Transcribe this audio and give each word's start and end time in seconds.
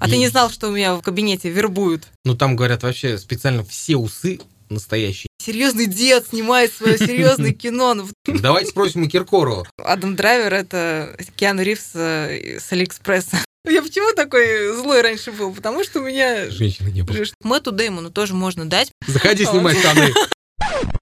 А 0.00 0.08
ты 0.08 0.16
не 0.16 0.28
знал, 0.28 0.50
что 0.50 0.68
у 0.68 0.72
меня 0.72 0.94
в 0.94 1.02
кабинете 1.02 1.50
вербуют? 1.50 2.08
Ну, 2.24 2.36
там, 2.36 2.56
говорят, 2.56 2.82
вообще 2.82 3.18
специально 3.18 3.64
все 3.64 3.96
усы 3.96 4.40
настоящие. 4.70 5.28
Серьезный 5.42 5.86
дед 5.86 6.26
снимает 6.28 6.72
свое 6.72 6.98
серьезное 6.98 7.52
кино. 7.54 7.94
Ну, 7.94 8.08
Давайте 8.26 8.70
спросим 8.70 9.02
у 9.04 9.08
Киркорова. 9.08 9.66
Адам 9.82 10.16
Драйвер— 10.16 10.52
это 10.54 11.16
Киану 11.36 11.62
Ривз 11.62 11.90
э, 11.94 12.58
с 12.60 12.70
Алиэкспресса. 12.72 13.38
Я 13.68 13.82
почему 13.82 14.14
такой 14.14 14.74
злой 14.76 15.02
раньше 15.02 15.32
был? 15.32 15.52
Потому 15.54 15.84
что 15.84 16.00
у 16.00 16.04
меня... 16.04 16.50
Женщины 16.50 16.90
не 16.90 17.02
было. 17.02 17.16
Мэтту 17.42 17.72
Дэймону 17.72 18.10
тоже 18.10 18.34
можно 18.34 18.68
дать. 18.68 18.90
Заходи, 19.06 19.44
снимай 19.44 19.74
штаны. 19.74 20.12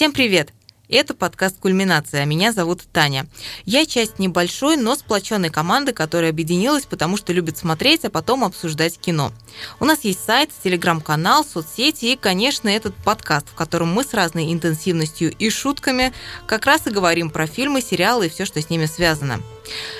Всем 0.00 0.14
привет! 0.14 0.54
Это 0.88 1.12
подкаст 1.12 1.58
«Кульминация», 1.60 2.22
а 2.22 2.24
меня 2.24 2.52
зовут 2.52 2.80
Таня. 2.90 3.26
Я 3.66 3.84
часть 3.84 4.18
небольшой, 4.18 4.78
но 4.78 4.94
сплоченной 4.94 5.50
команды, 5.50 5.92
которая 5.92 6.30
объединилась, 6.30 6.86
потому 6.86 7.18
что 7.18 7.34
любит 7.34 7.58
смотреть, 7.58 8.06
а 8.06 8.10
потом 8.10 8.42
обсуждать 8.42 8.98
кино. 8.98 9.30
У 9.78 9.84
нас 9.84 10.00
есть 10.04 10.24
сайт, 10.24 10.52
телеграм-канал, 10.64 11.44
соцсети 11.44 12.06
и, 12.06 12.16
конечно, 12.16 12.70
этот 12.70 12.94
подкаст, 12.94 13.50
в 13.50 13.54
котором 13.54 13.92
мы 13.92 14.02
с 14.02 14.14
разной 14.14 14.50
интенсивностью 14.50 15.36
и 15.36 15.50
шутками 15.50 16.14
как 16.46 16.64
раз 16.64 16.86
и 16.86 16.90
говорим 16.90 17.28
про 17.28 17.46
фильмы, 17.46 17.82
сериалы 17.82 18.28
и 18.28 18.30
все, 18.30 18.46
что 18.46 18.62
с 18.62 18.70
ними 18.70 18.86
связано. 18.86 19.42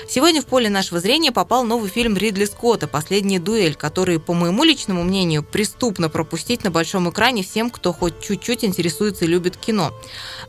Сегодня 0.07 0.41
в 0.41 0.45
поле 0.45 0.69
нашего 0.69 0.99
зрения 0.99 1.31
попал 1.31 1.63
новый 1.63 1.89
фильм 1.89 2.17
Ридли 2.17 2.45
Скотта 2.45 2.87
«Последняя 2.87 3.39
дуэль», 3.39 3.75
который, 3.75 4.19
по 4.19 4.33
моему 4.33 4.63
личному 4.63 5.03
мнению, 5.03 5.43
преступно 5.43 6.09
пропустить 6.09 6.63
на 6.63 6.71
большом 6.71 7.09
экране 7.09 7.43
всем, 7.43 7.69
кто 7.69 7.93
хоть 7.93 8.21
чуть-чуть 8.21 8.65
интересуется 8.65 9.25
и 9.25 9.27
любит 9.27 9.57
кино. 9.57 9.93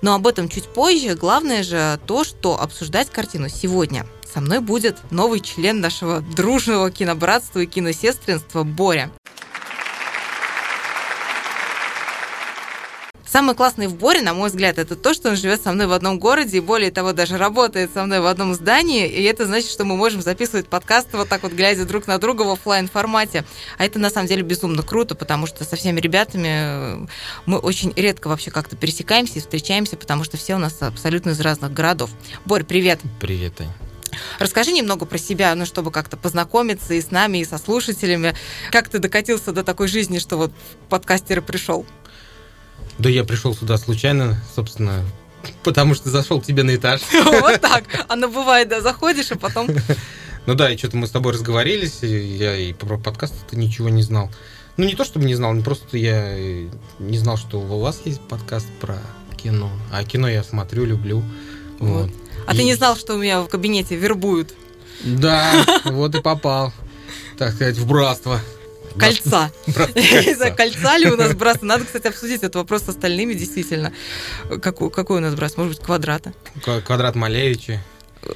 Но 0.00 0.14
об 0.14 0.26
этом 0.26 0.48
чуть 0.48 0.68
позже. 0.68 1.14
Главное 1.14 1.62
же 1.62 2.00
то, 2.06 2.24
что 2.24 2.60
обсуждать 2.60 3.10
картину 3.10 3.48
сегодня. 3.48 4.06
Со 4.32 4.40
мной 4.40 4.60
будет 4.60 4.98
новый 5.10 5.40
член 5.40 5.80
нашего 5.80 6.20
дружного 6.20 6.90
кинобратства 6.90 7.60
и 7.60 7.66
киносестринства 7.66 8.62
Боря. 8.62 9.10
Самое 13.32 13.56
классное 13.56 13.88
в 13.88 13.94
Боре, 13.94 14.20
на 14.20 14.34
мой 14.34 14.50
взгляд, 14.50 14.76
это 14.76 14.94
то, 14.94 15.14
что 15.14 15.30
он 15.30 15.36
живет 15.36 15.62
со 15.62 15.72
мной 15.72 15.86
в 15.86 15.92
одном 15.92 16.18
городе, 16.18 16.58
и 16.58 16.60
более 16.60 16.90
того, 16.90 17.14
даже 17.14 17.38
работает 17.38 17.90
со 17.94 18.04
мной 18.04 18.20
в 18.20 18.26
одном 18.26 18.52
здании, 18.52 19.08
и 19.08 19.22
это 19.22 19.46
значит, 19.46 19.70
что 19.70 19.86
мы 19.86 19.96
можем 19.96 20.20
записывать 20.20 20.68
подкасты 20.68 21.16
вот 21.16 21.30
так 21.30 21.42
вот, 21.42 21.52
глядя 21.52 21.86
друг 21.86 22.06
на 22.06 22.18
друга 22.18 22.42
в 22.42 22.50
офлайн 22.50 22.90
формате. 22.90 23.46
А 23.78 23.86
это 23.86 23.98
на 23.98 24.10
самом 24.10 24.26
деле 24.26 24.42
безумно 24.42 24.82
круто, 24.82 25.14
потому 25.14 25.46
что 25.46 25.64
со 25.64 25.76
всеми 25.76 25.98
ребятами 25.98 27.04
э, 27.04 27.06
мы 27.46 27.56
очень 27.56 27.94
редко 27.96 28.28
вообще 28.28 28.50
как-то 28.50 28.76
пересекаемся 28.76 29.38
и 29.38 29.40
встречаемся, 29.40 29.96
потому 29.96 30.24
что 30.24 30.36
все 30.36 30.56
у 30.56 30.58
нас 30.58 30.82
абсолютно 30.82 31.30
из 31.30 31.40
разных 31.40 31.72
городов. 31.72 32.10
Борь, 32.44 32.64
привет! 32.64 33.00
Привет, 33.18 33.56
Тань. 33.56 33.72
Расскажи 34.40 34.72
немного 34.72 35.06
про 35.06 35.16
себя, 35.16 35.54
ну, 35.54 35.64
чтобы 35.64 35.90
как-то 35.90 36.18
познакомиться 36.18 36.92
и 36.92 37.00
с 37.00 37.10
нами, 37.10 37.38
и 37.38 37.46
со 37.46 37.56
слушателями. 37.56 38.34
Как 38.70 38.90
ты 38.90 38.98
докатился 38.98 39.52
до 39.52 39.64
такой 39.64 39.88
жизни, 39.88 40.18
что 40.18 40.36
вот 40.36 40.52
в 40.52 40.88
подкастеры 40.90 41.40
пришел? 41.40 41.86
Да 42.98 43.08
я 43.08 43.24
пришел 43.24 43.54
сюда 43.54 43.78
случайно, 43.78 44.40
собственно, 44.54 45.04
потому 45.62 45.94
что 45.94 46.10
зашел 46.10 46.40
к 46.40 46.44
тебе 46.44 46.62
на 46.62 46.74
этаж. 46.74 47.00
Вот 47.12 47.60
так. 47.60 47.84
Оно 48.08 48.28
бывает, 48.28 48.68
да, 48.68 48.80
заходишь, 48.80 49.30
а 49.32 49.36
потом... 49.36 49.68
Ну 50.44 50.54
да, 50.54 50.72
и 50.72 50.76
что-то 50.76 50.96
мы 50.96 51.06
с 51.06 51.10
тобой 51.10 51.34
разговорились, 51.34 52.02
и 52.02 52.08
я 52.08 52.56
и 52.56 52.72
про 52.72 52.98
подкаст 52.98 53.32
ты 53.48 53.56
ничего 53.56 53.88
не 53.90 54.02
знал. 54.02 54.28
Ну 54.76 54.84
не 54.84 54.96
то, 54.96 55.04
чтобы 55.04 55.24
не 55.26 55.36
знал, 55.36 55.54
просто 55.62 55.96
я 55.96 56.36
не 56.98 57.16
знал, 57.18 57.36
что 57.36 57.60
у 57.60 57.78
вас 57.78 58.00
есть 58.04 58.20
подкаст 58.22 58.66
про 58.80 58.98
кино. 59.36 59.70
А 59.92 60.02
кино 60.02 60.28
я 60.28 60.42
смотрю, 60.42 60.84
люблю. 60.84 61.22
Вот. 61.78 62.10
А 62.46 62.56
ты 62.56 62.64
не 62.64 62.74
знал, 62.74 62.96
что 62.96 63.14
у 63.14 63.18
меня 63.18 63.42
в 63.42 63.48
кабинете 63.48 63.94
вербуют? 63.94 64.52
Да, 65.04 65.64
вот 65.84 66.14
и 66.16 66.20
попал, 66.20 66.72
так 67.38 67.54
сказать, 67.54 67.76
в 67.76 67.86
братство. 67.86 68.40
Кольца. 68.98 69.50
Не 69.66 70.34
знаю, 70.34 70.56
кольца 70.56 70.98
ли 70.98 71.10
у 71.10 71.16
нас 71.16 71.34
братство. 71.34 71.66
Надо, 71.66 71.84
кстати, 71.84 72.06
обсудить 72.06 72.38
этот 72.38 72.56
вопрос 72.56 72.82
с 72.82 72.88
остальными, 72.90 73.34
действительно. 73.34 73.92
Какой, 74.60 74.90
какой 74.90 75.18
у 75.18 75.20
нас 75.20 75.34
братство? 75.34 75.62
Может 75.62 75.78
быть, 75.78 75.86
квадрата? 75.86 76.32
Квадрат 76.84 77.14
Малевича. 77.14 77.80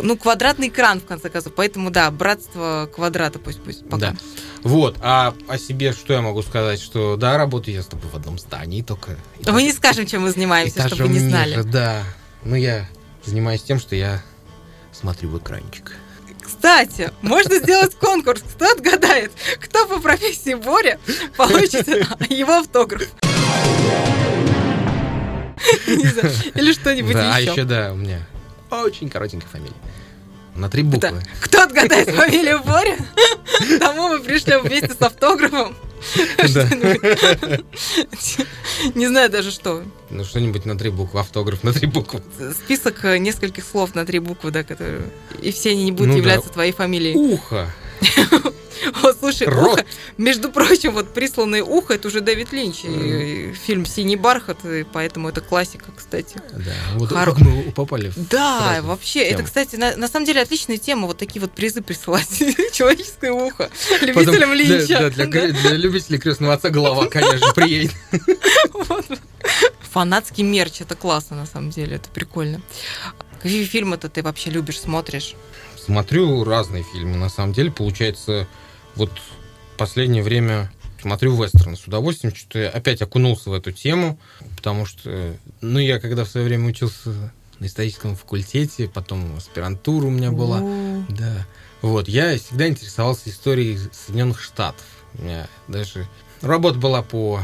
Ну, 0.00 0.16
квадратный 0.16 0.68
экран, 0.68 1.00
в 1.00 1.04
конце 1.04 1.30
концов. 1.30 1.54
Поэтому, 1.54 1.90
да, 1.90 2.10
братство 2.10 2.90
квадрата 2.92 3.38
пусть 3.38 3.62
пусть 3.62 3.88
пока. 3.88 4.12
Да. 4.12 4.16
Вот, 4.62 4.96
а 5.00 5.32
о 5.46 5.58
себе 5.58 5.92
что 5.92 6.12
я 6.12 6.22
могу 6.22 6.42
сказать? 6.42 6.80
Что 6.80 7.16
да, 7.16 7.36
работаю 7.36 7.76
я 7.76 7.82
с 7.82 7.86
тобой 7.86 8.10
в 8.10 8.16
одном 8.16 8.38
здании, 8.38 8.82
только... 8.82 9.16
Мы 9.46 9.62
не 9.62 9.72
скажем, 9.72 10.06
чем 10.06 10.22
мы 10.22 10.32
занимаемся, 10.32 10.88
чтобы 10.88 11.04
вы 11.04 11.08
не 11.10 11.20
знали. 11.20 11.50
Ниже, 11.50 11.64
да, 11.64 12.02
ну 12.42 12.56
я 12.56 12.88
занимаюсь 13.24 13.62
тем, 13.62 13.78
что 13.78 13.94
я 13.94 14.22
смотрю 14.92 15.28
в 15.28 15.38
экранчик. 15.38 15.92
Кстати, 16.46 17.10
можно 17.22 17.56
сделать 17.56 17.96
конкурс. 17.96 18.42
Кто 18.54 18.70
отгадает, 18.70 19.32
кто 19.60 19.86
по 19.86 19.98
профессии 20.00 20.54
Боря 20.54 20.98
получит 21.36 21.88
его 22.30 22.58
автограф. 22.58 23.08
Или 25.86 26.72
что-нибудь 26.72 27.14
да, 27.14 27.38
еще. 27.38 27.50
А 27.50 27.52
еще, 27.52 27.64
да, 27.64 27.92
у 27.92 27.96
меня 27.96 28.20
очень 28.70 29.10
коротенькая 29.10 29.48
фамилия. 29.48 29.74
На 30.54 30.70
три 30.70 30.82
буквы. 30.82 31.20
Кто 31.40 31.62
отгадает 31.62 32.10
фамилию 32.10 32.62
Боря, 32.62 32.96
тому 33.78 34.08
мы 34.08 34.20
пришлем 34.20 34.62
вместе 34.62 34.94
с 34.94 35.02
автографом. 35.02 35.76
Не 38.94 39.08
знаю 39.08 39.30
даже 39.30 39.50
что. 39.50 39.82
Ну, 40.10 40.24
что-нибудь 40.24 40.66
на 40.66 40.78
три 40.78 40.90
буквы, 40.90 41.20
автограф 41.20 41.64
на 41.64 41.72
три 41.72 41.86
буквы. 41.86 42.22
Список 42.64 43.04
э, 43.04 43.18
нескольких 43.18 43.64
слов 43.64 43.94
на 43.94 44.04
три 44.06 44.18
буквы, 44.18 44.50
да, 44.50 44.62
которые... 44.62 45.02
И 45.42 45.52
все 45.52 45.70
они 45.70 45.84
не 45.84 45.92
будут 45.92 46.08
Ну 46.08 46.16
являться 46.18 46.50
твоей 46.50 46.72
фамилией. 46.72 47.16
Ухо. 47.16 47.70
О, 49.02 49.12
слушай, 49.18 49.46
Рот. 49.48 49.72
ухо, 49.72 49.84
между 50.16 50.50
прочим, 50.50 50.92
вот 50.92 51.12
присланное 51.12 51.62
ухо, 51.62 51.94
это 51.94 52.08
уже 52.08 52.20
Дэвид 52.20 52.52
Линч, 52.52 52.84
и 52.84 53.52
фильм 53.66 53.84
«Синий 53.86 54.16
бархат», 54.16 54.64
и 54.64 54.84
поэтому 54.84 55.28
это 55.28 55.40
классика, 55.40 55.86
кстати. 55.96 56.36
Да, 56.52 56.72
вот 56.94 57.08
как 57.08 57.38
мы 57.38 57.72
попали 57.72 58.10
в 58.10 58.28
Да, 58.28 58.80
вообще, 58.82 59.20
в 59.20 59.26
это, 59.26 59.34
тему. 59.36 59.46
кстати, 59.46 59.76
на, 59.76 59.96
на 59.96 60.08
самом 60.08 60.26
деле 60.26 60.42
отличная 60.42 60.76
тема, 60.76 61.06
вот 61.08 61.18
такие 61.18 61.40
вот 61.40 61.52
призы 61.52 61.80
присылать. 61.82 62.28
Человеческое 62.72 63.32
ухо. 63.32 63.70
Потом 63.90 64.08
Любителям 64.08 64.54
для- 64.54 64.78
Линча. 64.78 64.98
Да, 65.00 65.10
для, 65.10 65.26
Да. 65.26 65.48
для 65.48 65.72
любителей 65.72 66.18
крестного 66.18 66.52
отца 66.54 66.70
голова, 66.70 67.06
конечно, 67.06 67.52
приедет. 67.54 67.92
Вот. 68.72 69.06
Фанатский 69.92 70.44
мерч, 70.44 70.80
это 70.82 70.94
классно, 70.94 71.36
на 71.36 71.46
самом 71.46 71.70
деле, 71.70 71.96
это 71.96 72.08
прикольно. 72.10 72.60
Какие 73.42 73.64
фильмы-то 73.64 74.08
ты 74.08 74.22
вообще 74.22 74.50
любишь, 74.50 74.80
смотришь? 74.80 75.34
Смотрю 75.86 76.42
разные 76.42 76.82
фильмы, 76.82 77.16
на 77.16 77.28
самом 77.28 77.52
деле, 77.52 77.70
получается, 77.70 78.48
вот 78.96 79.12
последнее 79.78 80.24
время 80.24 80.72
смотрю 81.00 81.40
вестерны 81.40 81.76
с 81.76 81.86
удовольствием, 81.86 82.34
что 82.34 82.58
я 82.58 82.70
опять 82.70 83.02
окунулся 83.02 83.50
в 83.50 83.52
эту 83.52 83.70
тему, 83.70 84.18
потому 84.56 84.84
что, 84.84 85.36
ну, 85.60 85.78
я 85.78 86.00
когда 86.00 86.24
в 86.24 86.28
свое 86.28 86.44
время 86.44 86.66
учился 86.66 87.30
на 87.60 87.66
историческом 87.66 88.16
факультете, 88.16 88.88
потом 88.92 89.36
аспирантура 89.36 90.06
у 90.06 90.10
меня 90.10 90.32
была, 90.32 90.58
О, 90.60 91.04
да, 91.08 91.46
вот, 91.82 92.08
я 92.08 92.36
всегда 92.36 92.66
интересовался 92.66 93.30
историей 93.30 93.78
Соединенных 93.92 94.42
Штатов. 94.42 94.84
У 95.14 95.22
меня 95.22 95.46
даже 95.68 96.08
работа 96.42 96.80
была 96.80 97.04
по 97.04 97.42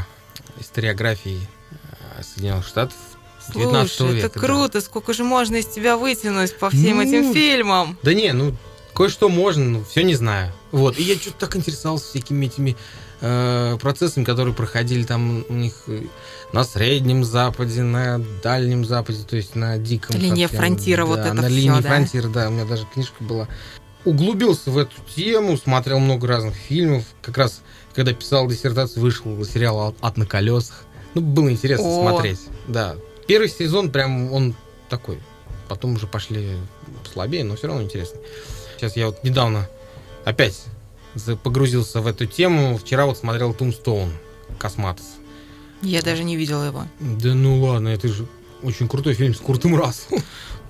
историографии 0.59 1.39
э, 1.71 2.23
Соединенных 2.23 2.67
Штатов. 2.67 2.97
с 2.97 3.12
19 3.12 3.12
Слушай, 3.51 4.15
века. 4.15 4.27
это 4.27 4.39
да. 4.39 4.47
круто, 4.47 4.81
сколько 4.81 5.13
же 5.13 5.23
можно 5.23 5.57
из 5.57 5.65
тебя 5.65 5.97
вытянуть 5.97 6.57
по 6.57 6.69
всем 6.69 6.97
Ну, 6.97 7.03
этим 7.03 7.33
фильмам. 7.33 7.97
Да 8.03 8.13
не, 8.13 8.31
ну 8.31 8.55
кое-что 8.93 9.29
можно, 9.29 9.65
но 9.65 9.83
все 9.83 10.03
не 10.03 10.15
знаю. 10.15 10.51
Вот. 10.71 10.97
И 10.97 11.03
я 11.03 11.15
что-то 11.15 11.39
так 11.39 11.55
интересовался 11.55 12.05
всякими 12.05 12.45
этими 12.45 12.77
э, 13.21 13.77
процессами, 13.81 14.23
которые 14.23 14.53
проходили 14.53 15.03
там 15.03 15.45
у 15.49 15.53
них 15.53 15.73
на 16.51 16.63
Среднем 16.63 17.23
Западе, 17.23 17.81
на 17.81 18.23
Дальнем 18.41 18.85
Западе, 18.85 19.19
то 19.27 19.35
есть 19.35 19.55
на 19.55 19.77
диком. 19.77 20.19
Линия 20.19 20.47
совсем, 20.47 20.59
фронтира, 20.59 21.01
да, 21.01 21.05
вот 21.05 21.19
это 21.19 21.33
на 21.33 21.43
всё, 21.43 21.55
линии 21.55 21.81
да? 21.81 21.89
фронтира, 21.89 22.27
да, 22.29 22.49
у 22.49 22.51
меня 22.51 22.65
даже 22.65 22.85
книжка 22.93 23.23
была. 23.23 23.47
Углубился 24.05 24.69
в 24.69 24.77
эту 24.77 24.95
тему, 25.15 25.57
смотрел 25.57 25.99
много 25.99 26.27
разных 26.27 26.55
фильмов. 26.55 27.05
Как 27.21 27.37
раз, 27.37 27.61
когда 27.95 28.13
писал 28.13 28.47
диссертацию, 28.47 29.01
вышел 29.01 29.43
сериал 29.45 29.95
«Ад 30.01 30.17
на 30.17 30.25
колесах». 30.25 30.83
Ну, 31.13 31.21
было 31.21 31.49
интересно 31.49 31.87
О. 31.87 32.01
смотреть. 32.01 32.39
Да. 32.67 32.95
Первый 33.27 33.49
сезон 33.49 33.91
прям 33.91 34.31
он 34.31 34.55
такой. 34.89 35.19
Потом 35.67 35.95
уже 35.95 36.07
пошли 36.07 36.57
слабее, 37.11 37.43
но 37.43 37.55
все 37.55 37.67
равно 37.67 37.83
интересно. 37.83 38.19
Сейчас 38.75 38.95
я 38.95 39.07
вот 39.07 39.23
недавно 39.23 39.69
опять 40.25 40.63
погрузился 41.43 42.01
в 42.01 42.07
эту 42.07 42.25
тему. 42.25 42.77
Вчера 42.77 43.05
вот 43.05 43.17
смотрел 43.17 43.53
Tombstone 43.53 44.11
Косматоса. 44.59 45.05
Я 45.81 46.01
даже 46.01 46.23
не 46.23 46.37
видела 46.37 46.63
его. 46.65 46.85
Да 46.99 47.33
ну 47.33 47.61
ладно, 47.61 47.89
это 47.89 48.07
же 48.07 48.27
очень 48.61 48.87
крутой 48.87 49.13
фильм 49.13 49.35
с 49.35 49.39
Куртом 49.39 49.77
Расселом. 49.77 50.23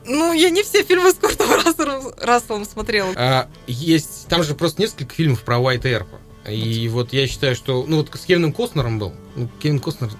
Ну, 0.05 0.33
я 0.33 0.49
не 0.49 0.63
все 0.63 0.83
фильмы 0.83 1.11
с 1.11 1.15
Куртом 1.15 1.49
Расселом, 1.51 2.13
Расселом 2.17 2.65
смотрела. 2.65 3.13
А, 3.15 3.47
есть, 3.67 4.27
там 4.27 4.43
же 4.43 4.53
просто 4.53 4.81
несколько 4.81 5.15
фильмов 5.15 5.43
про 5.43 5.59
Уайетта 5.59 5.85
Эрпа. 5.85 6.19
И 6.49 6.89
вот 6.89 7.13
я 7.13 7.25
считаю, 7.25 7.55
что... 7.55 7.85
Ну, 7.87 7.97
вот 7.97 8.09
с 8.13 8.25
Кевином 8.25 8.51
Костнером 8.51 8.99
был. 8.99 9.13
Ну, 9.35 9.49
Кевин 9.61 9.79
Костнер, 9.79 10.11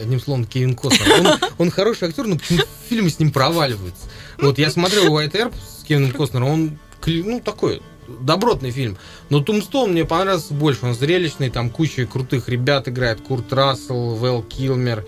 одним 0.00 0.20
словом, 0.20 0.44
Кевин 0.44 0.74
Костнер. 0.74 1.20
Он, 1.20 1.50
он 1.58 1.70
хороший 1.70 2.08
актер, 2.08 2.26
но 2.26 2.36
почему 2.36 2.60
фильмы 2.88 3.10
с 3.10 3.18
ним 3.18 3.30
проваливаются? 3.30 4.06
Вот 4.38 4.58
я 4.58 4.70
смотрел 4.70 5.12
Уайт 5.12 5.34
Эрп 5.34 5.54
с 5.54 5.84
Кевином 5.84 6.12
Костнером, 6.12 6.48
он, 6.48 6.78
ну, 7.06 7.40
такой 7.40 7.82
добротный 8.20 8.70
фильм. 8.70 8.96
Но 9.30 9.40
Тумстоун 9.40 9.92
мне 9.92 10.04
понравился 10.04 10.54
больше. 10.54 10.86
Он 10.86 10.94
зрелищный, 10.94 11.50
там 11.50 11.70
куча 11.70 12.06
крутых 12.06 12.48
ребят 12.48 12.88
играет. 12.88 13.20
Курт 13.20 13.52
Рассел, 13.52 14.14
Вэл 14.14 14.42
Килмер, 14.42 15.04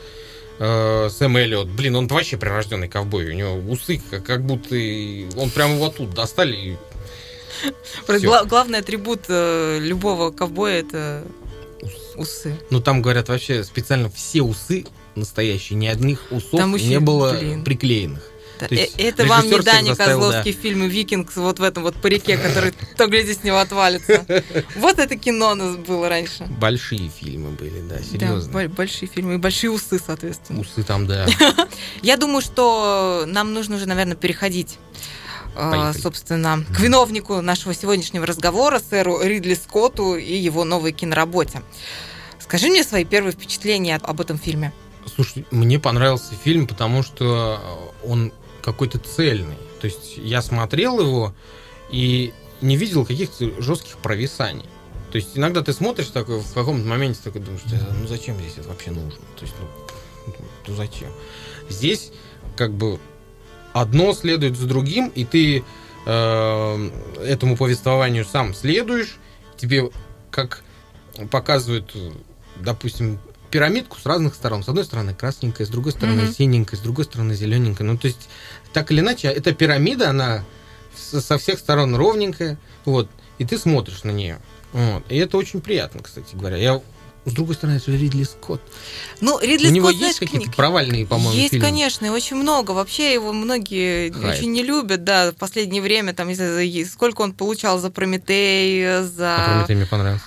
э, 0.58 1.08
Сэм 1.10 1.36
Эллиот. 1.36 1.68
Блин, 1.68 1.96
он 1.96 2.08
вообще 2.08 2.36
прирожденный 2.36 2.88
ковбой. 2.88 3.30
У 3.30 3.32
него 3.32 3.54
усы 3.54 4.02
как, 4.10 4.24
как 4.24 4.44
будто 4.44 4.74
он 5.36 5.50
прямо 5.50 5.74
его 5.74 5.88
тут 5.90 6.10
достали 6.10 6.56
и 6.56 6.76
Гла- 8.06 8.44
главный 8.44 8.78
атрибут 8.78 9.22
э, 9.28 9.78
любого 9.80 10.30
ковбоя 10.30 10.80
это 10.80 11.24
усы. 12.18 12.58
Ну 12.70 12.80
там 12.80 13.02
говорят 13.02 13.28
вообще 13.28 13.64
специально 13.64 14.10
все 14.10 14.42
усы 14.42 14.84
настоящие, 15.14 15.76
ни 15.76 15.86
одних 15.86 16.20
усов 16.30 16.60
там 16.60 16.76
не 16.76 17.00
было 17.00 17.32
блин. 17.32 17.64
приклеенных. 17.64 18.22
Да, 18.60 18.66
есть, 18.70 18.98
э, 18.98 19.08
это 19.08 19.24
вам 19.24 19.46
не 19.46 19.58
Даня 19.58 19.94
Козловский 19.94 20.52
да. 20.52 20.60
фильм 20.60 20.88
«Викинг» 20.88 21.34
вот 21.36 21.58
в 21.58 21.62
этом 21.62 21.84
вот 21.84 21.94
парике, 21.96 22.36
который 22.36 22.72
то 22.96 23.06
гляди 23.06 23.34
с 23.34 23.44
него 23.44 23.58
отвалится. 23.58 24.26
Вот 24.74 24.98
это 24.98 25.16
кино 25.16 25.52
у 25.52 25.54
нас 25.54 25.76
было 25.76 26.08
раньше. 26.08 26.46
Большие 26.58 27.08
фильмы 27.08 27.50
были, 27.50 27.80
да, 27.88 28.00
серьезно. 28.00 28.52
Да, 28.52 28.68
большие 28.68 29.08
фильмы 29.08 29.34
и 29.34 29.36
большие 29.38 29.70
усы, 29.70 30.00
соответственно. 30.04 30.60
Усы 30.60 30.82
там, 30.82 31.06
да. 31.06 31.26
Я 32.02 32.16
думаю, 32.16 32.40
что 32.40 33.24
нам 33.26 33.54
нужно 33.54 33.76
уже, 33.76 33.86
наверное, 33.86 34.16
переходить 34.16 34.78
Поехали. 35.58 36.00
собственно, 36.00 36.64
к 36.74 36.78
виновнику 36.78 37.40
нашего 37.40 37.74
сегодняшнего 37.74 38.24
разговора, 38.24 38.78
сэру 38.78 39.20
Ридли 39.20 39.54
Скотту 39.54 40.14
и 40.14 40.34
его 40.34 40.64
новой 40.64 40.92
киноработе. 40.92 41.62
Скажи 42.38 42.68
мне 42.68 42.84
свои 42.84 43.04
первые 43.04 43.32
впечатления 43.32 43.96
об 43.96 44.20
этом 44.20 44.38
фильме. 44.38 44.72
Слушай, 45.12 45.46
мне 45.50 45.78
понравился 45.78 46.34
фильм, 46.34 46.66
потому 46.66 47.02
что 47.02 47.60
он 48.04 48.32
какой-то 48.62 48.98
цельный. 48.98 49.58
То 49.80 49.86
есть 49.86 50.16
я 50.16 50.42
смотрел 50.42 51.00
его 51.00 51.34
и 51.90 52.32
не 52.60 52.76
видел 52.76 53.04
каких-то 53.04 53.60
жестких 53.60 53.98
провисаний. 53.98 54.66
То 55.10 55.16
есть 55.16 55.36
иногда 55.36 55.62
ты 55.62 55.72
смотришь 55.72 56.08
такой, 56.08 56.40
в 56.40 56.52
каком-то 56.52 56.86
моменте 56.86 57.20
такой 57.24 57.40
думаешь, 57.40 57.62
ну 58.00 58.06
зачем 58.06 58.36
здесь 58.38 58.58
это 58.58 58.68
вообще 58.68 58.90
нужно? 58.90 59.18
То 59.36 59.42
есть, 59.42 59.54
ну, 60.26 60.34
ну 60.66 60.74
зачем? 60.74 61.08
Здесь 61.68 62.12
как 62.56 62.72
бы 62.72 62.98
одно 63.72 64.12
следует 64.12 64.56
за 64.56 64.66
другим, 64.66 65.08
и 65.08 65.24
ты 65.24 65.64
э, 66.06 66.90
этому 67.24 67.56
повествованию 67.56 68.24
сам 68.24 68.54
следуешь, 68.54 69.16
тебе 69.56 69.90
как 70.30 70.62
показывают, 71.30 71.94
допустим, 72.56 73.18
пирамидку 73.50 73.98
с 73.98 74.06
разных 74.06 74.34
сторон. 74.34 74.62
С 74.62 74.68
одной 74.68 74.84
стороны 74.84 75.14
красненькая, 75.14 75.66
с 75.66 75.70
другой 75.70 75.92
стороны 75.92 76.22
mm-hmm. 76.22 76.34
синенькая, 76.34 76.78
с 76.78 76.82
другой 76.82 77.04
стороны 77.04 77.34
зелененькая. 77.34 77.86
Ну, 77.86 77.96
то 77.96 78.06
есть, 78.06 78.28
так 78.72 78.90
или 78.92 79.00
иначе, 79.00 79.28
эта 79.28 79.52
пирамида, 79.52 80.10
она 80.10 80.44
со 80.94 81.38
всех 81.38 81.58
сторон 81.58 81.94
ровненькая, 81.94 82.58
вот, 82.84 83.08
и 83.38 83.44
ты 83.44 83.58
смотришь 83.58 84.04
на 84.04 84.10
нее. 84.10 84.38
Вот. 84.72 85.02
И 85.08 85.16
это 85.16 85.36
очень 85.36 85.60
приятно, 85.60 86.02
кстати 86.02 86.34
говоря. 86.34 86.56
Я 86.56 86.82
с 87.30 87.32
другой 87.34 87.54
стороны, 87.54 87.76
это 87.76 87.90
же 87.90 87.98
Ридли 87.98 88.24
Скотт. 88.24 88.60
Ну, 89.20 89.38
Ридли 89.40 89.66
У 89.66 89.70
Скотт, 89.70 89.72
него 89.72 89.90
есть 89.90 90.18
какие-то 90.18 90.50
провальные, 90.52 91.06
по-моему, 91.06 91.32
Есть, 91.38 91.50
фильмы? 91.50 91.66
конечно, 91.66 92.06
и 92.06 92.08
очень 92.10 92.36
много. 92.36 92.72
Вообще 92.72 93.12
его 93.12 93.32
многие 93.32 94.10
Хайп. 94.10 94.38
очень 94.38 94.52
не 94.52 94.62
любят, 94.62 95.04
да, 95.04 95.32
в 95.32 95.36
последнее 95.36 95.82
время, 95.82 96.14
там, 96.14 96.30
сколько 96.86 97.22
он 97.22 97.32
получал 97.32 97.78
за 97.78 97.90
Прометей, 97.90 99.02
за... 99.04 99.36
А 99.36 99.48
Прометей 99.50 99.74
мне 99.76 99.86
понравился. 99.86 100.24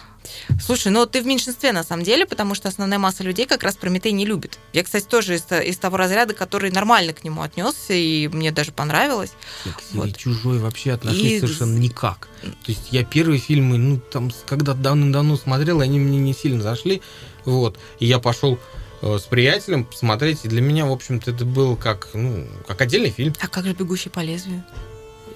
Слушай, 0.64 0.92
ну 0.92 1.06
ты 1.06 1.22
в 1.22 1.26
меньшинстве 1.26 1.72
на 1.72 1.84
самом 1.84 2.04
деле, 2.04 2.26
потому 2.26 2.56
что 2.56 2.70
основная 2.70 3.00
масса 3.00 3.24
людей 3.24 3.46
как 3.46 3.64
раз 3.64 3.76
Прометей 3.76 4.12
не 4.12 4.26
любит. 4.26 4.60
Я, 4.74 4.84
кстати, 4.84 5.06
тоже 5.06 5.36
из, 5.36 5.46
из 5.52 5.78
того 5.78 5.98
разряда, 5.98 6.34
который 6.34 6.72
нормально 6.72 7.14
к 7.14 7.24
нему 7.24 7.42
отнесся, 7.42 7.94
и 7.94 8.28
мне 8.28 8.52
даже 8.52 8.72
понравилось. 8.72 9.32
К 9.64 9.82
вот. 9.92 10.18
чужой 10.18 10.60
вообще 10.60 10.94
отношусь 10.94 11.22
и... 11.22 11.40
совершенно 11.40 11.78
никак. 11.78 12.28
То 12.42 12.72
есть 12.72 12.90
я 12.92 13.04
первые 13.04 13.40
фильмы, 13.40 13.78
ну, 13.78 14.00
там, 14.00 14.32
когда 14.46 14.74
давно-давно 14.74 15.38
смотрел, 15.38 15.82
они 15.82 16.00
мне 16.00 16.20
не 16.20 16.34
сильно 16.34 16.62
зашли. 16.62 17.02
Вот. 17.46 17.78
И 18.00 18.06
я 18.06 18.20
пошел 18.20 18.60
э, 19.02 19.18
с 19.18 19.24
приятелем 19.24 19.86
посмотреть, 19.86 20.40
и 20.44 20.48
для 20.48 20.62
меня, 20.62 20.86
в 20.86 20.92
общем-то, 20.92 21.32
это 21.32 21.46
был 21.46 21.76
как, 21.76 22.10
ну, 22.14 22.48
как 22.68 22.82
отдельный 22.82 23.10
фильм. 23.10 23.34
А 23.42 23.48
как 23.48 23.66
же 23.66 23.74
«Бегущий 23.74 24.10
по 24.10 24.20
лезвию»? 24.20 24.64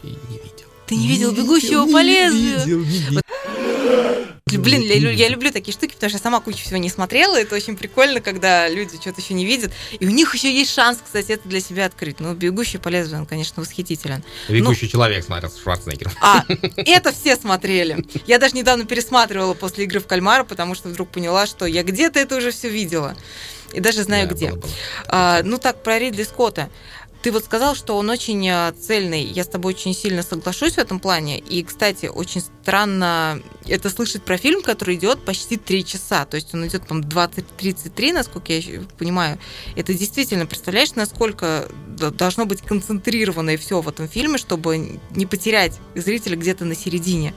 И 0.04 0.08
не 0.08 0.38
видел. 0.38 0.66
Ты 0.88 0.96
не 0.96 1.08
видел 1.08 1.32
«Бегущего 1.32 1.86
по 1.92 2.02
лезвию»? 2.02 2.60
Видел, 2.60 2.80
не 2.80 2.98
видел. 3.00 3.22
Блин, 4.58 4.82
я, 4.82 5.12
я 5.12 5.28
люблю 5.28 5.52
такие 5.52 5.74
штуки, 5.74 5.94
потому 5.94 6.10
что 6.10 6.18
я 6.18 6.24
сама 6.24 6.40
кучу 6.40 6.60
всего 6.60 6.78
не 6.78 6.90
смотрела. 6.90 7.36
Это 7.36 7.56
очень 7.56 7.76
прикольно, 7.76 8.22
когда 8.22 8.70
люди 8.70 8.96
что-то 9.02 9.22
еще 9.22 9.34
не 9.34 9.46
видят. 9.46 9.72
И 10.00 10.06
у 10.06 10.10
них 10.10 10.34
еще 10.34 10.54
есть 10.54 10.72
шанс, 10.74 11.00
кстати, 11.04 11.34
это 11.34 11.48
для 11.50 11.60
себя 11.60 11.86
открыть. 11.86 12.20
Ну, 12.20 12.34
«Бегущий 12.34 12.78
по 12.78 12.90
лезвию», 12.90 13.22
он, 13.22 13.26
конечно, 13.26 13.62
восхитителен. 13.62 14.24
«Бегущий 14.48 14.86
ну, 14.86 14.92
человек» 14.92 15.26
смотрел 15.26 15.52
с 15.52 15.62
Шварценеггером. 15.62 16.12
А, 16.22 16.44
это 16.78 17.12
все 17.12 17.36
смотрели. 17.36 18.06
Я 18.28 18.38
даже 18.38 18.56
недавно 18.56 18.86
пересматривала 18.86 19.56
после 19.56 19.86
игры 19.86 20.00
в 20.00 20.08
кальмара, 20.08 20.44
потому 20.44 20.76
что 20.76 20.90
вдруг 20.90 21.10
поняла, 21.10 21.48
что 21.48 21.66
я 21.66 21.84
где-то 21.84 22.20
это 22.20 22.38
уже 22.38 22.52
все 22.52 22.70
видела. 22.70 23.16
И 23.74 23.80
даже 23.80 24.04
знаю 24.04 24.28
да, 24.28 24.34
где. 24.34 24.50
Было, 24.52 24.58
было. 24.58 24.72
А, 25.08 25.42
ну 25.44 25.58
так, 25.58 25.84
про 25.84 26.00
Ридли 26.00 26.24
Скотта. 26.24 26.70
Ты 27.26 27.32
вот 27.32 27.44
сказал, 27.44 27.74
что 27.74 27.98
он 27.98 28.12
очень 28.12 28.48
э, 28.48 28.72
цельный. 28.80 29.24
Я 29.24 29.44
с 29.44 29.48
тобой 29.48 29.74
очень 29.74 29.96
сильно 29.96 30.22
соглашусь 30.22 30.74
в 30.74 30.78
этом 30.78 31.00
плане. 31.00 31.40
И, 31.40 31.64
кстати, 31.64 32.06
очень 32.06 32.40
странно 32.40 33.42
это 33.66 33.90
слышать 33.90 34.22
про 34.22 34.38
фильм, 34.38 34.62
который 34.62 34.94
идет 34.94 35.26
почти 35.26 35.58
три 35.58 35.84
часа. 35.84 36.26
То 36.26 36.36
есть 36.36 36.54
он 36.54 36.68
идет, 36.68 36.86
там 36.86 37.02
20-33, 37.02 38.14
насколько 38.14 38.54
я 38.54 38.82
понимаю. 39.00 39.40
Это 39.76 39.96
действительно, 39.96 40.46
представляешь, 40.46 40.94
насколько 40.94 41.68
должно 41.98 42.46
быть 42.46 42.62
концентрировано 42.62 43.56
и 43.56 43.58
все 43.58 43.82
в 43.82 43.90
этом 43.90 44.08
фильме, 44.08 44.38
чтобы 44.38 45.00
не 45.10 45.26
потерять 45.26 45.80
зрителя 45.96 46.38
где-то 46.38 46.64
на 46.64 46.76
середине. 46.76 47.34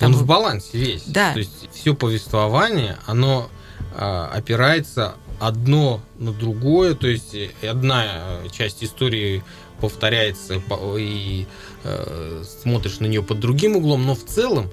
Там... 0.00 0.14
Он 0.14 0.18
в 0.18 0.26
балансе 0.26 0.70
весь. 0.72 1.04
Да. 1.06 1.32
То 1.34 1.38
есть 1.38 1.68
все 1.72 1.94
повествование, 1.94 2.98
оно 3.06 3.52
а, 3.94 4.32
опирается 4.34 5.14
одно 5.38 6.00
на 6.18 6.32
другое, 6.32 6.94
то 6.94 7.06
есть 7.06 7.34
одна 7.62 8.04
э, 8.44 8.48
часть 8.50 8.82
истории 8.82 9.42
повторяется 9.80 10.60
и 10.98 11.46
э, 11.84 12.44
смотришь 12.62 13.00
на 13.00 13.06
нее 13.06 13.22
под 13.22 13.40
другим 13.40 13.76
углом, 13.76 14.06
но 14.06 14.14
в 14.14 14.24
целом 14.24 14.70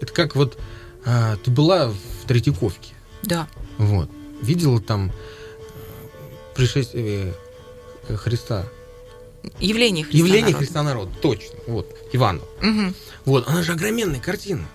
это 0.00 0.12
как 0.12 0.34
вот 0.34 0.58
э, 1.04 1.36
ты 1.42 1.50
была 1.50 1.88
в 1.88 2.26
Третьяковке. 2.26 2.94
Да. 3.22 3.48
Вот. 3.78 4.10
Видела 4.42 4.80
там 4.80 5.10
э, 5.10 5.12
пришествие 6.54 7.34
э, 8.08 8.16
Христа. 8.16 8.66
Явление 9.60 10.04
Христа 10.04 10.18
Явление 10.18 10.42
народа. 10.42 10.58
Христа 10.58 10.82
народа, 10.82 11.12
точно. 11.22 11.58
Вот, 11.66 11.96
Ивана. 12.12 12.40
Угу. 12.60 12.94
Вот, 13.24 13.48
она 13.48 13.62
же 13.62 13.72
огроменная 13.72 14.20
картина 14.20 14.66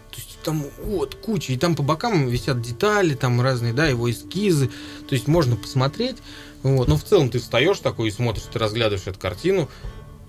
там 0.44 0.66
вот 0.84 1.16
куча, 1.16 1.54
и 1.54 1.58
там 1.58 1.76
по 1.76 1.84
бокам 1.84 2.28
висят 2.28 2.62
детали, 2.62 3.16
там 3.16 3.42
разные, 3.42 3.74
да, 3.74 3.88
его 3.88 4.10
эскизы, 4.10 4.70
то 5.08 5.16
есть 5.16 5.28
можно 5.28 5.56
посмотреть, 5.56 6.18
вот, 6.62 6.88
но 6.88 6.98
в 6.98 7.04
целом 7.04 7.30
ты 7.30 7.40
встаешь 7.40 7.80
такой 7.80 8.10
и 8.10 8.12
смотришь, 8.12 8.44
ты 8.52 8.60
разглядываешь 8.60 9.08
эту 9.08 9.20
картину, 9.20 9.70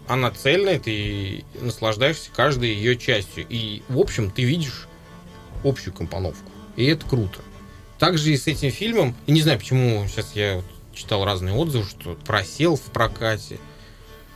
она 0.06 0.30
цельная, 0.30 0.78
ты 0.78 1.44
наслаждаешься 1.60 2.30
каждой 2.34 2.70
ее 2.70 2.96
частью, 2.96 3.46
и, 3.48 3.82
в 3.88 3.98
общем, 3.98 4.30
ты 4.30 4.42
видишь 4.42 4.86
общую 5.62 5.94
компоновку, 5.94 6.50
и 6.76 6.84
это 6.84 7.06
круто. 7.06 7.40
Также 7.98 8.32
и 8.32 8.36
с 8.36 8.46
этим 8.46 8.70
фильмом, 8.70 9.14
и 9.26 9.32
не 9.32 9.42
знаю, 9.42 9.58
почему 9.58 10.06
сейчас 10.08 10.32
я 10.34 10.56
вот 10.56 10.64
читал 10.94 11.24
разные 11.24 11.54
отзывы, 11.54 11.84
что 11.84 12.14
просел 12.24 12.76
в 12.76 12.82
прокате, 12.82 13.58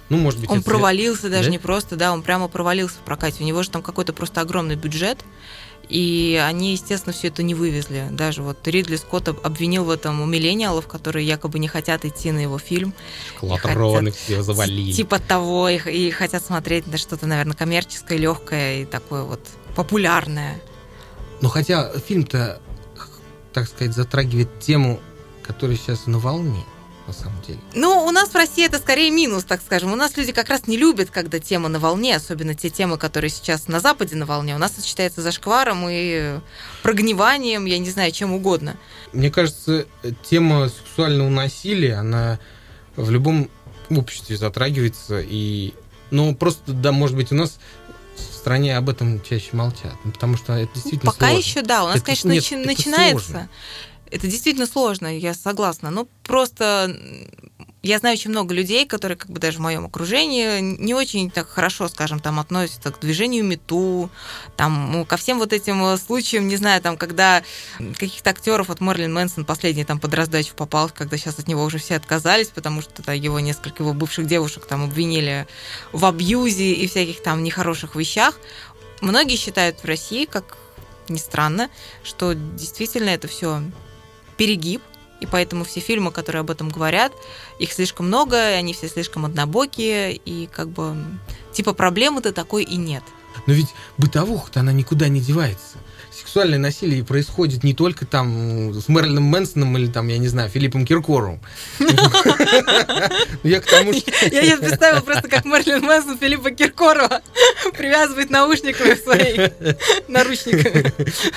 ну, 0.08 0.16
может 0.16 0.40
быть, 0.40 0.49
он 0.49 0.62
провалился 0.62 1.23
след... 1.23 1.32
даже 1.32 1.44
да? 1.49 1.50
не 1.50 1.58
просто, 1.58 1.97
да, 1.97 2.12
он 2.12 2.23
прямо 2.23 2.49
провалился 2.49 2.97
в 2.97 3.02
прокате. 3.02 3.42
У 3.42 3.47
него 3.47 3.62
же 3.62 3.70
там 3.70 3.82
какой-то 3.82 4.12
просто 4.12 4.40
огромный 4.40 4.76
бюджет. 4.76 5.18
И 5.88 6.40
они, 6.45 6.73
естественно, 6.73 7.12
все 7.12 7.28
это 7.28 7.42
не 7.42 7.54
вывезли. 7.54 8.09
Даже 8.11 8.42
вот 8.42 8.66
Ридли 8.66 8.97
Скотт 8.97 9.28
обвинил 9.28 9.85
в 9.85 9.90
этом 9.90 10.21
у 10.21 10.26
миллениалов, 10.26 10.87
которые 10.87 11.26
якобы 11.26 11.59
не 11.59 11.68
хотят 11.68 12.04
идти 12.04 12.30
на 12.30 12.38
его 12.40 12.59
фильм. 12.59 12.92
Шоколадроны 13.35 14.11
все 14.11 14.42
завалили. 14.42 14.92
Типа 14.92 15.18
того, 15.18 15.68
и, 15.68 15.76
и 15.76 16.11
хотят 16.11 16.45
смотреть 16.45 16.87
на 16.87 16.99
что-то, 16.99 17.26
наверное, 17.26 17.54
коммерческое, 17.54 18.18
легкое 18.18 18.83
и 18.83 18.85
такое 18.85 19.23
вот 19.23 19.40
популярное. 19.75 20.61
Но 21.40 21.49
хотя 21.49 21.90
фильм-то, 21.99 22.61
так 23.52 23.68
сказать, 23.68 23.95
затрагивает 23.95 24.61
тему, 24.61 25.00
которая 25.42 25.76
сейчас 25.76 26.07
на 26.07 26.18
волне 26.18 26.64
на 27.08 27.12
самом 27.14 27.40
деле. 27.42 27.58
Ну, 27.74 28.04
у 28.04 28.10
нас 28.10 28.28
в 28.28 28.34
России 28.34 28.64
это 28.64 28.78
скорее 28.78 29.10
минус, 29.10 29.44
так 29.44 29.60
скажем. 29.62 29.92
У 29.92 29.96
нас 29.96 30.16
люди 30.16 30.32
как 30.32 30.48
раз 30.48 30.66
не 30.68 30.76
любят, 30.76 31.10
когда 31.10 31.40
тема 31.40 31.68
на 31.68 31.78
волне, 31.80 32.14
особенно 32.14 32.54
те 32.54 32.70
темы, 32.70 32.98
которые 32.98 33.30
сейчас 33.30 33.66
на 33.66 33.80
Западе 33.80 34.14
на 34.14 34.26
волне. 34.26 34.54
У 34.54 34.58
нас 34.58 34.72
это 34.78 34.86
считается 34.86 35.22
зашкваром 35.22 35.86
и 35.90 36.38
прогниванием, 36.82 37.64
я 37.64 37.78
не 37.78 37.90
знаю, 37.90 38.12
чем 38.12 38.32
угодно. 38.32 38.76
Мне 39.12 39.30
кажется, 39.30 39.86
тема 40.28 40.68
сексуального 40.68 41.28
насилия, 41.28 41.94
она 41.94 42.38
в 42.96 43.10
любом 43.10 43.50
обществе 43.90 44.36
затрагивается, 44.36 45.20
и 45.20 45.72
Но 46.10 46.34
просто, 46.34 46.72
да, 46.72 46.90
может 46.92 47.16
быть, 47.16 47.32
у 47.32 47.34
нас 47.34 47.58
в 48.16 48.34
стране 48.34 48.76
об 48.78 48.88
этом 48.88 49.22
чаще 49.22 49.50
молчат. 49.52 49.92
Ну, 50.04 50.10
потому 50.12 50.36
что 50.38 50.54
это 50.54 50.72
действительно 50.74 51.12
Пока 51.12 51.28
сложно. 51.28 51.38
еще, 51.38 51.62
да, 51.62 51.84
у 51.84 51.88
нас, 51.88 51.96
Это- 51.96 52.04
конечно, 52.06 52.28
нет, 52.30 52.42
начи- 52.44 52.64
начинается. 52.66 53.24
сложно. 53.26 53.48
Это 54.10 54.26
действительно 54.26 54.66
сложно, 54.66 55.16
я 55.16 55.34
согласна. 55.34 55.90
Но 55.90 56.06
просто 56.24 56.86
м, 56.90 57.28
я 57.82 57.98
знаю 57.98 58.14
очень 58.14 58.30
много 58.30 58.54
людей, 58.54 58.86
которые 58.86 59.16
как 59.16 59.30
бы 59.30 59.38
даже 59.38 59.58
в 59.58 59.60
моем 59.60 59.86
окружении 59.86 60.60
не 60.60 60.94
очень 60.94 61.30
так 61.30 61.48
хорошо, 61.48 61.88
скажем, 61.88 62.18
там 62.18 62.40
относятся 62.40 62.90
к 62.90 63.00
движению 63.00 63.44
мету, 63.44 64.10
там, 64.56 64.90
ну, 64.92 65.04
ко 65.04 65.16
всем 65.16 65.38
вот 65.38 65.52
этим 65.52 65.84
э, 65.84 65.96
случаям, 65.96 66.48
не 66.48 66.56
знаю, 66.56 66.82
там, 66.82 66.96
когда 66.96 67.42
каких-то 67.98 68.30
актеров, 68.30 68.68
вот 68.68 68.80
Мерлин 68.80 69.12
Мэнсон 69.12 69.44
последний 69.44 69.84
там 69.84 70.00
под 70.00 70.14
раздачу 70.14 70.54
попал, 70.54 70.90
когда 70.90 71.16
сейчас 71.16 71.38
от 71.38 71.46
него 71.46 71.62
уже 71.62 71.78
все 71.78 71.96
отказались, 71.96 72.48
потому 72.48 72.82
что 72.82 73.02
да, 73.02 73.12
его 73.12 73.38
несколько 73.40 73.82
его 73.82 73.94
бывших 73.94 74.26
девушек 74.26 74.66
там 74.66 74.84
обвинили 74.84 75.46
в 75.92 76.04
абьюзе 76.04 76.72
и 76.72 76.86
всяких 76.88 77.22
там 77.22 77.42
нехороших 77.44 77.94
вещах. 77.94 78.38
Многие 79.00 79.36
считают 79.36 79.78
в 79.80 79.84
России, 79.84 80.24
как 80.24 80.58
ни 81.08 81.18
странно, 81.18 81.70
что 82.02 82.34
действительно 82.34 83.10
это 83.10 83.28
все 83.28 83.62
перегиб, 84.38 84.80
и 85.21 85.26
поэтому 85.26 85.64
все 85.64 85.80
фильмы, 85.80 86.12
которые 86.12 86.40
об 86.40 86.50
этом 86.50 86.71
говорят, 86.71 87.12
их 87.59 87.73
слишком 87.73 88.07
много, 88.07 88.37
и 88.37 88.54
они 88.54 88.73
все 88.73 88.88
слишком 88.88 89.26
однобокие, 89.26 90.14
и 90.14 90.47
как 90.47 90.68
бы 90.68 90.97
типа 91.52 91.75
проблемы-то 91.75 92.33
такой 92.33 92.64
и 92.64 92.76
нет. 92.76 93.02
Но 93.47 93.52
ведь 93.52 93.68
бытовуха-то 93.99 94.61
она 94.61 94.73
никуда 94.73 95.09
не 95.09 95.21
девается. 95.21 95.78
Сексуальное 96.18 96.58
насилие 96.58 97.04
происходит 97.04 97.62
не 97.62 97.75
только 97.75 98.04
там 98.04 98.75
с 98.75 98.88
Мерлином 98.88 99.22
Мэнсоном 99.22 99.78
или 99.78 99.87
там, 99.87 100.08
я 100.08 100.18
не 100.18 100.26
знаю, 100.26 100.50
Филиппом 100.50 100.84
Киркоровым. 100.84 101.40
Я 103.44 103.60
к 103.60 103.66
тому, 103.66 103.92
что... 103.92 104.10
Я 104.26 104.42
сейчас 104.42 104.58
представила 104.58 105.00
просто, 105.00 105.28
как 105.28 105.44
Мерлин 105.44 105.80
Мэнсон 105.82 106.18
Филиппа 106.18 106.50
Киркорова 106.50 107.22
привязывает 107.76 108.30
наушниками 108.30 108.94
свои 108.94 109.50
наручниками. 110.08 110.92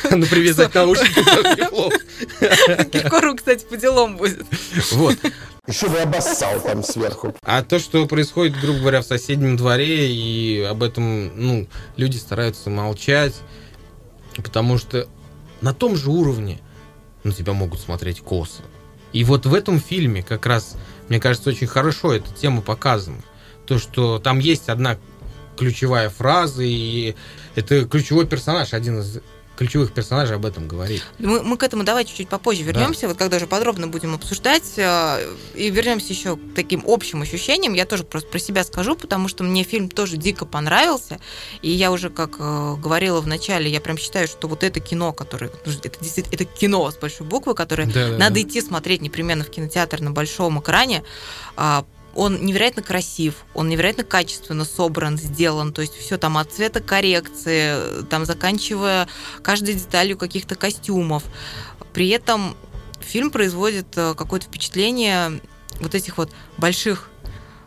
Ну, 0.09 0.25
привязать 0.25 0.73
наушники. 0.73 1.13
Киркорову, 2.89 3.35
кстати, 3.35 3.63
по 3.65 3.77
делам 3.77 4.17
будет. 4.17 4.43
Вот. 4.93 5.15
Еще 5.67 5.89
бы 5.89 5.99
обоссал 5.99 6.59
там 6.61 6.83
сверху. 6.83 7.35
А 7.43 7.61
то, 7.61 7.77
что 7.77 8.07
происходит, 8.07 8.59
грубо 8.59 8.79
говоря, 8.79 9.01
в 9.01 9.05
соседнем 9.05 9.57
дворе, 9.57 10.11
и 10.11 10.63
об 10.63 10.81
этом, 10.81 11.31
ну, 11.35 11.67
люди 11.97 12.17
стараются 12.17 12.71
молчать, 12.71 13.35
потому 14.37 14.77
что 14.77 15.07
на 15.61 15.73
том 15.73 15.95
же 15.95 16.09
уровне 16.09 16.59
на 17.23 17.31
тебя 17.31 17.53
могут 17.53 17.79
смотреть 17.79 18.21
косо. 18.21 18.63
И 19.13 19.23
вот 19.23 19.45
в 19.45 19.53
этом 19.53 19.79
фильме 19.79 20.23
как 20.23 20.45
раз, 20.45 20.75
мне 21.09 21.19
кажется, 21.19 21.49
очень 21.49 21.67
хорошо 21.67 22.13
эта 22.13 22.31
тема 22.33 22.61
показана. 22.61 23.21
То, 23.65 23.77
что 23.77 24.19
там 24.19 24.39
есть 24.39 24.69
одна 24.69 24.97
ключевая 25.57 26.09
фраза, 26.09 26.63
и 26.63 27.15
это 27.55 27.85
ключевой 27.85 28.25
персонаж, 28.25 28.73
один 28.73 28.99
из 28.99 29.19
ключевых 29.61 29.93
персонажей 29.93 30.37
об 30.37 30.45
этом 30.47 30.67
говорит. 30.67 31.03
Мы, 31.19 31.43
мы 31.43 31.55
к 31.55 31.61
этому 31.61 31.83
давай 31.83 32.03
чуть-чуть 32.03 32.29
попозже 32.29 32.63
вернемся, 32.63 33.07
вот 33.07 33.17
когда 33.17 33.37
уже 33.37 33.45
подробно 33.45 33.87
будем 33.87 34.15
обсуждать, 34.15 34.73
э, 34.77 35.35
и 35.53 35.69
вернемся 35.69 36.07
еще 36.13 36.35
к 36.35 36.55
таким 36.55 36.83
общим 36.87 37.21
ощущениям. 37.21 37.75
Я 37.75 37.85
тоже 37.85 38.03
просто 38.03 38.27
про 38.27 38.39
себя 38.39 38.63
скажу, 38.63 38.95
потому 38.95 39.27
что 39.27 39.43
мне 39.43 39.61
фильм 39.63 39.87
тоже 39.87 40.17
дико 40.17 40.47
понравился, 40.47 41.19
и 41.61 41.69
я 41.69 41.91
уже, 41.91 42.09
как 42.09 42.37
э, 42.39 42.75
говорила 42.77 43.21
в 43.21 43.27
начале, 43.27 43.69
я 43.69 43.79
прям 43.81 43.99
считаю, 43.99 44.27
что 44.27 44.47
вот 44.47 44.63
это 44.63 44.79
кино, 44.79 45.13
которое, 45.13 45.51
ну, 45.63 45.73
это 45.83 45.99
действительно, 46.01 46.33
это 46.33 46.45
кино 46.45 46.89
с 46.89 46.95
большой 46.95 47.27
буквы, 47.27 47.53
которое 47.53 47.85
Да-да-да. 47.85 48.17
надо 48.17 48.41
идти 48.41 48.61
смотреть 48.61 49.01
непременно 49.01 49.43
в 49.43 49.51
кинотеатр 49.51 50.01
на 50.01 50.09
большом 50.09 50.59
экране. 50.59 51.03
Он 52.15 52.43
невероятно 52.43 52.81
красив, 52.81 53.45
он 53.53 53.69
невероятно 53.69 54.03
качественно 54.03 54.65
собран, 54.65 55.17
сделан, 55.17 55.73
то 55.73 55.81
есть 55.81 55.95
все 55.95 56.17
там 56.17 56.37
от 56.37 56.51
цвета 56.51 56.81
коррекции, 56.81 58.03
там 58.09 58.25
заканчивая 58.25 59.07
каждой 59.41 59.75
деталью 59.75 60.17
каких-то 60.17 60.55
костюмов. 60.55 61.23
При 61.93 62.09
этом 62.09 62.55
фильм 62.99 63.31
производит 63.31 63.87
э, 63.95 64.13
какое-то 64.15 64.45
впечатление 64.45 65.41
вот 65.79 65.95
этих 65.95 66.17
вот 66.17 66.31
больших 66.57 67.09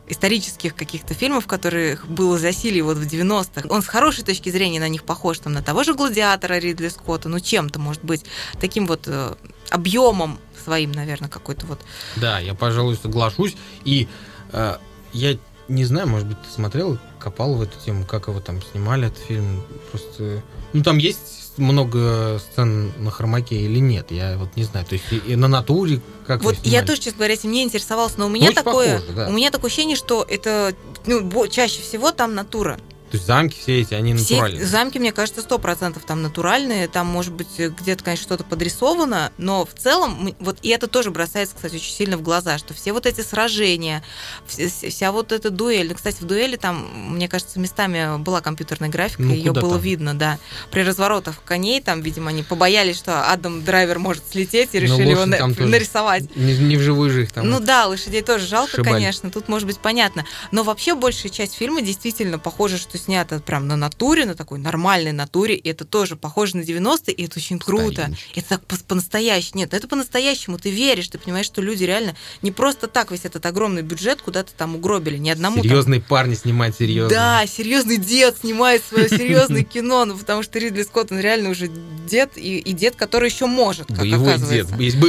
исторических 0.06 0.74
каких-то 0.74 1.14
фильмов, 1.14 1.46
которых 1.46 2.06
было 2.06 2.38
засилие 2.38 2.82
вот 2.82 2.98
в 2.98 3.06
90-х. 3.06 3.68
Он 3.70 3.82
с 3.82 3.86
хорошей 3.86 4.22
точки 4.24 4.50
зрения 4.50 4.80
на 4.80 4.88
них 4.88 5.04
похож, 5.04 5.38
там, 5.38 5.54
на 5.54 5.62
того 5.62 5.82
же 5.82 5.94
«Гладиатора» 5.94 6.58
Ридли 6.58 6.88
Скотта, 6.88 7.28
ну 7.28 7.40
чем-то, 7.40 7.78
может 7.78 8.04
быть, 8.04 8.24
таким 8.60 8.86
вот 8.86 9.04
э, 9.06 9.34
объемом 9.70 10.38
своим, 10.62 10.92
наверное, 10.92 11.28
какой-то 11.28 11.66
вот. 11.66 11.80
Да, 12.16 12.38
я, 12.38 12.54
пожалуй, 12.54 12.96
соглашусь. 12.96 13.56
И 13.84 14.08
э, 14.54 14.76
я 15.12 15.38
не 15.68 15.84
знаю, 15.84 16.08
может 16.08 16.26
быть, 16.26 16.40
ты 16.42 16.48
смотрел, 16.50 16.98
копал 17.18 17.54
в 17.54 17.62
эту 17.62 17.78
тему, 17.84 18.04
как 18.04 18.28
его 18.28 18.40
там 18.40 18.60
снимали, 18.62 19.08
этот 19.08 19.22
фильм. 19.24 19.62
Просто. 19.90 20.42
Ну, 20.72 20.82
там 20.82 20.98
есть 20.98 21.54
много 21.56 22.38
сцен 22.38 22.92
на 22.98 23.10
хромаке 23.10 23.56
или 23.56 23.78
нет, 23.78 24.10
я 24.10 24.36
вот 24.36 24.56
не 24.56 24.64
знаю. 24.64 24.84
То 24.86 24.94
есть 24.94 25.04
и, 25.26 25.36
на 25.36 25.48
натуре, 25.48 26.00
как 26.26 26.42
вот 26.42 26.56
я 26.64 26.82
тоже, 26.82 27.00
честно 27.00 27.18
говоря, 27.18 27.34
этим 27.34 27.52
не 27.52 27.62
интересовалась, 27.62 28.16
но 28.16 28.26
у 28.26 28.28
меня 28.28 28.48
Очень 28.48 28.56
такое, 28.56 28.94
похоже, 28.98 29.12
да. 29.12 29.28
у 29.28 29.32
меня 29.32 29.50
такое 29.50 29.68
ощущение, 29.68 29.96
что 29.96 30.24
это 30.28 30.74
ну, 31.06 31.46
чаще 31.48 31.80
всего 31.80 32.10
там 32.10 32.34
натура. 32.34 32.78
То 33.14 33.16
есть 33.16 33.26
замки 33.28 33.56
все 33.60 33.80
эти, 33.80 33.94
они 33.94 34.12
Все 34.16 34.34
натуральные. 34.34 34.66
замки, 34.66 34.98
мне 34.98 35.12
кажется, 35.12 35.40
сто 35.40 35.60
процентов 35.60 36.02
там 36.04 36.20
натуральные. 36.22 36.88
Там, 36.88 37.06
может 37.06 37.32
быть, 37.32 37.46
где-то, 37.56 38.02
конечно, 38.02 38.24
что-то 38.24 38.42
подрисовано, 38.42 39.30
но 39.38 39.64
в 39.64 39.72
целом, 39.72 40.34
вот 40.40 40.58
и 40.62 40.70
это 40.70 40.88
тоже 40.88 41.12
бросается, 41.12 41.54
кстати, 41.54 41.76
очень 41.76 41.92
сильно 41.92 42.16
в 42.16 42.22
глаза, 42.22 42.58
что 42.58 42.74
все 42.74 42.92
вот 42.92 43.06
эти 43.06 43.20
сражения, 43.20 44.02
вс- 44.48 44.66
вс- 44.66 44.90
вся 44.90 45.12
вот 45.12 45.30
эта 45.30 45.50
дуэль. 45.50 45.90
Ну, 45.90 45.94
Кстати, 45.94 46.22
в 46.22 46.24
дуэли 46.24 46.56
там, 46.56 47.12
мне 47.14 47.28
кажется, 47.28 47.60
местами 47.60 48.18
была 48.18 48.40
компьютерная 48.40 48.88
графика, 48.88 49.22
Ну, 49.22 49.32
ее 49.32 49.52
было 49.52 49.74
там? 49.74 49.80
видно, 49.80 50.14
да. 50.18 50.40
При 50.72 50.80
разворотах 50.82 51.40
коней, 51.44 51.80
там, 51.80 52.00
видимо, 52.00 52.30
они 52.30 52.42
побоялись, 52.42 52.96
что 52.98 53.30
Адам 53.30 53.62
Драйвер 53.62 54.00
может 54.00 54.24
слететь, 54.28 54.70
и 54.72 54.78
Но 54.80 54.86
решили 54.86 55.10
его 55.10 55.24
на- 55.24 55.46
нарисовать. 55.66 56.34
Не, 56.34 56.58
не 56.58 56.76
в 56.76 56.80
живых 56.80 57.12
же 57.12 57.22
их 57.22 57.30
там. 57.32 57.48
Ну 57.48 57.60
да, 57.60 57.86
лошадей 57.86 58.22
тоже 58.22 58.48
жалко, 58.48 58.72
Сшибали. 58.72 58.90
конечно, 58.94 59.30
тут 59.30 59.46
может 59.46 59.68
быть 59.68 59.78
понятно. 59.78 60.24
Но 60.50 60.64
вообще 60.64 60.96
большая 60.96 61.30
часть 61.30 61.54
фильма 61.54 61.80
действительно 61.80 62.40
похоже, 62.40 62.76
что 62.78 62.98
снято 63.04 63.40
прям 63.40 63.66
на 63.68 63.76
натуре, 63.76 64.24
на 64.26 64.34
такой 64.34 64.58
нормальной 64.58 65.12
натуре, 65.12 65.54
и 65.54 65.68
это 65.68 65.84
тоже 65.84 66.16
похоже 66.16 66.56
на 66.56 66.62
90-е, 66.62 67.14
и 67.14 67.24
это 67.26 67.38
очень 67.38 67.58
круто. 67.58 68.10
Это 68.34 68.48
так 68.48 68.66
по- 68.66 68.76
по-настоящему. 68.76 69.60
Нет, 69.60 69.74
это 69.74 69.86
по-настоящему. 69.88 70.58
Ты 70.58 70.70
веришь, 70.70 71.08
ты 71.08 71.18
понимаешь, 71.18 71.46
что 71.46 71.60
люди 71.62 71.84
реально 71.84 72.16
не 72.42 72.50
просто 72.52 72.88
так 72.88 73.10
весь 73.10 73.24
этот 73.24 73.44
огромный 73.46 73.82
бюджет 73.82 74.22
куда-то 74.22 74.52
там 74.54 74.74
угробили, 74.76 75.16
ни 75.18 75.30
одному 75.30 75.56
там 75.56 75.64
Серьезные 75.64 76.00
парни 76.00 76.34
снимать 76.34 76.76
серьезно. 76.76 77.10
да, 77.14 77.46
серьезный 77.46 77.96
дед 77.98 78.38
снимает 78.40 78.82
свое 78.88 79.08
серьезное 79.08 79.62
кино, 79.74 80.04
ну 80.04 80.16
потому 80.16 80.42
что 80.42 80.58
Ридли 80.58 80.82
Скотт, 80.82 81.12
он 81.12 81.20
реально 81.20 81.50
уже 81.50 81.68
дед, 82.08 82.36
и, 82.36 82.58
и 82.58 82.72
дед, 82.72 82.96
который 82.96 83.28
еще 83.28 83.46
может, 83.46 83.88
как 83.88 83.98
Боевой 83.98 84.38
дед. 84.38 84.68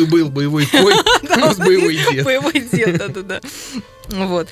был 0.10 0.30
боевой 0.30 0.66
конь, 0.72 0.96
боевой 1.58 1.98
дед. 2.12 2.24
Боевой 2.26 2.60
дед, 2.72 2.98
да-да-да. 2.98 3.42
Вот. 4.10 4.48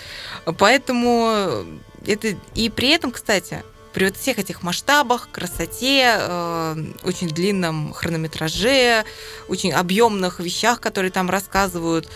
Поэтому 0.57 1.65
это... 2.05 2.35
И 2.55 2.69
при 2.69 2.89
этом, 2.89 3.11
кстати, 3.11 3.63
при 3.93 4.05
вот 4.05 4.17
всех 4.17 4.39
этих 4.39 4.63
масштабах, 4.63 5.29
красоте, 5.31 6.15
э, 6.17 6.85
очень 7.03 7.29
длинном 7.29 7.93
хронометраже, 7.93 9.05
очень 9.47 9.71
объемных 9.71 10.39
вещах, 10.39 10.81
которые 10.81 11.11
там 11.11 11.29
рассказывают, 11.29 12.09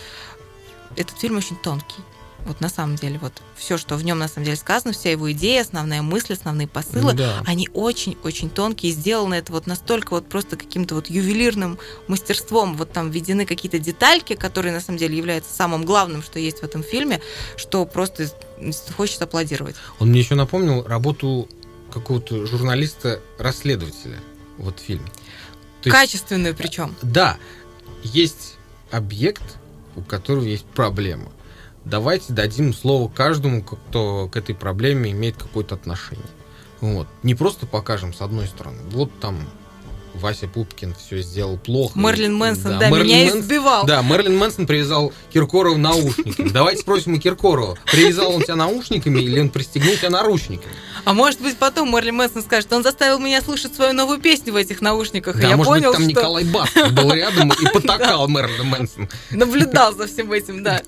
этот 0.96 1.18
фильм 1.18 1.36
очень 1.36 1.56
тонкий. 1.56 2.02
Вот 2.48 2.62
на 2.62 2.70
самом 2.70 2.96
деле, 2.96 3.18
вот 3.18 3.42
все, 3.56 3.76
что 3.76 3.96
в 3.96 4.02
нем 4.04 4.18
на 4.18 4.26
самом 4.26 4.46
деле 4.46 4.56
сказано, 4.56 4.94
вся 4.94 5.10
его 5.10 5.30
идея, 5.32 5.60
основная 5.60 6.00
мысль, 6.00 6.32
основные 6.32 6.66
посылы, 6.66 7.12
Да. 7.12 7.42
они 7.46 7.68
очень-очень 7.74 8.48
тонкие, 8.48 8.90
сделаны 8.92 9.34
это 9.34 9.52
вот 9.52 9.66
настолько 9.66 10.14
вот 10.14 10.26
просто 10.30 10.56
каким-то 10.56 10.94
вот 10.94 11.08
ювелирным 11.10 11.78
мастерством. 12.08 12.74
Вот 12.78 12.90
там 12.90 13.10
введены 13.10 13.44
какие-то 13.44 13.78
детальки, 13.78 14.34
которые 14.34 14.72
на 14.72 14.80
самом 14.80 14.98
деле 14.98 15.16
являются 15.18 15.54
самым 15.54 15.84
главным, 15.84 16.22
что 16.22 16.38
есть 16.38 16.60
в 16.60 16.62
этом 16.62 16.82
фильме, 16.82 17.20
что 17.56 17.84
просто 17.84 18.30
хочется 18.96 19.24
аплодировать. 19.24 19.76
Он 19.98 20.08
мне 20.08 20.20
еще 20.20 20.34
напомнил 20.34 20.84
работу 20.84 21.50
какого-то 21.92 22.46
журналиста-расследователя. 22.46 24.18
Вот 24.56 24.80
фильм. 24.80 25.04
То 25.82 25.90
есть- 25.90 25.92
Качественную 26.00 26.54
причем. 26.56 26.96
Да, 27.02 27.36
есть 28.02 28.54
объект, 28.90 29.42
у 29.96 30.00
которого 30.00 30.44
есть 30.44 30.64
проблема. 30.64 31.30
Давайте 31.88 32.34
дадим 32.34 32.74
слово 32.74 33.08
каждому, 33.08 33.62
кто 33.62 34.28
к 34.28 34.36
этой 34.36 34.54
проблеме 34.54 35.10
имеет 35.12 35.36
какое-то 35.36 35.74
отношение. 35.74 36.26
Вот. 36.80 37.08
Не 37.22 37.34
просто 37.34 37.66
покажем 37.66 38.12
с 38.12 38.20
одной 38.20 38.46
стороны. 38.46 38.82
Вот 38.90 39.10
там 39.20 39.40
Вася 40.18 40.48
Пупкин 40.48 40.94
все 40.94 41.22
сделал 41.22 41.56
плохо. 41.58 41.98
Мерлин 41.98 42.34
Мэнсон, 42.34 42.78
да, 42.78 42.90
Мерлин 42.90 43.06
меня 43.06 43.24
Мэнсон- 43.32 43.40
избивал. 43.40 43.86
Да, 43.86 44.02
Мерлин 44.02 44.36
Мэнсон 44.36 44.66
привязал 44.66 45.12
Киркорова 45.32 45.76
наушниками. 45.76 46.48
Давайте 46.50 46.82
спросим 46.82 47.14
у 47.14 47.18
Киркорова, 47.18 47.78
привязал 47.90 48.34
он 48.34 48.42
тебя 48.42 48.56
наушниками 48.56 49.20
или 49.20 49.40
он 49.40 49.50
пристегнул 49.50 49.94
тебя 49.96 50.10
наручниками? 50.10 50.72
А 51.04 51.14
может 51.14 51.40
быть, 51.40 51.56
потом 51.56 51.90
Мерлин 51.94 52.16
Мэнсон 52.16 52.42
скажет, 52.42 52.72
он 52.72 52.82
заставил 52.82 53.18
меня 53.18 53.40
слушать 53.40 53.74
свою 53.74 53.92
новую 53.94 54.18
песню 54.20 54.52
в 54.52 54.56
этих 54.56 54.80
наушниках, 54.80 55.36
и 55.38 55.42
Да, 55.42 55.48
я 55.50 55.56
может 55.56 55.72
понял, 55.72 55.90
быть, 55.90 55.98
там 55.98 56.10
что 56.10 56.20
Николай 56.20 56.44
Басков 56.44 56.92
был 56.92 57.12
рядом 57.12 57.50
и 57.52 57.66
потакал 57.72 58.28
Мерлин 58.28 58.66
Мэнсон. 58.66 59.08
наблюдал 59.30 59.94
за 59.94 60.06
всем 60.06 60.30
этим, 60.32 60.62
да. 60.62 60.82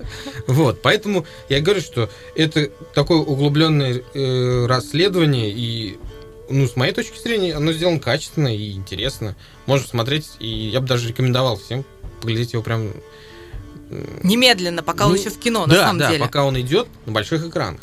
Вот, 0.47 0.81
поэтому 0.81 1.25
я 1.49 1.59
говорю, 1.61 1.81
что 1.81 2.09
это 2.35 2.69
такое 2.93 3.17
углубленное 3.19 4.01
э, 4.13 4.65
расследование, 4.67 5.51
и, 5.51 5.97
ну, 6.51 6.67
с 6.67 6.75
моей 6.75 6.93
точки 6.93 7.17
зрения, 7.19 7.55
оно 7.55 7.71
сделано 7.71 7.99
качественно 7.99 8.55
и 8.55 8.71
интересно. 8.71 9.35
Можно 9.65 9.87
смотреть, 9.87 10.31
и 10.39 10.47
я 10.47 10.81
бы 10.81 10.87
даже 10.87 11.07
рекомендовал 11.07 11.57
всем 11.57 11.85
поглядеть 12.21 12.53
его 12.53 12.63
прям... 12.63 12.93
Немедленно, 14.23 14.83
пока 14.83 15.05
он 15.05 15.11
ну, 15.11 15.17
еще 15.17 15.29
в 15.29 15.37
кино, 15.37 15.65
на 15.65 15.73
да, 15.73 15.87
самом 15.87 15.97
да, 15.99 16.11
деле. 16.11 16.23
пока 16.23 16.45
он 16.45 16.57
идет 16.59 16.87
на 17.05 17.11
больших 17.11 17.45
экранах. 17.45 17.81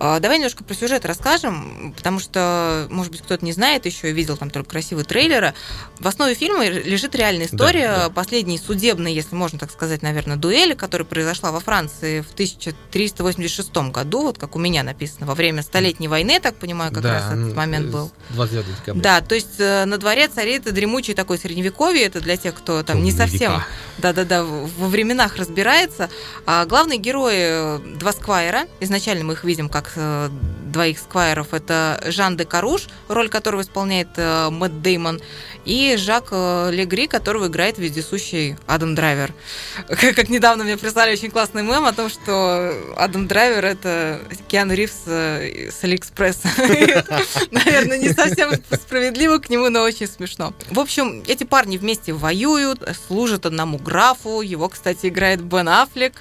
А, 0.00 0.20
Давай 0.20 0.38
немножко 0.38 0.62
про 0.64 0.74
сюжет 0.74 1.04
расскажем, 1.04 1.92
потому 1.96 2.20
что, 2.20 2.86
может 2.90 3.10
быть, 3.10 3.20
кто-то 3.22 3.44
не 3.44 3.52
знает 3.52 3.84
еще, 3.86 4.12
видел 4.12 4.36
там 4.36 4.50
только 4.50 4.70
красивые 4.70 5.04
трейлеры. 5.04 5.54
В 5.98 6.06
основе 6.06 6.34
фильма 6.34 6.66
лежит 6.68 7.14
реальная 7.16 7.46
история 7.46 7.88
Да, 7.88 7.98
да. 8.04 8.10
последней 8.10 8.58
судебной, 8.58 9.12
если 9.12 9.34
можно 9.34 9.58
так 9.58 9.70
сказать, 9.72 10.02
наверное, 10.02 10.36
дуэли, 10.36 10.74
которая 10.74 11.04
произошла 11.06 11.50
во 11.50 11.60
Франции 11.60 12.20
в 12.20 12.32
1386 12.32 13.72
году, 13.90 14.22
вот 14.22 14.38
как 14.38 14.56
у 14.56 14.58
меня 14.58 14.82
написано, 14.82 15.26
во 15.26 15.34
время 15.34 15.62
Столетней 15.62 16.08
войны, 16.08 16.32
я 16.32 16.40
так 16.40 16.56
понимаю, 16.56 16.92
как 16.92 17.04
раз 17.04 17.24
этот 17.32 17.54
момент 17.56 17.90
был. 17.90 18.12
29 18.30 18.66
декабря. 18.80 19.02
Да, 19.02 19.20
то 19.20 19.34
есть 19.34 19.58
э, 19.58 19.84
на 19.84 19.98
дворе 19.98 20.28
царит 20.28 20.62
дремучий 20.72 21.14
такой 21.14 21.38
средневековье, 21.38 22.04
это 22.04 22.20
для 22.20 22.36
тех, 22.36 22.54
кто 22.54 22.82
там 22.82 23.02
не 23.02 23.10
Темные 23.10 23.28
совсем 23.28 23.52
века. 23.52 23.66
да-да-да, 23.98 24.44
во 24.44 24.86
временах 24.88 25.36
разбирается. 25.36 26.08
А 26.46 26.64
главные 26.66 26.98
герои 26.98 27.78
э, 27.78 27.78
два 27.98 28.12
сквайра. 28.12 28.66
Изначально 28.80 29.24
мы 29.24 29.32
их 29.34 29.44
видим 29.44 29.68
как 29.68 29.87
э, 29.96 30.28
двоих 30.66 30.98
сквайров. 30.98 31.54
Это 31.54 32.00
Жан 32.06 32.36
де 32.36 32.44
Каруш, 32.44 32.88
роль 33.08 33.28
которого 33.28 33.62
исполняет 33.62 34.08
э, 34.16 34.50
Мэтт 34.50 34.80
Деймон, 34.82 35.20
и 35.64 35.96
Жак 35.98 36.28
э, 36.30 36.70
Легри, 36.72 37.06
которого 37.06 37.48
играет 37.48 37.78
вездесущий 37.78 38.56
Адам 38.66 38.94
Драйвер. 38.94 39.34
Как, 39.88 40.14
как 40.14 40.28
недавно 40.28 40.64
мне 40.64 40.76
прислали 40.76 41.12
очень 41.12 41.30
классный 41.30 41.62
мем 41.62 41.84
о 41.84 41.92
том, 41.92 42.08
что 42.08 42.72
Адам 42.96 43.26
Драйвер 43.26 43.64
это 43.64 44.20
Киану 44.48 44.74
Ривз 44.74 45.02
э, 45.06 45.70
с 45.70 45.84
Алиэкспресса. 45.84 46.48
Наверное, 47.50 47.98
не 47.98 48.10
совсем 48.10 48.52
справедливо 48.72 49.38
к 49.38 49.50
нему, 49.50 49.68
но 49.68 49.82
очень 49.82 50.06
смешно. 50.06 50.54
В 50.70 50.80
общем, 50.80 51.22
эти 51.26 51.44
парни 51.44 51.76
вместе 51.76 52.12
воюют, 52.12 52.82
служат 53.06 53.46
одному 53.46 53.78
графу. 53.78 54.40
Его, 54.40 54.68
кстати, 54.68 55.06
играет 55.06 55.42
Бен 55.42 55.68
Аффлек. 55.68 56.14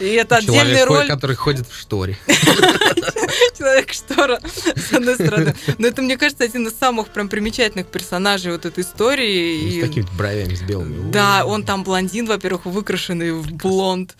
И 0.00 0.06
это 0.06 0.36
отдельная 0.36 0.84
Человек, 0.84 0.88
роль 0.88 1.08
который 1.08 1.36
ходит 1.36 1.66
в 1.66 1.78
шторе. 1.78 2.18
человек-штора, 3.58 4.40
с 4.76 4.92
одной 4.92 5.14
стороны. 5.14 5.54
Но 5.78 5.86
это, 5.86 6.02
мне 6.02 6.16
кажется, 6.16 6.44
один 6.44 6.66
из 6.66 6.74
самых 6.78 7.08
прям 7.08 7.28
примечательных 7.28 7.86
персонажей 7.86 8.52
вот 8.52 8.64
этой 8.66 8.82
истории. 8.84 9.70
С 9.70 9.74
И- 9.74 9.80
такими 9.82 10.06
бровями, 10.16 10.54
с 10.54 10.62
белыми. 10.62 11.10
Да, 11.10 11.44
он 11.46 11.64
там 11.64 11.84
блондин, 11.84 12.26
во-первых, 12.26 12.66
выкрашенный 12.66 13.32
в 13.32 13.52
блонд, 13.54 14.16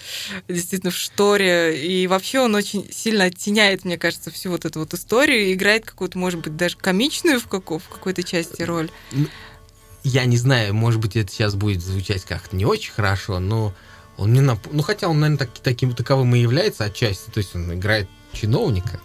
действительно 0.48 0.90
в 0.90 0.96
шторе. 0.96 1.84
И 1.86 2.06
вообще 2.06 2.40
он 2.40 2.54
очень 2.54 2.88
сильно 2.92 3.24
оттеняет, 3.24 3.84
мне 3.84 3.98
кажется, 3.98 4.30
всю 4.30 4.50
вот 4.50 4.64
эту 4.64 4.80
вот 4.80 4.94
историю. 4.94 5.52
Играет 5.52 5.84
какую-то, 5.84 6.18
может 6.18 6.40
быть, 6.40 6.56
даже 6.56 6.76
комичную 6.76 7.40
в, 7.40 7.46
какой- 7.46 7.78
в 7.78 7.88
какой-то 7.88 8.22
части 8.22 8.62
роль. 8.62 8.90
Я 10.04 10.24
не 10.24 10.36
знаю, 10.36 10.74
может 10.74 11.00
быть, 11.00 11.14
это 11.16 11.30
сейчас 11.30 11.54
будет 11.54 11.80
звучать 11.82 12.24
как-то 12.24 12.56
не 12.56 12.64
очень 12.64 12.92
хорошо, 12.92 13.38
но 13.38 13.72
он 14.16 14.30
мне 14.30 14.40
нап... 14.40 14.58
Ну, 14.72 14.82
хотя 14.82 15.08
он, 15.08 15.20
наверное, 15.20 15.38
так, 15.46 15.50
таким 15.62 15.94
таковым 15.94 16.34
и 16.34 16.40
является 16.40 16.84
отчасти. 16.84 17.30
То 17.30 17.38
есть 17.38 17.54
он 17.54 17.72
играет 17.72 18.08
чиновника. 18.32 19.00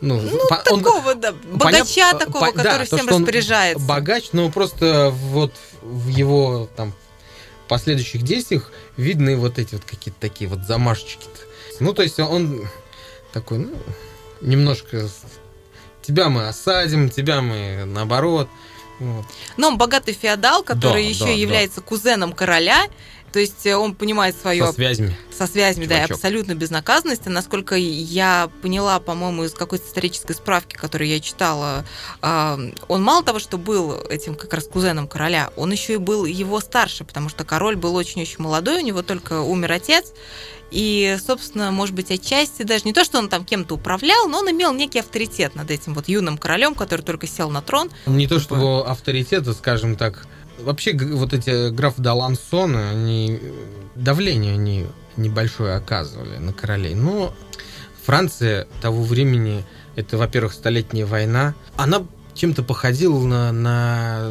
Ну, 0.00 0.20
по- 0.48 0.62
он- 0.70 0.82
Такого, 0.82 1.14
да, 1.14 1.32
богача 1.32 2.10
понят- 2.12 2.18
такого, 2.18 2.46
по- 2.46 2.52
да, 2.58 2.62
который 2.64 2.86
то, 2.86 2.96
всем 2.96 3.08
он 3.12 3.22
распоряжается. 3.22 3.84
Богач, 3.84 4.28
но 4.32 4.50
просто 4.50 5.10
вот 5.10 5.52
в 5.82 6.08
его 6.08 6.68
там 6.76 6.92
последующих 7.68 8.22
действиях 8.22 8.70
видны 8.98 9.36
вот 9.36 9.58
эти 9.58 9.74
вот 9.74 9.84
какие-то 9.84 10.20
такие 10.20 10.48
вот 10.50 10.60
замашечки. 10.66 11.26
Ну, 11.80 11.92
то 11.94 12.02
есть 12.02 12.18
он 12.20 12.68
такой, 13.32 13.58
ну, 13.58 13.70
немножко 14.42 15.08
тебя 16.02 16.28
мы 16.28 16.48
осадим, 16.48 17.08
тебя 17.08 17.40
мы 17.40 17.84
наоборот. 17.86 18.48
Вот. 19.00 19.24
Но 19.56 19.68
он 19.68 19.78
богатый 19.78 20.12
феодал, 20.12 20.62
который 20.62 21.02
Да, 21.04 21.08
еще 21.08 21.24
да, 21.24 21.30
является 21.30 21.80
кузеном 21.80 22.32
короля. 22.32 22.84
То 23.34 23.40
есть 23.40 23.66
э, 23.66 23.74
он 23.74 23.96
понимает 23.96 24.36
свое 24.40 24.64
Со 24.64 24.72
связями. 24.72 25.16
со 25.36 25.48
связями, 25.48 25.86
да, 25.86 25.94
и 25.94 25.98
Чувачок. 26.02 26.16
абсолютно 26.18 26.54
безнаказанности. 26.54 27.28
Насколько 27.28 27.74
я 27.74 28.48
поняла, 28.62 29.00
по-моему, 29.00 29.42
из 29.42 29.54
какой-то 29.54 29.84
исторической 29.84 30.34
справки, 30.34 30.76
которую 30.76 31.08
я 31.08 31.18
читала, 31.18 31.84
он 32.22 33.02
мало 33.02 33.24
того, 33.24 33.40
что 33.40 33.58
был 33.58 33.98
этим 34.08 34.36
как 34.36 34.54
раз 34.54 34.68
кузеном 34.68 35.08
короля, 35.08 35.50
он 35.56 35.72
еще 35.72 35.94
и 35.94 35.96
был 35.96 36.24
его 36.26 36.60
старше, 36.60 37.02
потому 37.02 37.28
что 37.28 37.42
король 37.42 37.74
был 37.74 37.96
очень-очень 37.96 38.36
молодой, 38.38 38.80
у 38.82 38.86
него 38.86 39.02
только 39.02 39.40
умер 39.40 39.72
отец. 39.72 40.12
И, 40.70 41.16
собственно, 41.24 41.72
может 41.72 41.94
быть, 41.96 42.12
отчасти 42.12 42.62
даже 42.62 42.84
не 42.84 42.92
то, 42.92 43.04
что 43.04 43.18
он 43.18 43.28
там 43.28 43.44
кем-то 43.44 43.74
управлял, 43.74 44.28
но 44.28 44.38
он 44.38 44.50
имел 44.52 44.72
некий 44.72 45.00
авторитет 45.00 45.56
над 45.56 45.72
этим 45.72 45.94
вот 45.94 46.06
юным 46.08 46.38
королем, 46.38 46.74
который 46.76 47.02
только 47.02 47.26
сел 47.26 47.50
на 47.50 47.62
трон. 47.62 47.90
Не 48.06 48.28
то, 48.28 48.38
что 48.38 48.50
Такое. 48.50 48.60
его 48.60 48.88
авторитета, 48.88 49.52
скажем 49.54 49.96
так. 49.96 50.26
Вообще, 50.64 50.96
вот 50.96 51.32
эти 51.32 51.70
граф 51.70 51.94
Далансоны, 51.98 52.90
они 52.90 53.38
э, 53.40 53.52
давление 53.94 54.54
они 54.54 54.86
небольшое 55.16 55.74
оказывали 55.74 56.38
на 56.38 56.52
королей. 56.52 56.94
Но 56.94 57.34
Франция 58.04 58.66
того 58.80 59.02
времени, 59.02 59.64
это, 59.96 60.18
во-первых, 60.18 60.52
столетняя 60.52 61.06
война, 61.06 61.54
она 61.76 62.04
чем-то 62.34 62.62
походила 62.62 63.18
на, 63.24 63.52
на 63.52 64.28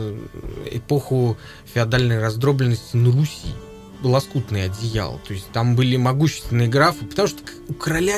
эпоху 0.72 1.38
феодальной 1.74 2.20
раздробленности 2.20 2.98
на 2.98 3.12
Руси. 3.12 3.54
Лоскутное 4.02 4.66
одеяло. 4.66 5.20
То 5.26 5.34
есть 5.34 5.48
там 5.54 5.76
были 5.76 5.96
могущественные 5.96 6.68
графы, 6.68 7.06
потому 7.06 7.28
что 7.30 7.40
у 7.70 7.74
короля 7.74 8.18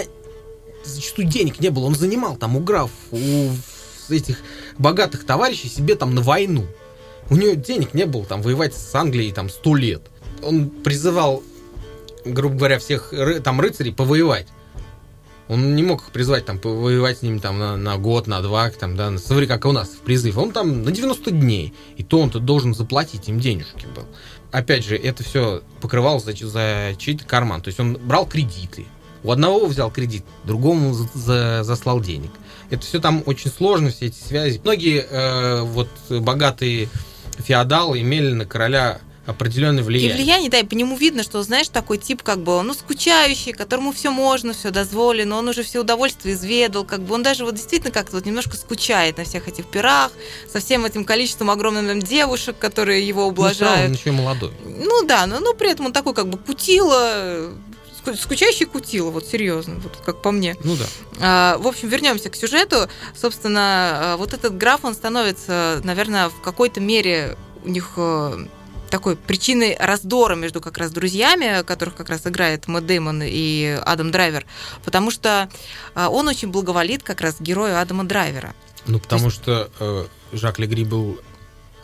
зачастую 0.84 1.28
денег 1.28 1.60
не 1.60 1.70
было. 1.70 1.86
Он 1.86 1.96
занимал 1.96 2.36
там 2.38 2.58
у 2.58 2.60
граф, 2.60 2.90
у 3.12 3.50
этих 4.10 4.40
богатых 4.78 5.26
товарищей 5.26 5.70
себе 5.70 5.96
там 5.96 6.16
на 6.16 6.22
войну. 6.22 6.66
У 7.30 7.36
него 7.36 7.54
денег 7.54 7.94
не 7.94 8.06
было 8.06 8.26
там 8.26 8.42
воевать 8.42 8.76
с 8.76 8.94
Англией 8.96 9.32
там 9.32 9.50
сто 9.50 9.76
лет. 9.76 10.04
Он 10.44 10.70
призывал, 10.70 11.44
грубо 12.24 12.56
говоря, 12.56 12.80
всех 12.80 13.14
там 13.44 13.60
рыцарей 13.60 13.92
повоевать. 13.94 14.48
Он 15.48 15.76
не 15.76 15.84
мог 15.84 16.02
их 16.02 16.10
призвать 16.12 16.46
там 16.46 16.58
повоевать 16.58 17.20
с 17.20 17.22
ними 17.22 17.38
там 17.38 17.60
на, 17.60 17.78
на 17.78 17.98
год, 17.98 18.26
на 18.26 18.42
два, 18.42 18.70
там, 18.72 18.96
да, 18.96 19.16
смотри, 19.20 19.46
как 19.46 19.66
у 19.66 19.72
нас 19.72 19.90
в 19.90 20.00
призыв. 20.00 20.38
Он 20.38 20.52
там 20.52 20.84
на 20.84 20.92
90 20.92 21.30
дней. 21.32 21.74
И 21.98 22.04
то 22.04 22.20
он-то 22.20 22.40
должен 22.40 22.74
заплатить 22.74 23.30
им 23.30 23.40
денежки 23.40 23.86
был. 23.96 24.06
Опять 24.52 24.84
же, 24.86 24.96
это 24.98 25.24
все 25.24 25.62
покрывалось 25.82 26.24
за, 26.24 26.34
за 26.34 26.96
чей-то 26.98 27.26
карман. 27.26 27.62
То 27.62 27.68
есть 27.68 27.80
он 27.80 27.94
брал 27.94 28.26
кредиты. 28.26 28.86
У 29.24 29.32
одного 29.32 29.66
взял 29.66 29.92
кредит, 29.92 30.24
другому 30.44 30.94
за- 30.94 31.10
за- 31.14 31.64
заслал 31.64 32.00
денег. 32.00 32.30
Это 32.70 32.84
все 32.84 33.00
там 33.00 33.22
очень 33.26 33.52
сложно, 33.52 33.90
все 33.90 34.08
эти 34.08 34.18
связи. 34.18 34.60
Многие 34.64 35.06
э, 35.08 35.62
вот 35.62 35.90
богатые 36.10 36.90
феодалы 37.44 38.02
имели 38.02 38.32
на 38.34 38.46
короля 38.46 39.00
определенное 39.26 39.82
И 39.82 39.86
влияние. 39.86 40.16
влияние, 40.18 40.50
да, 40.52 40.60
и 40.60 40.64
по 40.64 40.76
нему 40.76 40.96
видно, 40.96 41.24
что, 41.24 41.42
знаешь, 41.42 41.68
такой 41.70 41.98
тип, 41.98 42.22
как 42.22 42.44
бы, 42.44 42.62
ну, 42.62 42.76
скучающий, 42.76 43.54
которому 43.54 43.92
все 43.92 44.12
можно, 44.12 44.54
все 44.54 44.70
дозволено, 44.70 45.38
он 45.38 45.48
уже 45.48 45.64
все 45.64 45.80
удовольствия 45.80 46.34
изведал, 46.34 46.84
как 46.84 47.02
бы 47.02 47.16
он 47.16 47.24
даже 47.24 47.44
вот 47.44 47.56
действительно 47.56 47.92
как-то 47.92 48.18
вот 48.18 48.26
немножко 48.28 48.56
скучает 48.56 49.18
на 49.18 49.24
всех 49.24 49.48
этих 49.48 49.66
пирах, 49.66 50.12
со 50.54 50.60
всем 50.60 50.86
этим 50.86 51.04
количеством 51.06 51.50
огромным 51.50 52.00
девушек, 52.04 52.56
которые 52.60 53.08
его 53.08 53.22
Ну, 53.24 53.28
ублажают. 53.30 53.90
он 53.90 53.96
еще 53.96 54.12
молодой. 54.12 54.52
Ну 54.64 55.08
да, 55.08 55.26
но, 55.26 55.40
но 55.40 55.56
при 55.56 55.72
этом 55.72 55.88
он 55.88 55.94
такой 55.94 56.14
как 56.14 56.28
бы 56.30 56.38
кутила, 56.38 57.50
ску- 57.52 57.56
скучающий 58.14 58.66
кутила, 58.66 59.10
вот 59.10 59.26
серьезно, 59.28 59.76
вот 59.76 59.98
как 60.06 60.22
по 60.22 60.32
мне. 60.32 60.56
Ну 60.64 60.76
да. 60.76 60.86
А, 61.20 61.58
В 61.58 61.68
общем, 61.68 61.90
вернемся 61.90 62.30
к 62.30 62.36
сюжету. 62.36 62.88
Собственно, 63.16 64.14
а, 64.14 64.18
вот 64.18 64.34
этот 64.34 64.58
граф, 64.58 64.86
он 64.86 64.94
становится, 64.94 65.82
наверное, 65.84 66.30
в 66.30 66.42
какой-то 66.42 66.80
мере 66.80 67.38
у 67.64 67.70
них 67.70 67.94
э, 67.98 68.46
такой 68.90 69.16
причиной 69.16 69.76
раздора 69.80 70.36
между 70.36 70.62
как 70.62 70.78
раз 70.78 70.92
друзьями, 70.92 71.64
которых 71.64 71.96
как 71.96 72.10
раз 72.10 72.26
играет 72.26 72.68
Мэтт 72.68 72.86
Дэймон 72.86 73.24
и 73.26 73.80
Адам 73.84 74.12
Драйвер, 74.12 74.46
потому 74.84 75.12
что 75.12 75.50
а, 75.96 76.10
он 76.10 76.28
очень 76.28 76.50
благоволит 76.50 77.04
как 77.04 77.22
раз 77.22 77.38
герою 77.40 77.80
Адама 77.80 78.04
Драйвера. 78.04 78.54
Ну, 78.86 79.00
потому 79.00 79.32
что 79.32 79.70
э, 79.80 80.06
Жак 80.32 80.60
Легри 80.60 80.84
был 80.84 81.20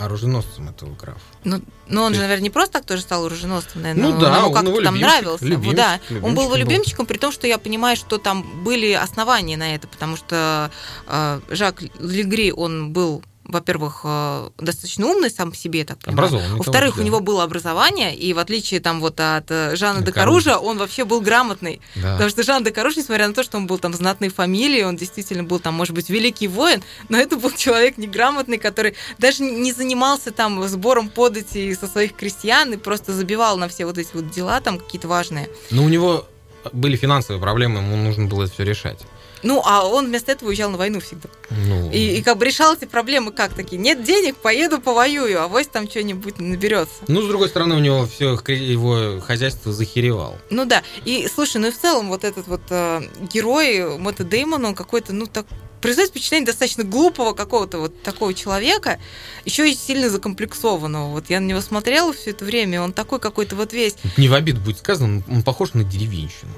оруженосцем 0.06 0.70
этого 0.70 0.96
графа. 0.96 1.20
Ну, 1.44 1.62
но 1.88 2.04
он 2.04 2.12
То 2.12 2.16
же, 2.16 2.22
наверное, 2.22 2.44
не 2.44 2.50
просто 2.50 2.74
так 2.74 2.86
тоже 2.86 3.02
стал 3.02 3.26
оруженосцем, 3.26 3.82
наверное, 3.82 4.10
Ну 4.12 4.20
да, 4.20 4.38
ему 4.38 4.48
он 4.48 4.54
как-то 4.54 4.70
его 4.70 4.82
там 4.82 4.96
любимчик, 4.96 5.22
нравился. 5.22 5.46
любимчик, 5.46 5.76
да, 5.76 6.00
он 6.22 6.36
был 6.36 6.44
его 6.44 6.56
любимчиком 6.56 7.06
был. 7.06 7.10
при 7.14 7.18
том, 7.18 7.32
что 7.32 7.48
я 7.48 7.58
понимаю, 7.58 7.96
что 7.98 8.18
там 8.18 8.64
были 8.64 8.92
основания 8.94 9.58
на 9.58 9.76
это, 9.76 9.88
потому 9.88 10.16
что 10.18 10.72
э, 11.08 11.42
Жак 11.50 11.82
Легри, 12.00 12.52
он 12.52 12.92
был 12.94 13.24
во-первых, 13.52 14.02
э, 14.04 14.50
достаточно 14.58 15.08
умный 15.08 15.30
сам 15.30 15.52
по 15.52 15.58
себе, 15.58 15.84
так 15.84 16.00
понимаю. 16.00 16.58
Во-вторых, 16.58 16.98
у 16.98 17.02
него 17.02 17.20
было 17.20 17.44
образование, 17.44 18.16
и 18.16 18.34
в 18.34 18.40
отличие 18.40 18.80
там 18.80 19.00
вот 19.02 19.20
от 19.20 19.52
э, 19.52 19.76
Жана 19.76 20.00
Де 20.00 20.06
де 20.06 20.12
Каружа, 20.12 20.58
он 20.58 20.78
вообще 20.78 21.06
был 21.06 21.22
грамотный. 21.22 21.82
Да. 21.96 22.14
Потому 22.14 22.30
что 22.30 22.44
Жан 22.44 22.64
де 22.64 22.72
Каруж, 22.72 22.98
несмотря 22.98 23.28
на 23.28 23.34
то, 23.34 23.44
что 23.44 23.58
он 23.58 23.68
был 23.68 23.78
там 23.78 23.94
знатной 23.94 24.30
фамилии, 24.30 24.84
он 24.84 24.96
действительно 24.96 25.44
был 25.44 25.60
там, 25.60 25.74
может 25.74 25.94
быть, 25.94 26.10
великий 26.10 26.48
воин, 26.48 26.84
но 27.10 27.18
это 27.18 27.36
был 27.36 27.52
человек 27.52 27.98
неграмотный, 27.98 28.58
который 28.58 28.96
даже 29.18 29.44
не 29.44 29.74
занимался 29.74 30.32
там 30.32 30.68
сбором 30.68 31.10
подати 31.10 31.76
со 31.76 31.88
своих 31.88 32.16
крестьян 32.16 32.74
и 32.74 32.78
просто 32.78 33.14
забивал 33.14 33.58
на 33.58 33.68
все 33.68 33.86
вот 33.86 33.98
эти 33.98 34.10
вот 34.14 34.32
дела 34.32 34.62
там 34.62 34.80
какие-то 34.80 35.08
важные. 35.08 35.50
Но 35.72 35.84
у 35.84 35.90
него 35.90 36.28
были 36.74 36.96
финансовые 36.96 37.42
проблемы, 37.42 37.80
ему 37.80 37.96
нужно 37.96 38.28
было 38.28 38.44
это 38.44 38.54
все 38.54 38.64
решать. 38.64 39.00
Ну, 39.44 39.62
а 39.66 39.86
он 39.86 40.08
вместо 40.08 40.32
этого 40.32 40.50
уезжал 40.50 40.70
на 40.70 40.78
войну 40.78 41.00
всегда. 41.00 41.30
Ну, 41.50 41.92
И, 41.92 42.18
и 42.18 42.22
как 42.22 42.38
бы 42.38 42.46
решал 42.46 42.74
эти 42.76 42.86
проблемы 42.86 43.32
как 43.32 43.54
такие. 43.54 43.78
Нет 43.78 44.04
денег, 44.04 44.38
поеду 44.38 44.80
повоюю, 44.80 45.42
а 45.42 45.48
вось 45.48 45.68
там 45.68 45.90
что-нибудь 45.90 46.40
наберется. 46.40 46.94
ну, 47.08 47.22
с 47.22 47.28
другой 47.28 47.50
стороны, 47.50 47.76
у 47.76 47.80
него 47.80 48.06
все 48.06 48.38
его 48.48 49.20
хозяйство 49.22 49.72
захеревало. 49.74 50.38
Ну 50.50 50.66
да. 50.66 50.84
И 51.06 51.28
слушай, 51.34 51.58
ну 51.58 51.68
и 51.68 51.72
в 51.72 51.80
целом 51.80 52.10
вот 52.10 52.24
этот 52.24 52.48
вот 52.48 52.62
э, 52.70 53.02
герой 53.32 53.98
Мэтта 53.98 54.24
Деймона, 54.24 54.70
он 54.70 54.76
какой-то, 54.76 55.14
ну 55.14 55.26
так 55.26 55.46
производит 55.82 56.12
впечатление 56.12 56.46
достаточно 56.46 56.84
глупого 56.84 57.34
какого-то 57.34 57.80
вот 57.80 58.04
такого 58.04 58.34
человека, 58.34 59.00
еще 59.46 59.70
и 59.70 59.76
сильно 59.76 60.10
закомплексованного. 60.10 61.10
Вот 61.10 61.30
я 61.30 61.40
на 61.40 61.46
него 61.46 61.62
смотрела 61.62 62.14
все 62.14 62.30
это 62.30 62.46
время, 62.46 62.82
он 62.82 62.94
такой 62.94 63.20
какой-то 63.20 63.56
вот 63.56 63.74
весь. 63.74 63.96
Не 64.18 64.30
в 64.30 64.34
обид 64.34 64.60
будет 64.60 64.78
сказано, 64.78 65.24
он 65.28 65.42
похож 65.44 65.74
на 65.74 65.84
деревенщину. 65.84 66.52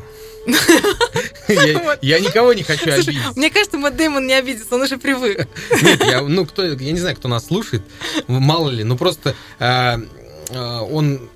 Я 2.02 2.20
никого 2.20 2.54
не 2.54 2.64
хочу 2.64 2.92
обидеть. 2.92 3.18
мне 3.36 3.50
кажется, 3.50 3.78
Мэтт 3.78 3.96
Деймон 3.98 4.28
не 4.28 4.34
обидится, 4.34 4.76
он 4.76 4.82
уже 4.82 4.98
привык. 4.98 5.48
Нет, 5.82 6.04
я, 6.06 6.22
ну, 6.22 6.46
кто, 6.46 6.64
я 6.66 6.92
не 6.92 7.00
знаю, 7.00 7.16
кто 7.16 7.28
нас 7.28 7.48
слушает, 7.48 7.84
мало 8.28 8.70
ли, 8.70 8.84
ну 8.84 8.98
просто 8.98 9.36
э, 9.60 9.98
э, 10.50 10.80
он 10.80 11.30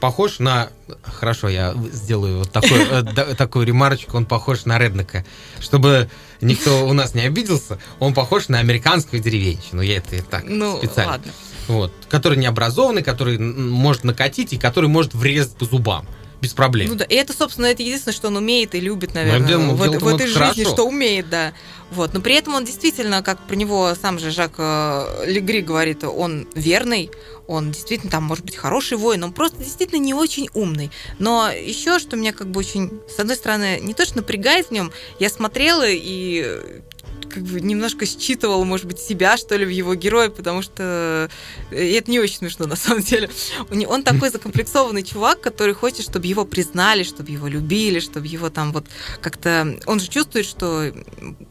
похож 0.00 0.38
на... 0.38 0.70
Хорошо, 1.02 1.48
я 1.48 1.74
сделаю 1.92 2.38
вот 2.38 2.52
такой, 2.52 2.78
э, 2.80 3.34
такую 3.36 3.66
ремарочку, 3.66 4.16
он 4.16 4.26
похож 4.26 4.64
на 4.64 4.78
Реднека. 4.78 5.24
Чтобы 5.60 6.08
никто 6.40 6.86
у 6.86 6.92
нас 6.92 7.14
не 7.14 7.22
обиделся, 7.22 7.78
он 7.98 8.14
похож 8.14 8.48
на 8.48 8.58
американскую 8.58 9.20
деревенщину. 9.22 9.82
Я 9.82 9.98
это 9.98 10.22
так 10.22 10.44
Ну, 10.46 10.78
специально. 10.78 11.12
ладно. 11.12 11.32
Вот. 11.66 11.92
Который 12.08 12.38
необразованный, 12.38 13.02
который 13.02 13.38
может 13.38 14.04
накатить 14.04 14.52
и 14.52 14.58
который 14.58 14.88
может 14.88 15.14
врезать 15.14 15.54
по 15.56 15.64
зубам. 15.64 16.06
Без 16.40 16.52
проблем. 16.54 16.88
Ну 16.90 16.94
да, 16.94 17.04
и 17.04 17.14
это, 17.14 17.32
собственно, 17.32 17.66
это 17.66 17.82
единственное, 17.82 18.14
что 18.14 18.28
он 18.28 18.36
умеет 18.36 18.74
и 18.74 18.80
любит, 18.80 19.12
наверное, 19.14 19.46
дело- 19.48 19.72
в, 19.74 19.76
дело 19.82 19.94
этой- 19.94 19.98
в 19.98 20.02
в 20.02 20.06
этой 20.08 20.26
это 20.26 20.26
жизни, 20.28 20.62
хорошо. 20.62 20.70
что 20.70 20.84
умеет, 20.86 21.28
да. 21.28 21.52
Вот. 21.90 22.14
Но 22.14 22.20
при 22.20 22.34
этом 22.34 22.54
он 22.54 22.64
действительно, 22.64 23.22
как 23.22 23.40
про 23.46 23.56
него 23.56 23.92
сам 24.00 24.18
же 24.18 24.30
Жак 24.30 24.52
э, 24.58 25.24
Легри 25.26 25.62
говорит, 25.62 26.04
он 26.04 26.46
верный, 26.54 27.10
он 27.48 27.72
действительно 27.72 28.10
там 28.12 28.24
может 28.24 28.44
быть 28.44 28.56
хороший 28.56 28.98
воин, 28.98 29.24
он 29.24 29.32
просто 29.32 29.56
действительно 29.58 29.98
не 29.98 30.14
очень 30.14 30.48
умный. 30.54 30.90
Но 31.18 31.50
еще, 31.50 31.98
что 31.98 32.16
меня 32.16 32.32
как 32.32 32.48
бы 32.48 32.60
очень, 32.60 33.00
с 33.08 33.18
одной 33.18 33.36
стороны, 33.36 33.80
не 33.80 33.94
то 33.94 34.04
что 34.04 34.18
напрягает 34.18 34.66
в 34.68 34.70
нем, 34.70 34.92
я 35.18 35.30
смотрела 35.30 35.86
и 35.88 36.60
как 37.28 37.42
бы 37.42 37.60
немножко 37.60 38.06
считывала, 38.06 38.64
может 38.64 38.86
быть, 38.86 38.98
себя, 38.98 39.36
что 39.36 39.56
ли, 39.56 39.64
в 39.64 39.68
его 39.68 39.94
герое, 39.94 40.30
потому 40.30 40.62
что 40.62 41.28
э, 41.70 41.96
это 41.96 42.10
не 42.10 42.20
очень 42.20 42.36
смешно, 42.36 42.66
на 42.66 42.76
самом 42.76 43.02
деле. 43.02 43.30
Он 43.86 44.02
такой 44.02 44.30
закомплексованный 44.30 45.02
чувак, 45.02 45.40
который 45.40 45.74
хочет, 45.74 46.02
чтобы 46.02 46.26
его 46.26 46.44
признали, 46.44 47.02
чтобы 47.02 47.30
его 47.30 47.48
любили, 47.48 48.00
чтобы 48.00 48.26
его 48.26 48.50
там 48.50 48.72
вот 48.72 48.86
как-то... 49.20 49.78
Он 49.86 50.00
же 50.00 50.08
чувствует, 50.08 50.46
что 50.46 50.92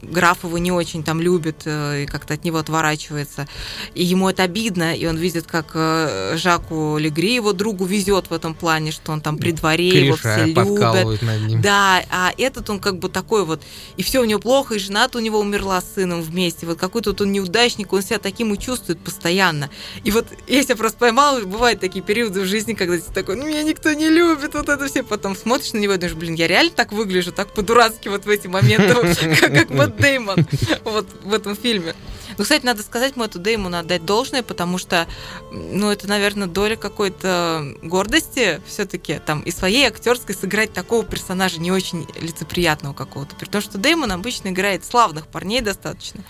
граф 0.02 0.44
его 0.44 0.58
не 0.58 0.72
очень 0.72 1.02
там 1.02 1.20
любит 1.20 1.62
э, 1.64 2.04
и 2.04 2.06
как-то 2.06 2.34
от 2.34 2.44
него 2.44 2.58
отворачивается. 2.58 3.48
И 3.94 4.04
ему 4.04 4.28
это 4.28 4.42
обидно, 4.42 4.94
и 4.94 5.06
он 5.06 5.16
видит, 5.16 5.46
как 5.46 5.72
э, 5.74 6.36
Жаку 6.36 6.98
Легри, 6.98 7.34
его 7.34 7.52
другу, 7.52 7.84
везет 7.84 8.30
в 8.30 8.32
этом 8.32 8.54
плане, 8.54 8.92
что 8.92 9.12
он 9.12 9.20
там 9.20 9.38
при 9.38 9.52
дворе, 9.52 9.88
его 9.88 10.16
все 10.16 10.44
любят. 10.44 11.22
над 11.22 11.40
ним. 11.42 11.62
Да, 11.62 12.02
а 12.10 12.32
этот 12.36 12.68
он 12.70 12.80
как 12.80 12.98
бы 12.98 13.08
такой 13.08 13.44
вот, 13.44 13.62
и 13.96 14.02
все 14.02 14.20
у 14.20 14.24
него 14.24 14.40
плохо, 14.40 14.74
и 14.74 14.78
жена 14.78 15.08
у 15.14 15.18
него 15.20 15.38
умерла 15.38 15.67
с 15.80 15.94
сыном 15.94 16.22
вместе, 16.22 16.66
вот 16.66 16.78
какой-то 16.78 17.10
вот 17.10 17.20
он 17.20 17.32
неудачник, 17.32 17.92
он 17.92 18.02
себя 18.02 18.18
таким 18.18 18.52
и 18.54 18.58
чувствует 18.58 18.98
постоянно. 18.98 19.70
И 20.04 20.10
вот 20.10 20.26
я 20.46 20.62
себя 20.62 20.76
просто 20.76 20.98
поймала, 20.98 21.40
бывают 21.40 21.80
такие 21.80 22.04
периоды 22.04 22.40
в 22.40 22.46
жизни, 22.46 22.74
когда 22.74 22.96
ты 22.96 23.12
такой, 23.12 23.36
ну 23.36 23.46
меня 23.46 23.62
никто 23.62 23.92
не 23.92 24.08
любит, 24.08 24.54
вот 24.54 24.68
это 24.68 24.86
все, 24.88 25.02
потом 25.02 25.36
смотришь 25.36 25.72
на 25.72 25.78
него 25.78 25.94
и 25.94 25.96
думаешь, 25.96 26.16
блин, 26.16 26.34
я 26.34 26.46
реально 26.46 26.72
так 26.72 26.92
выгляжу, 26.92 27.32
так 27.32 27.52
по-дурацки 27.52 28.08
вот 28.08 28.24
в 28.24 28.28
эти 28.28 28.46
моменты, 28.46 28.94
как 29.40 29.70
Мэтт 29.70 29.96
Деймон 29.96 30.46
вот 30.84 31.06
в 31.22 31.34
этом 31.34 31.56
фильме. 31.56 31.94
Ну, 32.38 32.44
кстати, 32.44 32.64
надо 32.64 32.82
сказать 32.84 33.16
Мэтту 33.16 33.40
Деймону 33.40 33.76
отдать 33.78 34.04
должное, 34.04 34.42
потому 34.44 34.78
что, 34.78 35.06
ну, 35.50 35.90
это, 35.90 36.06
наверное, 36.08 36.46
доля 36.46 36.76
какой-то 36.76 37.74
гордости 37.82 38.60
все-таки, 38.66 39.18
там, 39.18 39.40
и 39.42 39.50
своей 39.50 39.86
актерской 39.88 40.34
сыграть 40.36 40.72
такого 40.72 41.04
персонажа 41.04 41.60
не 41.60 41.72
очень 41.72 42.06
лицеприятного 42.20 42.94
какого-то. 42.94 43.34
При 43.34 43.46
том, 43.46 43.60
что 43.60 43.76
Деймон 43.76 44.12
обычно 44.12 44.48
играет 44.48 44.84
славных 44.84 45.26
парней 45.26 45.60
достаточно. 45.60 46.22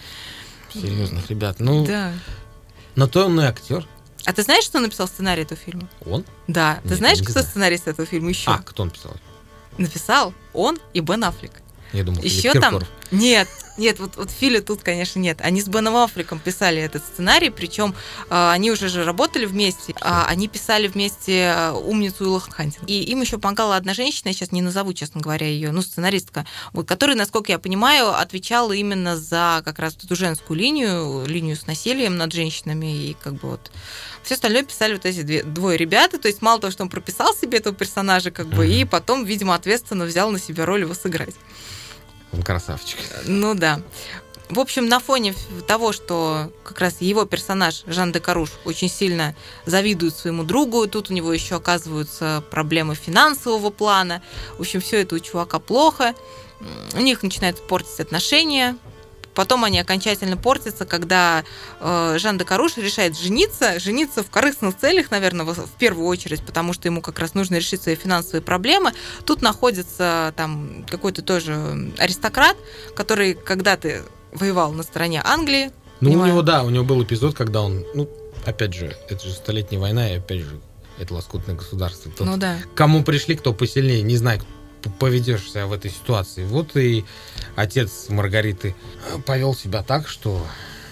Серьезных 0.73 1.29
ребят. 1.29 1.57
Ну, 1.61 1.85
Да. 1.87 2.12
на 2.97 3.07
то 3.07 3.27
он 3.27 3.38
и 3.40 3.44
актер. 3.44 3.87
А 4.25 4.33
ты 4.33 4.42
знаешь, 4.42 4.66
кто 4.68 4.81
написал 4.81 5.09
сценарий 5.09 5.42
этого 5.42 5.61
фильма? 5.61 5.88
Он? 6.07 6.25
Да. 6.47 6.81
Ты 6.85 6.88
Нет, 6.90 6.99
знаешь, 6.99 7.18
я 7.18 7.21
не 7.21 7.25
кто 7.27 7.33
знаю. 7.35 7.47
сценарист 7.49 7.87
этого 7.88 8.07
фильма 8.07 8.31
еще? 8.31 8.51
А, 8.51 8.59
кто 8.59 8.83
он 8.83 8.90
писал? 8.90 9.14
Написал 9.79 10.35
он 10.53 10.79
и 10.92 11.01
Бен 11.01 11.23
Аффлек. 11.25 11.53
Я 11.92 12.05
думал, 12.05 12.22
Еще 12.22 12.42
Филипп 12.51 12.61
там... 12.61 12.74
Киркоров. 12.74 12.88
Нет, 13.11 13.48
нет, 13.79 14.01
вот, 14.01 14.16
вот 14.16 14.31
Филя 14.31 14.61
тут, 14.61 14.83
конечно, 14.83 15.20
нет. 15.20 15.38
Они 15.40 15.62
с 15.62 15.68
Беном 15.68 15.96
Аффлеком 15.96 16.40
писали 16.40 16.83
этот 16.83 17.03
сценарий, 17.05 17.48
причем 17.48 17.94
э, 18.29 18.51
они 18.51 18.72
уже 18.72 18.88
же 18.88 19.05
работали 19.05 19.46
вместе, 19.46 19.94
а 20.01 20.27
они 20.27 20.48
писали 20.48 20.88
вместе 20.88 21.55
э, 21.57 21.72
«Умницу 21.72 22.24
Уилла 22.24 22.40
Хантинга». 22.40 22.87
И 22.88 23.05
им 23.05 23.20
еще 23.20 23.38
помогала 23.38 23.77
одна 23.77 23.94
женщина, 23.94 24.29
я 24.29 24.35
сейчас 24.35 24.51
не 24.51 24.62
назову, 24.62 24.92
честно 24.94 25.20
говоря, 25.20 25.46
ее, 25.46 25.70
ну, 25.70 25.81
сценаристка, 25.81 26.44
вот, 26.72 26.88
которая, 26.88 27.16
насколько 27.16 27.53
я 27.53 27.61
понимаю, 27.61 28.18
отвечала 28.18 28.72
именно 28.72 29.16
за 29.16 29.62
как 29.64 29.79
раз 29.79 29.96
эту 30.03 30.16
женскую 30.16 30.59
линию, 30.59 31.24
линию 31.27 31.57
с 31.57 31.66
насилием 31.68 32.16
над 32.16 32.33
женщинами, 32.33 33.11
и 33.11 33.16
как 33.22 33.35
бы 33.35 33.51
вот 33.51 33.70
все 34.24 34.35
остальное 34.35 34.64
писали 34.64 34.94
вот 34.94 35.07
эти 35.07 35.22
две, 35.22 35.44
двое 35.44 35.79
ребята, 35.79 36.18
то 36.18 36.27
есть 36.27 36.42
мало 36.42 36.61
того, 36.61 36.72
что 36.72 36.83
он 36.83 36.90
прописал 36.90 37.33
себе 37.33 37.59
этого 37.59 37.74
персонажа, 37.74 38.33
как 38.33 38.48
бы, 38.48 38.66
и 38.66 38.85
потом, 38.85 39.24
видимо, 39.24 39.55
ответственно 39.55 40.05
взял 40.05 40.31
на 40.33 40.40
себя 40.40 40.66
роль 40.66 40.81
его 40.81 40.94
сыграть. 40.94 41.37
Он 42.33 42.43
красавчик. 42.43 42.99
Ну 43.25 43.55
да. 43.55 43.81
В 44.49 44.61
общем, 44.61 44.88
на 44.88 44.99
фоне 44.99 45.35
того, 45.67 45.93
что 45.93 46.51
как 46.64 46.81
раз 46.81 47.01
его 47.01 47.27
персонаж 47.27 47.83
Жан 47.87 48.12
де 48.12 48.21
Каруш 48.21 48.51
очень 48.64 48.88
сильно 48.88 49.37
завидует 49.67 50.17
своему 50.17 50.43
другу, 50.43 50.87
тут 50.87 51.11
у 51.11 51.12
него 51.12 51.33
еще 51.35 51.57
оказываются 51.57 52.43
проблемы 52.51 52.95
финансового 52.95 53.69
плана. 53.69 54.23
В 54.57 54.62
общем, 54.62 54.81
все 54.81 55.03
это 55.03 55.17
у 55.17 55.19
чувака 55.19 55.59
плохо. 55.59 56.14
У 56.95 57.01
них 57.01 57.23
начинают 57.23 57.67
портить 57.67 58.01
отношения. 58.01 58.77
Потом 59.35 59.64
они 59.64 59.79
окончательно 59.79 60.37
портятся, 60.37 60.85
когда 60.85 61.45
э, 61.81 62.17
Жан 62.19 62.38
де 62.38 62.45
Каруш 62.45 62.77
решает 62.77 63.17
жениться, 63.17 63.79
жениться 63.79 64.23
в 64.23 64.31
корыстных 64.31 64.77
целях, 64.77 65.11
наверное, 65.11 65.45
в, 65.47 65.71
первую 65.79 66.07
очередь, 66.07 66.43
потому 66.43 66.73
что 66.73 66.88
ему 66.88 67.01
как 67.01 67.19
раз 67.19 67.35
нужно 67.35 67.57
решить 67.57 67.83
свои 67.83 67.95
финансовые 67.95 68.43
проблемы. 68.43 68.93
Тут 69.25 69.43
находится 69.43 70.33
там 70.37 70.85
какой-то 70.91 71.23
тоже 71.23 71.93
аристократ, 71.99 72.57
который 72.97 73.35
когда-то 73.35 74.03
воевал 74.33 74.73
на 74.73 74.83
стороне 74.83 75.23
Англии. 75.25 75.71
Ну, 76.01 76.11
у 76.11 76.12
Понимаю. 76.12 76.33
него, 76.33 76.43
да, 76.43 76.62
у 76.62 76.71
него 76.71 76.85
был 76.85 77.03
эпизод, 77.03 77.35
когда 77.35 77.62
он, 77.62 77.85
ну, 77.95 78.09
опять 78.45 78.75
же, 78.75 78.97
это 79.09 79.25
же 79.25 79.33
столетняя 79.33 79.81
война, 79.81 80.11
и 80.11 80.17
опять 80.19 80.41
же, 80.41 80.61
это 80.99 81.14
лоскутное 81.14 81.55
государство. 81.55 82.11
Тут 82.11 82.27
Ну 82.27 82.37
да. 82.37 82.59
Кому 82.75 83.05
пришли, 83.05 83.37
кто 83.37 83.53
посильнее, 83.53 84.03
не 84.03 84.17
знаю, 84.17 84.41
поведешь 84.88 85.51
себя 85.51 85.66
в 85.66 85.72
этой 85.72 85.90
ситуации. 85.90 86.44
Вот 86.44 86.77
и 86.77 87.05
отец 87.57 88.09
Маргариты 88.09 88.74
э, 89.11 89.18
повел 89.20 89.55
себя 89.55 89.83
так, 89.83 90.09
что 90.09 90.46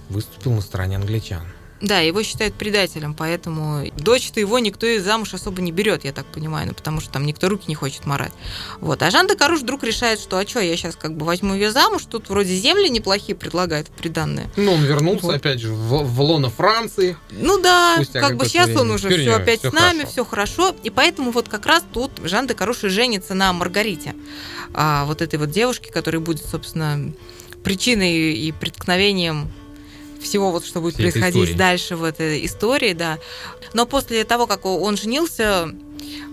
выступил 0.09 0.53
на 0.53 0.61
стороне 0.61 0.97
англичан. 0.97 1.47
Да, 1.81 2.01
его 2.01 2.23
считают 2.23 2.55
предателем, 2.55 3.13
поэтому 3.15 3.85
дочь-то 3.99 4.41
его 4.41 4.59
никто 4.59 4.87
и 4.87 4.99
замуж 4.99 5.35
особо 5.35 5.61
не 5.61 5.73
берет, 5.73 6.05
я 6.05 6.13
так 6.13 6.25
понимаю, 6.27 6.69
ну, 6.69 6.75
потому 6.75 7.01
что 7.01 7.11
там 7.11 7.27
никто 7.27 7.49
руки 7.51 7.65
не 7.69 7.75
хочет 7.75 8.07
морать. 8.07 8.33
Вот. 8.81 9.03
А 9.03 9.11
Жан 9.11 9.27
де 9.27 9.35
Каруш 9.35 9.61
вдруг 9.61 9.85
решает, 9.85 10.19
что, 10.19 10.39
а 10.39 10.47
что, 10.47 10.61
я 10.61 10.75
сейчас 10.77 10.97
как 10.97 11.15
бы 11.17 11.27
возьму 11.27 11.55
ее 11.55 11.71
замуж, 11.71 12.05
тут 12.09 12.31
вроде 12.31 12.55
земли 12.57 12.89
неплохие 12.89 13.37
предлагают 13.37 13.89
приданные. 13.89 14.49
Ну, 14.57 14.73
он 14.73 14.85
вернулся, 14.85 15.27
Вот. 15.27 15.37
опять 15.37 15.61
же, 15.61 15.73
в, 15.73 16.03
в 16.05 16.21
лоно 16.23 16.49
Франции. 16.49 17.17
Ну 17.31 17.61
да, 17.61 17.97
Спустя 17.97 18.21
как 18.21 18.37
бы 18.37 18.47
сейчас 18.47 18.69
он 18.69 18.75
время. 18.75 18.95
уже 18.95 19.09
Теперь 19.09 19.21
все 19.21 19.35
опять 19.35 19.59
всё 19.61 19.71
с 19.71 19.75
нами, 19.75 19.99
хорошо. 19.99 20.13
все 20.13 20.25
хорошо. 20.25 20.77
И 20.83 20.91
поэтому 20.91 21.31
вот 21.31 21.49
как 21.49 21.67
раз 21.67 21.85
тут 21.93 22.11
Жан 22.25 22.47
де 22.47 22.55
Каруш 22.55 22.85
и 22.85 22.89
женится 22.89 23.35
на 23.35 23.53
Маргарите. 23.53 24.15
А, 24.73 25.05
вот 25.05 25.21
этой 25.21 25.39
вот 25.39 25.51
девушке, 25.51 25.93
которая 25.93 26.21
будет, 26.21 26.45
собственно, 26.47 27.13
причиной 27.63 28.33
и 28.35 28.53
преткновением 28.53 29.51
всего 30.21 30.51
вот, 30.51 30.65
что 30.65 30.81
будет 30.81 30.95
Всей 30.95 31.11
происходить 31.11 31.57
дальше 31.57 31.97
в 31.97 32.05
этой 32.05 32.45
истории, 32.45 32.93
да. 32.93 33.19
Но 33.73 33.87
после 33.87 34.25
того, 34.25 34.47
как 34.47 34.65
он 34.67 34.97
женился, 34.97 35.73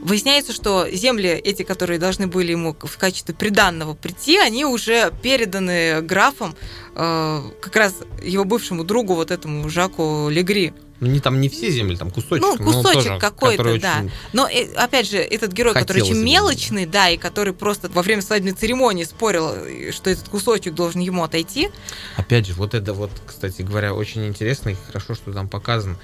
Выясняется, 0.01 0.51
что 0.51 0.87
земли 0.91 1.29
эти, 1.29 1.63
которые 1.63 1.97
должны 1.97 2.27
были 2.27 2.51
ему 2.51 2.75
в 2.77 2.97
качестве 2.97 3.33
приданного 3.33 3.93
прийти, 3.93 4.37
они 4.37 4.65
уже 4.65 5.13
переданы 5.21 6.01
графом 6.01 6.55
э, 6.95 7.41
как 7.61 7.75
раз 7.75 7.95
его 8.21 8.43
бывшему 8.43 8.83
другу, 8.83 9.15
вот 9.15 9.31
этому 9.31 9.69
Жаку 9.69 10.27
Легри. 10.29 10.73
Ну, 11.03 11.09
не 11.09 11.19
там 11.19 11.41
не 11.41 11.49
все 11.49 11.69
земли, 11.69 11.97
там 11.97 12.09
кусочек. 12.11 12.41
Ну, 12.41 12.57
кусочек 12.57 13.19
какой-то, 13.19 13.57
который 13.57 13.79
да. 13.79 13.97
очень- 13.99 14.11
Но, 14.31 14.47
э, 14.47 14.73
опять 14.75 15.09
же, 15.09 15.17
этот 15.17 15.51
герой, 15.51 15.73
который 15.73 15.99
Хотелось 15.99 16.09
очень 16.11 16.19
бы. 16.19 16.25
мелочный, 16.25 16.85
да, 16.85 17.09
и 17.09 17.17
который 17.17 17.53
просто 17.53 17.89
во 17.89 18.01
время 18.01 18.21
свадебной 18.21 18.53
церемонии 18.53 19.03
спорил, 19.03 19.51
что 19.91 20.09
этот 20.09 20.29
кусочек 20.29 20.73
должен 20.73 21.01
ему 21.01 21.23
отойти. 21.23 21.69
Опять 22.15 22.47
же, 22.47 22.53
вот 22.53 22.73
это 22.73 22.93
вот, 22.93 23.11
кстати 23.25 23.61
говоря, 23.63 23.93
очень 23.93 24.25
интересно 24.27 24.69
и 24.69 24.75
хорошо, 24.87 25.13
что 25.15 25.33
там 25.33 25.49
показано. 25.49 25.97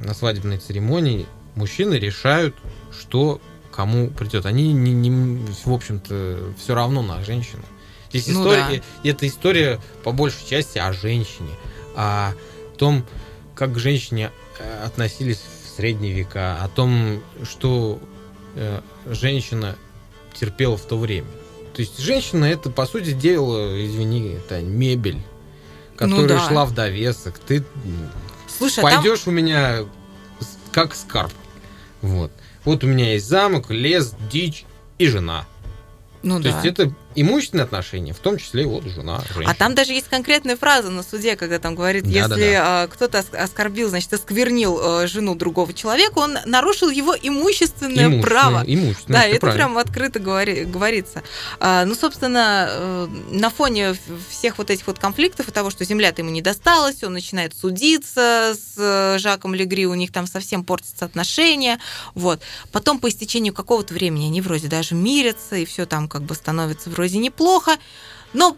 На 0.00 0.14
свадебной 0.14 0.58
церемонии 0.58 1.26
мужчины 1.54 1.94
решают, 1.94 2.54
что 2.98 3.40
кому 3.70 4.08
придет. 4.08 4.46
Они, 4.46 4.72
не, 4.72 4.92
не- 4.92 5.44
в 5.64 5.72
общем-то, 5.72 6.54
все 6.58 6.74
равно 6.74 7.02
на 7.02 7.22
женщину. 7.22 7.62
Здесь 8.08 8.28
Ну 8.28 8.40
история, 8.40 8.82
эта 9.04 9.28
история 9.28 9.80
по 10.02 10.12
большей 10.12 10.46
части 10.48 10.78
о 10.78 10.92
женщине, 10.94 11.50
о 11.94 12.32
том, 12.78 13.04
как 13.54 13.72
к 13.74 13.78
женщине 13.78 14.30
относились 14.84 15.38
в 15.64 15.76
средние 15.76 16.12
века, 16.12 16.58
о 16.62 16.68
том, 16.68 17.22
что 17.44 17.98
э, 18.54 18.80
женщина 19.06 19.76
терпела 20.34 20.76
в 20.76 20.82
то 20.82 20.98
время. 20.98 21.28
То 21.74 21.82
есть 21.82 21.98
женщина 21.98 22.44
это, 22.46 22.70
по 22.70 22.86
сути 22.86 23.12
дела, 23.12 23.84
извини, 23.84 24.32
это 24.34 24.60
мебель, 24.62 25.18
которая 25.96 26.22
Ну 26.22 26.28
да. 26.28 26.48
шла 26.48 26.64
в 26.64 26.72
довесок. 26.74 27.38
Ты 27.38 27.64
Слушай, 28.58 28.80
а 28.84 28.88
там- 28.90 29.02
пойдешь 29.02 29.26
у 29.26 29.30
меня 29.30 29.80
как 30.72 30.94
скарб. 30.94 31.32
Вот. 32.02 32.30
Вот 32.64 32.82
у 32.84 32.86
меня 32.86 33.12
есть 33.12 33.26
замок, 33.28 33.70
лес, 33.70 34.14
дичь 34.30 34.64
и 34.98 35.06
жена. 35.06 35.46
ну 36.22 36.38
То 36.38 36.44
да. 36.44 36.48
есть 36.50 36.64
это 36.66 36.92
имущественные 37.16 37.64
отношения, 37.64 38.12
в 38.12 38.18
том 38.18 38.38
числе 38.38 38.66
вот 38.66 38.84
жена, 38.84 39.22
женщина. 39.34 39.50
А 39.50 39.54
там 39.54 39.74
даже 39.74 39.92
есть 39.92 40.08
конкретная 40.08 40.56
фраза 40.56 40.90
на 40.90 41.02
суде, 41.02 41.36
когда 41.36 41.58
там 41.58 41.74
говорит, 41.74 42.04
Да, 42.04 42.10
если 42.10 42.52
да, 42.52 42.82
а, 42.84 42.86
кто-то 42.88 43.18
ос- 43.20 43.26
оскорбил, 43.32 43.88
значит, 43.88 44.12
осквернил 44.12 44.78
а, 44.80 45.06
жену 45.06 45.34
другого 45.34 45.72
человека, 45.72 46.18
он 46.18 46.38
нарушил 46.44 46.90
его 46.90 47.14
имущественное 47.20 48.06
Имущественное- 48.06 48.22
право. 48.22 48.64
имущественное, 48.66 49.20
Да, 49.22 49.26
это 49.26 49.40
правильно. 49.40 49.64
прям 49.66 49.78
открыто 49.78 50.18
говори- 50.18 50.64
говорится. 50.64 51.22
А, 51.60 51.84
ну, 51.84 51.94
собственно, 51.94 52.66
э, 52.70 53.08
на 53.30 53.50
фоне 53.50 53.96
всех 54.30 54.58
вот 54.58 54.70
этих 54.70 54.86
вот 54.86 54.98
конфликтов 54.98 55.48
и 55.48 55.52
того, 55.52 55.70
что 55.70 55.84
земля-то 55.84 56.22
ему 56.22 56.30
не 56.30 56.42
досталась, 56.42 57.02
он 57.02 57.12
начинает 57.14 57.54
судиться 57.56 58.54
с 58.54 58.74
э, 58.76 59.18
Жаком 59.18 59.54
Легри, 59.54 59.86
у 59.86 59.94
них 59.94 60.12
там 60.12 60.26
совсем 60.26 60.64
портятся 60.64 61.04
отношения. 61.06 61.78
Вот. 62.14 62.40
Потом 62.72 62.98
по 62.98 63.08
истечению 63.08 63.54
какого-то 63.54 63.94
времени 63.94 64.26
они 64.26 64.40
вроде 64.40 64.68
даже 64.68 64.94
мирятся, 64.94 65.56
и 65.56 65.64
все 65.64 65.86
там 65.86 66.08
как 66.08 66.22
бы 66.22 66.34
становится 66.34 66.90
вроде 66.90 67.05
неплохо. 67.14 67.76
Но 68.32 68.56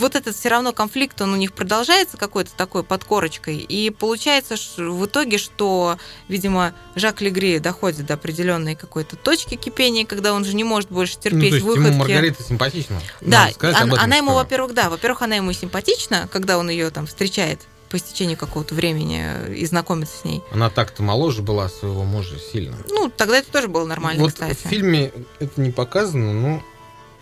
вот 0.00 0.16
этот 0.16 0.34
все 0.34 0.48
равно 0.48 0.72
конфликт, 0.72 1.20
он 1.20 1.32
у 1.32 1.36
них 1.36 1.52
продолжается 1.52 2.16
какой-то 2.16 2.50
такой 2.56 2.82
под 2.82 3.04
корочкой. 3.04 3.58
И 3.58 3.90
получается 3.90 4.56
в 4.78 5.06
итоге, 5.06 5.38
что, 5.38 5.98
видимо, 6.28 6.74
Жак 6.96 7.20
Легри 7.20 7.58
доходит 7.58 8.06
до 8.06 8.14
определенной 8.14 8.74
какой-то 8.74 9.16
точки 9.16 9.56
кипения, 9.56 10.06
когда 10.06 10.32
он 10.32 10.44
же 10.44 10.54
не 10.54 10.64
может 10.64 10.90
больше 10.90 11.16
Ну, 11.16 11.22
терпеть 11.22 11.50
то 11.50 11.54
есть 11.56 11.66
выходки. 11.66 11.88
ему 11.88 11.98
Маргарита 11.98 12.42
симпатична. 12.42 13.00
Да, 13.20 13.50
сказать 13.50 13.76
она, 13.76 13.94
этом, 13.94 14.04
она 14.04 14.16
ему, 14.16 14.34
во-первых, 14.34 14.74
да, 14.74 14.88
во-первых, 14.90 15.22
она 15.22 15.36
ему 15.36 15.52
симпатична, 15.52 16.28
когда 16.32 16.58
он 16.58 16.70
ее 16.70 16.90
там 16.90 17.06
встречает 17.06 17.60
по 17.90 17.96
истечении 17.96 18.36
какого-то 18.36 18.74
времени 18.74 19.20
э, 19.22 19.54
и 19.54 19.66
знакомится 19.66 20.16
с 20.16 20.24
ней. 20.24 20.42
Она 20.52 20.70
так-то 20.70 21.02
моложе 21.02 21.42
была 21.42 21.68
своего 21.68 22.04
мужа 22.04 22.36
сильно. 22.38 22.76
Ну, 22.88 23.10
тогда 23.14 23.38
это 23.38 23.50
тоже 23.50 23.66
было 23.66 23.84
нормально, 23.84 24.22
вот 24.22 24.32
кстати. 24.32 24.56
в 24.56 24.68
фильме 24.68 25.12
это 25.40 25.60
не 25.60 25.72
показано, 25.72 26.32
но 26.32 26.62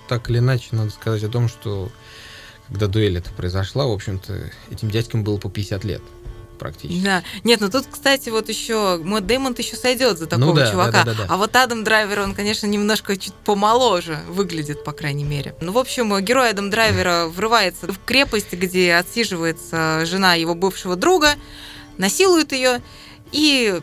так 0.08 0.30
или 0.30 0.38
иначе 0.38 0.68
надо 0.72 0.90
сказать 0.90 1.22
о 1.24 1.28
том, 1.28 1.48
что 1.48 1.90
когда 2.68 2.86
дуэль 2.86 3.18
это 3.18 3.30
произошла, 3.30 3.86
в 3.86 3.92
общем-то, 3.92 4.50
этим 4.70 4.90
дядькам 4.90 5.24
было 5.24 5.38
по 5.38 5.48
50 5.48 5.84
лет 5.84 6.02
практически. 6.58 7.02
Да. 7.04 7.22
Нет, 7.44 7.60
ну 7.60 7.70
тут, 7.70 7.86
кстати, 7.90 8.28
вот 8.30 8.48
еще 8.48 9.00
Мэтт 9.02 9.26
Дэймон 9.26 9.54
еще 9.56 9.76
сойдет 9.76 10.18
за 10.18 10.26
такого 10.26 10.46
Ну 10.46 10.54
да, 10.54 10.70
чувака. 10.70 10.90
да, 10.90 11.04
да, 11.04 11.14
да, 11.14 11.18
да. 11.26 11.32
А 11.32 11.36
вот 11.36 11.54
Адам 11.54 11.84
Драйвер, 11.84 12.20
он, 12.20 12.34
конечно, 12.34 12.66
немножко 12.66 13.16
чуть 13.16 13.32
помоложе 13.32 14.18
выглядит, 14.28 14.82
по 14.84 14.92
крайней 14.92 15.24
мере. 15.24 15.54
Ну, 15.60 15.72
в 15.72 15.78
общем, 15.78 16.18
герой 16.20 16.50
Адам 16.50 16.68
Драйвера 16.68 17.26
врывается 17.26 17.86
в 17.86 17.98
крепость, 18.04 18.52
где 18.52 18.94
отсиживается 18.94 20.04
жена 20.04 20.34
его 20.34 20.54
бывшего 20.54 20.96
друга, 20.96 21.34
насилует 21.96 22.52
ее, 22.52 22.82
и 23.30 23.80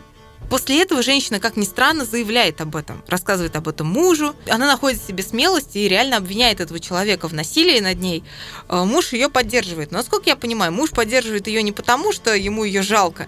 После 0.50 0.82
этого 0.82 1.02
женщина, 1.02 1.40
как 1.40 1.58
ни 1.58 1.66
странно, 1.66 2.06
заявляет 2.06 2.62
об 2.62 2.76
этом, 2.76 3.04
рассказывает 3.08 3.56
об 3.56 3.68
этом 3.68 3.88
мужу. 3.88 4.36
Она 4.50 4.68
находит 4.68 5.02
в 5.02 5.08
себе 5.08 5.24
смелость 5.24 5.76
и 5.76 5.88
реально 5.88 6.18
обвиняет 6.18 6.60
этого 6.60 6.80
человека 6.80 7.28
в 7.28 7.34
насилии 7.34 7.80
над 7.80 8.00
ней. 8.00 8.24
Э, 8.70 8.84
Муж 8.84 9.14
ее 9.14 9.30
поддерживает. 9.30 9.92
Но, 9.92 9.98
насколько 9.98 10.30
я 10.30 10.36
понимаю, 10.36 10.72
муж 10.72 10.92
поддерживает 10.92 11.48
ее 11.48 11.64
не 11.64 11.72
потому, 11.72 12.14
что 12.14 12.36
ему 12.36 12.64
ее 12.64 12.82
жалко, 12.82 13.28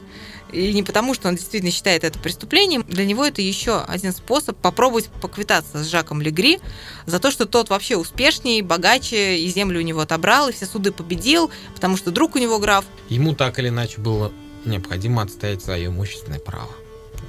и 0.51 0.73
не 0.73 0.83
потому, 0.83 1.13
что 1.13 1.27
он 1.27 1.35
действительно 1.35 1.71
считает 1.71 2.03
это 2.03 2.19
преступлением. 2.19 2.83
Для 2.87 3.05
него 3.05 3.25
это 3.25 3.41
еще 3.41 3.81
один 3.81 4.13
способ 4.13 4.57
попробовать 4.57 5.09
поквитаться 5.21 5.83
с 5.83 5.87
Жаком 5.87 6.21
Легри 6.21 6.59
за 7.05 7.19
то, 7.19 7.31
что 7.31 7.45
тот 7.45 7.69
вообще 7.69 7.97
успешнее, 7.97 8.63
богаче, 8.63 9.37
и 9.39 9.47
землю 9.47 9.79
у 9.79 9.83
него 9.83 10.01
отобрал, 10.01 10.49
и 10.49 10.53
все 10.53 10.65
суды 10.65 10.91
победил, 10.91 11.51
потому 11.75 11.97
что 11.97 12.11
друг 12.11 12.35
у 12.35 12.39
него 12.39 12.59
граф. 12.59 12.85
Ему 13.09 13.35
так 13.35 13.59
или 13.59 13.69
иначе 13.69 13.99
было 13.99 14.31
необходимо 14.65 15.21
отстоять 15.21 15.61
свое 15.63 15.87
имущественное 15.87 16.39
право, 16.39 16.71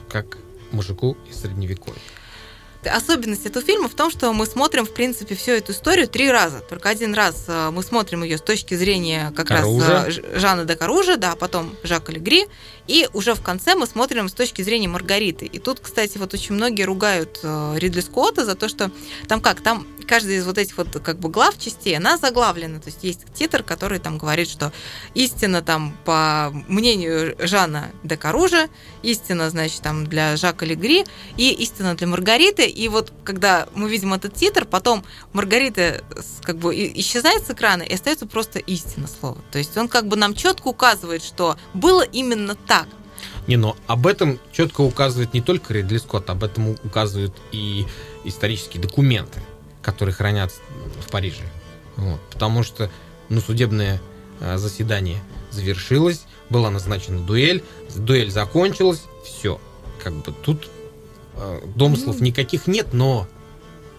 как 0.08 0.38
мужику 0.72 1.16
из 1.30 1.40
средневековья. 1.40 2.00
Особенность 2.84 3.44
этого 3.44 3.64
фильма 3.64 3.88
в 3.88 3.94
том, 3.94 4.10
что 4.10 4.32
мы 4.32 4.46
смотрим, 4.46 4.86
в 4.86 4.94
принципе, 4.94 5.34
всю 5.34 5.50
эту 5.52 5.72
историю 5.72 6.06
три 6.06 6.30
раза. 6.30 6.60
Только 6.60 6.88
один 6.88 7.12
раз 7.12 7.44
э, 7.48 7.70
мы 7.70 7.82
смотрим 7.82 8.22
ее 8.22 8.38
с 8.38 8.40
точки 8.40 8.74
зрения 8.74 9.32
как 9.34 9.48
Каружа. 9.48 9.88
раз 9.88 10.06
э, 10.06 10.10
Ж- 10.12 10.22
Жана 10.34 10.64
де 10.64 10.76
Каружа, 10.76 11.16
да, 11.16 11.34
потом 11.34 11.74
Жака 11.82 12.12
Легри, 12.12 12.46
и 12.86 13.08
уже 13.12 13.34
в 13.34 13.42
конце 13.42 13.74
мы 13.74 13.86
смотрим 13.86 14.28
с 14.28 14.32
точки 14.32 14.62
зрения 14.62 14.86
Маргариты. 14.86 15.44
И 15.44 15.58
тут, 15.58 15.80
кстати, 15.80 16.18
вот 16.18 16.34
очень 16.34 16.54
многие 16.54 16.84
ругают 16.84 17.40
э, 17.42 17.74
Ридли 17.78 18.00
Скотта 18.00 18.44
за 18.44 18.54
то, 18.54 18.68
что 18.68 18.92
там 19.26 19.40
как, 19.40 19.60
там 19.60 19.84
каждая 20.06 20.36
из 20.36 20.46
вот 20.46 20.56
этих 20.56 20.78
вот 20.78 20.88
как 21.00 21.18
бы 21.18 21.28
глав 21.28 21.58
частей, 21.58 21.96
она 21.96 22.16
заглавлена. 22.16 22.78
То 22.80 22.90
есть 22.90 23.02
есть 23.02 23.20
титр, 23.34 23.64
который 23.64 23.98
там 23.98 24.18
говорит, 24.18 24.48
что 24.48 24.72
истина 25.14 25.62
там, 25.62 25.96
по 26.04 26.52
мнению 26.68 27.34
Жана 27.40 27.90
де 28.04 28.16
Каружа, 28.16 28.68
истина, 29.02 29.50
значит, 29.50 29.82
там 29.82 30.06
для 30.06 30.36
Жака 30.36 30.64
Легри 30.64 31.04
и 31.36 31.52
истина 31.52 31.94
для 31.96 32.06
Маргариты. 32.06 32.67
И 32.68 32.88
вот 32.88 33.12
когда 33.24 33.68
мы 33.74 33.90
видим 33.90 34.14
этот 34.14 34.34
титр, 34.34 34.64
потом 34.64 35.04
Маргарита 35.32 36.04
с- 36.16 36.40
как 36.42 36.56
бы 36.58 36.74
исчезает 36.74 37.46
с 37.46 37.50
экрана, 37.50 37.82
и 37.82 37.94
остается 37.94 38.26
просто 38.26 38.58
истина 38.58 39.06
слово. 39.08 39.38
То 39.50 39.58
есть 39.58 39.76
он 39.76 39.88
как 39.88 40.06
бы 40.06 40.16
нам 40.16 40.34
четко 40.34 40.68
указывает, 40.68 41.22
что 41.22 41.56
было 41.74 42.02
именно 42.02 42.54
так. 42.54 42.86
Не, 43.46 43.56
но 43.56 43.76
об 43.86 44.06
этом 44.06 44.38
четко 44.52 44.82
указывает 44.82 45.34
не 45.34 45.40
только 45.40 45.72
Ридли 45.72 45.98
Скотт, 45.98 46.28
об 46.30 46.44
этом 46.44 46.70
указывают 46.84 47.34
и 47.50 47.86
исторические 48.24 48.82
документы, 48.82 49.42
которые 49.82 50.14
хранятся 50.14 50.60
в 51.04 51.10
Париже. 51.10 51.42
Вот. 51.96 52.20
Потому 52.30 52.62
что 52.62 52.90
ну, 53.28 53.40
судебное 53.40 54.00
э, 54.40 54.58
заседание 54.58 55.20
завершилось, 55.50 56.26
была 56.50 56.70
назначена 56.70 57.20
дуэль, 57.20 57.64
дуэль 57.96 58.30
закончилась, 58.30 59.02
все. 59.24 59.60
Как 60.02 60.12
бы 60.12 60.32
тут 60.32 60.64
э, 60.64 60.68
домыслов 61.74 62.18
Ну. 62.20 62.26
никаких 62.26 62.66
нет, 62.66 62.92
но 62.92 63.26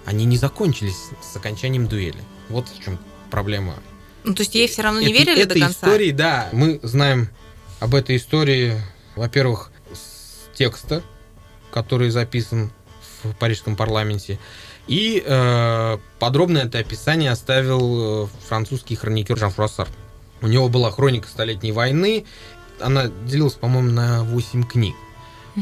они 0.06 0.25
не 0.25 0.38
закончились 0.38 1.10
с 1.21 1.36
окончанием 1.36 1.88
дуэли. 1.88 2.23
Вот 2.49 2.67
в 2.67 2.84
чем 2.84 2.97
проблема 3.30 3.75
Ну, 4.23 4.34
то 4.34 4.41
есть 4.41 4.56
ей 4.56 4.67
все 4.67 4.82
равно 4.82 4.99
не 5.02 5.08
этой- 5.12 5.19
верили 5.19 5.41
этой 5.43 5.60
до 5.60 5.65
конца. 5.67 5.88
истории, 5.88 6.12
да. 6.12 6.49
Мы 6.52 6.80
знаем 6.84 7.30
об 7.80 7.95
этой 7.95 8.17
истории, 8.17 8.82
во-первых, 9.15 9.71
с 9.93 10.56
текста, 10.58 11.02
который 11.71 12.10
записан 12.10 12.71
в 13.23 13.34
парижском 13.36 13.75
парламенте, 13.75 14.39
и 14.88 15.21
э, 15.25 15.97
подробное 16.17 16.65
это 16.65 16.80
описание 16.80 17.32
оставил 17.32 18.25
э, 18.25 18.28
французский 18.47 18.95
хроникер 18.95 19.38
Жан 19.38 19.52
Фруассар. 19.52 19.88
У 20.41 20.47
него 20.47 20.67
была 20.69 20.89
хроника 20.91 21.28
Столетней 21.28 21.71
войны, 21.71 22.25
она 22.80 23.08
делилась, 23.25 23.54
по-моему, 23.54 23.91
на 23.91 24.23
8 24.23 24.63
книг. 24.63 24.95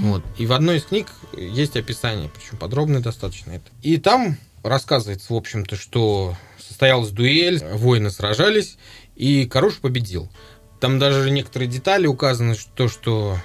Вот. 0.04 0.24
И 0.38 0.46
в 0.46 0.54
одной 0.54 0.78
из 0.78 0.84
книг 0.84 1.08
есть 1.36 1.76
описание, 1.76 2.30
причем 2.34 2.58
подробное 2.58 3.02
достаточно 3.02 3.52
это. 3.52 3.66
И 3.82 3.98
там 3.98 4.38
рассказывается, 4.64 5.34
в 5.34 5.36
общем-то, 5.36 5.76
что 5.76 6.36
состоялась 6.60 7.10
дуэль, 7.10 7.64
воины 7.74 8.10
сражались, 8.10 8.78
и 9.16 9.46
Каруш 9.46 9.78
победил. 9.78 10.30
Там 10.80 11.00
даже 11.00 11.32
некоторые 11.32 11.68
детали 11.68 12.08
указаны, 12.08 12.56
что, 12.56 12.88
что 12.88 13.38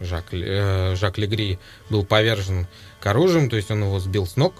Жак, 0.00 0.26
э, 0.32 0.94
Жак 0.96 1.18
Легри 1.18 1.58
был 1.90 2.04
повержен 2.04 2.66
Каружем, 3.00 3.50
то 3.50 3.56
есть 3.56 3.70
он 3.70 3.82
его 3.82 3.98
сбил 3.98 4.26
с 4.26 4.36
ног. 4.36 4.54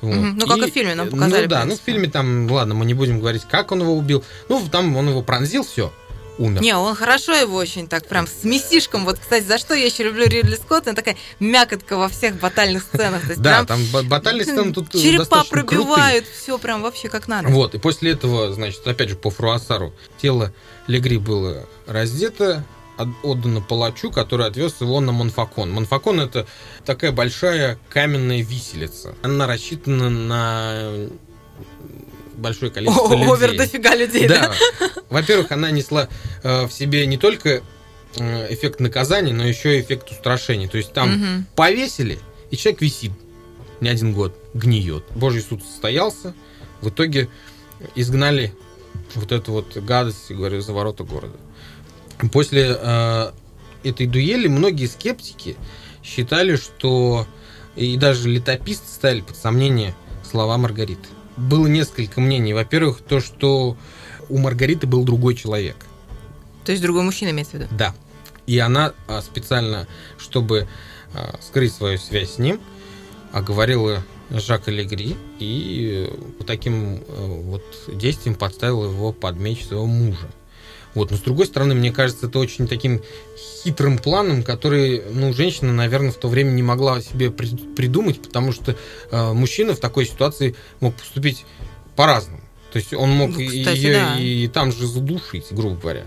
Вот. 0.00 0.14
Мгм. 0.14 0.38
Ну, 0.38 0.46
как 0.46 0.58
и 0.58 0.70
в 0.70 0.74
фильме 0.74 0.94
нам 0.94 1.08
показали, 1.08 1.44
Ну 1.44 1.48
да, 1.48 1.64
ну 1.64 1.76
в 1.76 1.80
фильме 1.80 2.08
там, 2.08 2.50
ладно, 2.50 2.74
мы 2.74 2.84
не 2.84 2.94
будем 2.94 3.20
говорить, 3.20 3.44
как 3.48 3.72
он 3.72 3.80
его 3.80 3.96
убил. 3.96 4.24
Ну, 4.48 4.62
там 4.70 4.96
он 4.96 5.08
его 5.08 5.22
пронзил, 5.22 5.64
все. 5.64 5.92
Умер. 6.38 6.60
Не, 6.62 6.76
он 6.76 6.94
хорошо 6.94 7.32
его 7.32 7.56
очень 7.56 7.86
так 7.88 8.06
прям 8.06 8.26
с 8.26 8.44
мясишком. 8.44 9.04
Вот, 9.04 9.18
кстати, 9.18 9.44
за 9.44 9.58
что 9.58 9.74
я 9.74 9.86
еще 9.86 10.04
люблю 10.04 10.24
Ридли 10.26 10.56
Скотта, 10.56 10.90
она 10.90 10.96
такая 10.96 11.16
мякотка 11.40 11.96
во 11.96 12.08
всех 12.08 12.36
батальных 12.40 12.82
сценах. 12.82 13.22
То 13.22 13.28
есть 13.30 13.42
Да, 13.42 13.64
прям 13.64 13.66
там 13.66 13.80
ба- 13.92 14.02
батальные 14.02 14.44
сцены 14.44 14.72
тут 14.72 14.90
черепа 14.92 15.44
крутые. 15.44 15.50
пробивают, 15.50 16.24
все 16.26 16.58
прям 16.58 16.82
вообще 16.82 17.08
как 17.08 17.28
надо. 17.28 17.48
Вот, 17.48 17.74
и 17.74 17.78
после 17.78 18.12
этого, 18.12 18.52
значит, 18.52 18.86
опять 18.86 19.08
же, 19.10 19.16
по 19.16 19.30
Фруассару, 19.30 19.94
тело 20.20 20.52
Легри 20.86 21.18
было 21.18 21.66
раздето, 21.86 22.64
от- 22.96 23.08
отдано 23.24 23.60
палачу, 23.60 24.10
который 24.12 24.46
отвез 24.46 24.74
его 24.80 25.00
на 25.00 25.10
Монфакон. 25.12 25.70
Монфакон 25.72 26.20
это 26.20 26.46
такая 26.84 27.10
большая 27.10 27.78
каменная 27.90 28.42
виселица. 28.42 29.14
Она 29.22 29.46
рассчитана 29.48 30.10
на 30.10 31.08
большое 32.36 32.70
количество 32.70 33.06
О, 33.06 33.14
людей. 33.14 33.32
Овер 33.32 33.56
дофига 33.56 33.94
людей, 33.94 34.28
да? 34.28 34.54
Да. 34.80 34.88
Во-первых, 35.10 35.52
она 35.52 35.70
несла 35.70 36.08
э, 36.42 36.66
в 36.66 36.72
себе 36.72 37.06
не 37.06 37.16
только 37.16 37.62
э, 38.16 38.54
эффект 38.54 38.80
наказания, 38.80 39.32
но 39.32 39.46
еще 39.46 39.78
и 39.78 39.80
эффект 39.80 40.10
устрашения. 40.10 40.68
То 40.68 40.76
есть 40.76 40.92
там 40.92 41.46
повесили, 41.56 42.18
и 42.50 42.56
человек 42.56 42.80
висит 42.82 43.12
не 43.80 43.88
один 43.88 44.12
год, 44.12 44.36
гниет. 44.54 45.04
Божий 45.14 45.42
суд 45.42 45.62
состоялся, 45.62 46.34
в 46.80 46.88
итоге 46.88 47.28
изгнали 47.94 48.54
вот 49.14 49.32
эту 49.32 49.52
вот 49.52 49.76
гадость, 49.76 50.30
говорю, 50.30 50.60
за 50.60 50.72
ворота 50.72 51.04
города. 51.04 51.36
После 52.32 52.76
э, 52.78 53.32
этой 53.82 54.06
дуэли 54.06 54.48
многие 54.48 54.86
скептики 54.86 55.56
считали, 56.02 56.56
что 56.56 57.26
и 57.76 57.96
даже 57.96 58.28
летописцы 58.28 58.86
ставили 58.86 59.22
под 59.22 59.36
сомнение 59.36 59.94
слова 60.28 60.56
Маргариты. 60.56 61.08
Было 61.36 61.66
несколько 61.66 62.20
мнений. 62.20 62.52
Во-первых, 62.52 63.00
то, 63.00 63.20
что 63.20 63.76
у 64.28 64.38
Маргариты 64.38 64.86
был 64.86 65.04
другой 65.04 65.34
человек. 65.34 65.76
То 66.64 66.72
есть 66.72 66.82
другой 66.82 67.02
мужчина 67.02 67.30
имеется 67.30 67.56
в 67.56 67.60
виду? 67.60 67.66
Да. 67.72 67.94
И 68.46 68.58
она 68.58 68.92
а, 69.06 69.20
специально, 69.22 69.86
чтобы 70.18 70.68
а, 71.12 71.38
скрыть 71.40 71.72
свою 71.72 71.98
связь 71.98 72.34
с 72.34 72.38
ним, 72.38 72.60
оговорила 73.32 74.02
Жака 74.30 74.70
Легри 74.70 75.16
и 75.38 76.08
э, 76.08 76.42
таким 76.44 76.96
э, 76.96 77.00
вот 77.06 77.62
действием 77.88 78.36
подставила 78.36 78.86
его 78.86 79.12
под 79.12 79.36
меч 79.36 79.66
своего 79.66 79.86
мужа. 79.86 80.28
Вот. 80.94 81.10
Но 81.10 81.16
с 81.16 81.20
другой 81.20 81.46
стороны, 81.46 81.74
мне 81.74 81.90
кажется, 81.92 82.26
это 82.26 82.38
очень 82.38 82.68
таким 82.68 83.02
хитрым 83.64 83.98
планом, 83.98 84.42
который, 84.42 85.02
ну, 85.10 85.32
женщина, 85.32 85.72
наверное, 85.72 86.10
в 86.12 86.16
то 86.16 86.28
время 86.28 86.50
не 86.50 86.62
могла 86.62 87.00
себе 87.00 87.30
при- 87.30 87.56
придумать, 87.74 88.20
потому 88.22 88.52
что 88.52 88.76
э, 89.10 89.32
мужчина 89.32 89.74
в 89.74 89.80
такой 89.80 90.06
ситуации 90.06 90.54
мог 90.80 90.94
поступить 90.94 91.44
по-разному. 91.96 92.40
То 92.72 92.78
есть 92.78 92.92
он 92.92 93.10
мог 93.10 93.30
Ну, 93.30 93.38
и- 93.40 93.60
кстати, 93.62 93.78
ее 93.78 93.92
да. 93.94 94.18
и 94.20 94.48
там 94.48 94.72
же 94.72 94.86
задушить, 94.86 95.46
грубо 95.50 95.76
говоря. 95.76 96.04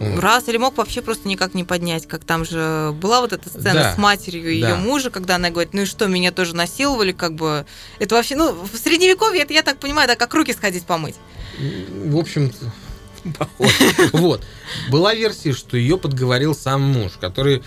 Раз 0.00 0.48
или 0.48 0.56
мог 0.56 0.76
вообще 0.78 1.00
просто 1.00 1.28
никак 1.28 1.54
не 1.54 1.62
поднять, 1.62 2.08
как 2.08 2.24
там 2.24 2.44
же 2.44 2.90
была 3.00 3.20
вот 3.20 3.32
эта 3.32 3.48
сцена 3.48 3.74
Да. 3.74 3.94
с 3.94 3.98
матерью 3.98 4.52
ее 4.52 4.66
Да. 4.70 4.76
мужа, 4.76 5.10
когда 5.10 5.36
она 5.36 5.50
говорит, 5.50 5.74
ну 5.74 5.82
и 5.82 5.84
что, 5.84 6.06
меня 6.08 6.32
тоже 6.32 6.56
насиловали, 6.56 7.12
как 7.12 7.34
бы, 7.36 7.66
это 8.00 8.16
вообще, 8.16 8.34
ну, 8.34 8.52
в 8.52 8.76
средневековье, 8.76 9.42
это 9.42 9.52
я 9.54 9.62
так 9.62 9.78
понимаю, 9.78 10.08
да, 10.08 10.16
как 10.16 10.34
руки 10.34 10.52
сходить 10.54 10.84
помыть. 10.86 11.14
В 12.04 12.16
общем-то, 12.16 12.72
похоже. 13.38 13.74
Вот. 14.12 14.44
Была 14.90 15.14
версия, 15.14 15.52
что 15.52 15.76
ее 15.76 15.96
подговорил 15.98 16.54
сам 16.54 16.82
муж, 16.82 17.12
который, 17.20 17.62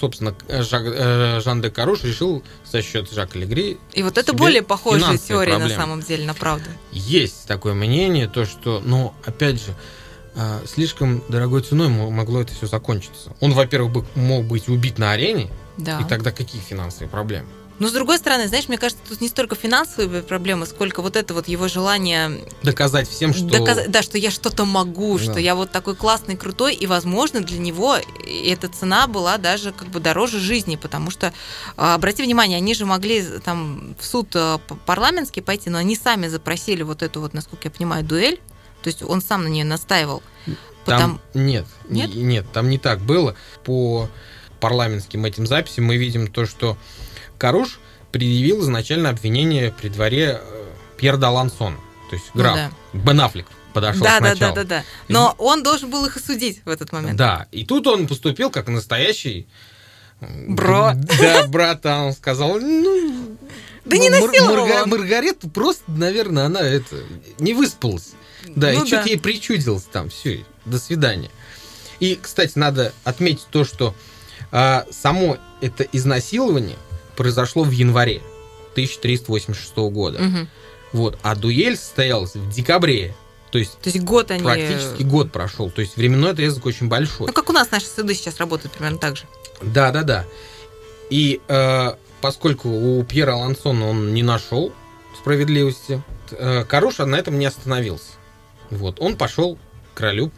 собственно, 0.00 0.34
Жак- 0.48 0.92
э, 0.94 1.40
Жан 1.40 1.60
де 1.62 1.70
Каруш 1.70 2.02
решил 2.04 2.42
за 2.70 2.82
счет 2.82 3.10
Жака 3.12 3.38
Легри. 3.38 3.78
И 3.92 4.02
вот 4.02 4.18
это 4.18 4.32
более 4.32 4.62
похожая 4.62 5.16
теория 5.18 5.54
на 5.54 5.58
проблемы. 5.60 5.80
самом 5.82 6.00
деле, 6.02 6.24
на 6.26 6.34
правду. 6.34 6.68
Есть 6.92 7.46
такое 7.46 7.74
мнение, 7.74 8.28
то 8.28 8.44
что, 8.44 8.80
но 8.84 9.14
опять 9.24 9.56
же, 9.64 9.74
э, 10.34 10.60
слишком 10.66 11.22
дорогой 11.28 11.62
ценой 11.62 11.88
мо- 11.88 12.10
могло 12.10 12.40
это 12.40 12.52
все 12.54 12.66
закончиться. 12.66 13.34
Он, 13.40 13.52
во-первых, 13.52 14.04
мог 14.14 14.44
быть 14.44 14.68
убит 14.68 14.98
на 14.98 15.12
арене, 15.12 15.48
Да. 15.76 16.00
и 16.00 16.04
тогда 16.04 16.30
какие 16.32 16.60
финансовые 16.60 17.08
проблемы? 17.08 17.46
Но 17.78 17.88
с 17.88 17.92
другой 17.92 18.18
стороны, 18.18 18.46
знаешь, 18.46 18.68
мне 18.68 18.78
кажется, 18.78 19.02
тут 19.08 19.20
не 19.20 19.28
столько 19.28 19.56
финансовые 19.56 20.22
проблемы, 20.22 20.64
сколько 20.66 21.02
вот 21.02 21.16
это 21.16 21.34
вот 21.34 21.48
его 21.48 21.66
желание 21.66 22.40
Доказать 22.62 23.08
всем, 23.08 23.34
что... 23.34 23.46
доказать, 23.46 23.90
да, 23.90 24.02
что 24.02 24.16
я 24.16 24.30
что-то 24.30 24.64
могу, 24.64 25.18
Да. 25.18 25.24
что 25.24 25.40
я 25.40 25.54
вот 25.56 25.72
такой 25.72 25.96
классный, 25.96 26.36
крутой, 26.36 26.74
и, 26.74 26.86
возможно, 26.86 27.40
для 27.40 27.58
него 27.58 27.96
эта 28.44 28.68
цена 28.68 29.06
была 29.08 29.38
даже 29.38 29.72
как 29.72 29.88
бы 29.88 29.98
дороже 29.98 30.38
жизни, 30.38 30.76
потому 30.76 31.10
что, 31.10 31.32
а, 31.76 31.94
обрати 31.94 32.22
внимание, 32.22 32.58
они 32.58 32.74
же 32.74 32.86
могли 32.86 33.22
там 33.44 33.96
в 33.98 34.06
суд 34.06 34.28
а, 34.34 34.58
парламентский 34.86 35.40
пойти, 35.40 35.68
но 35.68 35.78
они 35.78 35.96
сами 35.96 36.28
запросили 36.28 36.82
вот 36.82 37.02
эту 37.02 37.20
вот, 37.20 37.34
насколько 37.34 37.66
я 37.68 37.70
понимаю, 37.72 38.04
дуэль, 38.04 38.40
то 38.82 38.88
есть 38.88 39.02
он 39.02 39.20
сам 39.20 39.42
на 39.44 39.48
нее 39.48 39.64
настаивал. 39.64 40.22
Там 40.46 40.54
Потом- 40.84 41.20
Нет? 41.32 41.66
нет? 41.88 42.14
нет, 42.14 42.46
там 42.52 42.68
не 42.68 42.78
так 42.78 43.00
было. 43.00 43.34
По 43.64 44.08
парламентским 44.60 45.24
этим 45.24 45.46
записям 45.46 45.86
мы 45.86 45.96
видим 45.96 46.26
то, 46.26 46.44
что 46.46 46.76
Каруш 47.44 47.78
предъявил 48.10 48.62
изначально 48.62 49.10
обвинение 49.10 49.70
при 49.70 49.90
дворе 49.90 50.40
э, 50.40 50.64
Пьер 50.96 51.18
Далансона, 51.18 51.76
то 52.08 52.16
есть 52.16 52.30
Ну 52.32 52.40
граф. 52.40 52.56
да. 52.56 52.70
Бен 52.94 53.20
Аффлек 53.20 53.46
подошел 53.74 54.02
Да, 54.02 54.18
да, 54.18 54.30
да, 54.30 54.36
сначала. 54.36 54.54
да, 54.54 54.64
да. 54.64 54.84
Но 55.08 55.34
он 55.36 55.62
должен 55.62 55.90
был 55.90 56.06
их 56.06 56.16
осудить 56.16 56.62
в 56.64 56.70
этот 56.70 56.90
момент. 56.92 57.18
Да, 57.18 57.46
и 57.52 57.66
тут 57.66 57.86
он 57.86 58.06
поступил 58.06 58.48
как 58.50 58.68
настоящий 58.68 59.46
Бро. 60.48 60.92
Да, 61.20 61.46
братан, 61.48 62.00
он 62.06 62.12
сказал, 62.14 62.58
ну... 62.60 63.36
Да 63.84 63.98
не 63.98 64.08
ну, 64.08 64.26
насиловал 64.26 64.66
Марга- 64.66 64.82
он. 64.84 64.88
Маргарета 64.88 65.50
просто, 65.50 65.84
наверное, 65.88 66.46
она 66.46 66.62
это 66.62 66.96
не 67.38 67.52
выспалась. 67.52 68.12
Да, 68.56 68.72
Ну 68.72 68.84
и 68.84 68.86
что-то 68.86 69.02
да. 69.04 69.10
ей 69.10 69.18
причудилось 69.18 69.82
там, 69.92 70.08
все, 70.08 70.46
до 70.64 70.78
свидания. 70.78 71.30
И, 72.00 72.18
кстати, 72.20 72.52
надо 72.56 72.94
отметить 73.04 73.46
то, 73.50 73.64
что 73.66 73.94
а, 74.50 74.86
само 74.90 75.36
это 75.60 75.82
изнасилование 75.92 76.76
произошло 77.16 77.64
в 77.64 77.70
январе 77.70 78.20
1386 78.72 79.76
года. 79.90 80.20
Мгм. 80.20 80.48
Вот, 80.92 81.18
а 81.22 81.34
дуэль 81.34 81.76
состоялась 81.76 82.34
в 82.34 82.50
декабре. 82.50 83.14
То 83.50 83.58
есть 83.58 83.78
То 83.80 83.90
есть 83.90 84.04
год 84.04 84.30
они... 84.30 84.42
практически 84.42 85.02
год 85.02 85.30
прошел. 85.30 85.70
То 85.70 85.80
есть 85.80 85.96
временной 85.96 86.32
отрезок 86.32 86.66
очень 86.66 86.88
большой. 86.88 87.28
Ну, 87.28 87.32
как 87.32 87.50
у 87.50 87.52
нас 87.52 87.70
наши 87.70 87.86
суды 87.86 88.14
сейчас 88.14 88.38
работают 88.38 88.72
примерно 88.72 88.98
так 88.98 89.16
же. 89.16 89.24
Да, 89.62 89.90
да, 89.92 90.02
да. 90.02 90.24
И 91.10 91.40
э, 91.46 91.94
поскольку 92.20 92.68
у 92.68 93.04
Пьера 93.04 93.34
Лансона 93.34 93.88
он 93.88 94.14
не 94.14 94.22
нашел 94.22 94.72
справедливости, 95.16 96.02
э, 96.32 96.64
Каруша 96.64 97.06
на 97.06 97.16
этом 97.16 97.38
не 97.38 97.46
остановился. 97.46 98.12
Вот, 98.70 98.98
он 99.00 99.16
пошел 99.16 99.56
к 99.92 99.98
королю, 99.98 100.32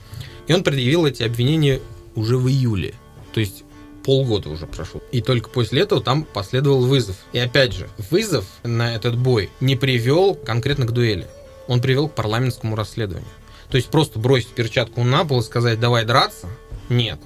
и 0.47 0.53
он 0.53 0.63
предъявил 0.63 1.07
эти 1.07 1.23
обвинения 1.23 1.81
уже 2.15 2.37
в 2.37 2.49
июле. 2.49 2.95
То 3.33 3.41
есть 3.41 3.65
полгода 4.07 4.49
уже 4.49 4.67
прошел. 4.67 5.03
И 5.11 5.21
только 5.21 5.51
после 5.51 5.83
этого 5.83 6.01
там 6.01 6.23
последовал 6.23 6.87
вызов. 6.87 7.17
И 7.33 7.39
опять 7.39 7.73
же, 7.73 7.89
вызов 8.11 8.47
на 8.63 8.95
этот 8.95 9.19
бой 9.19 9.51
не 9.59 9.75
привел 9.75 10.37
конкретно 10.37 10.87
к 10.87 10.93
дуэли. 10.93 11.27
Он 11.67 11.81
привел 11.81 12.09
к 12.09 12.15
парламентскому 12.15 12.77
расследованию. 12.77 13.29
То 13.69 13.77
есть 13.77 13.89
просто 13.89 14.21
бросить 14.21 14.51
перчатку 14.51 15.03
на 15.03 15.25
пол 15.25 15.41
и 15.41 15.43
сказать 15.43 15.81
«давай 15.81 16.05
драться»– 16.05 16.49
нет. 16.89 17.19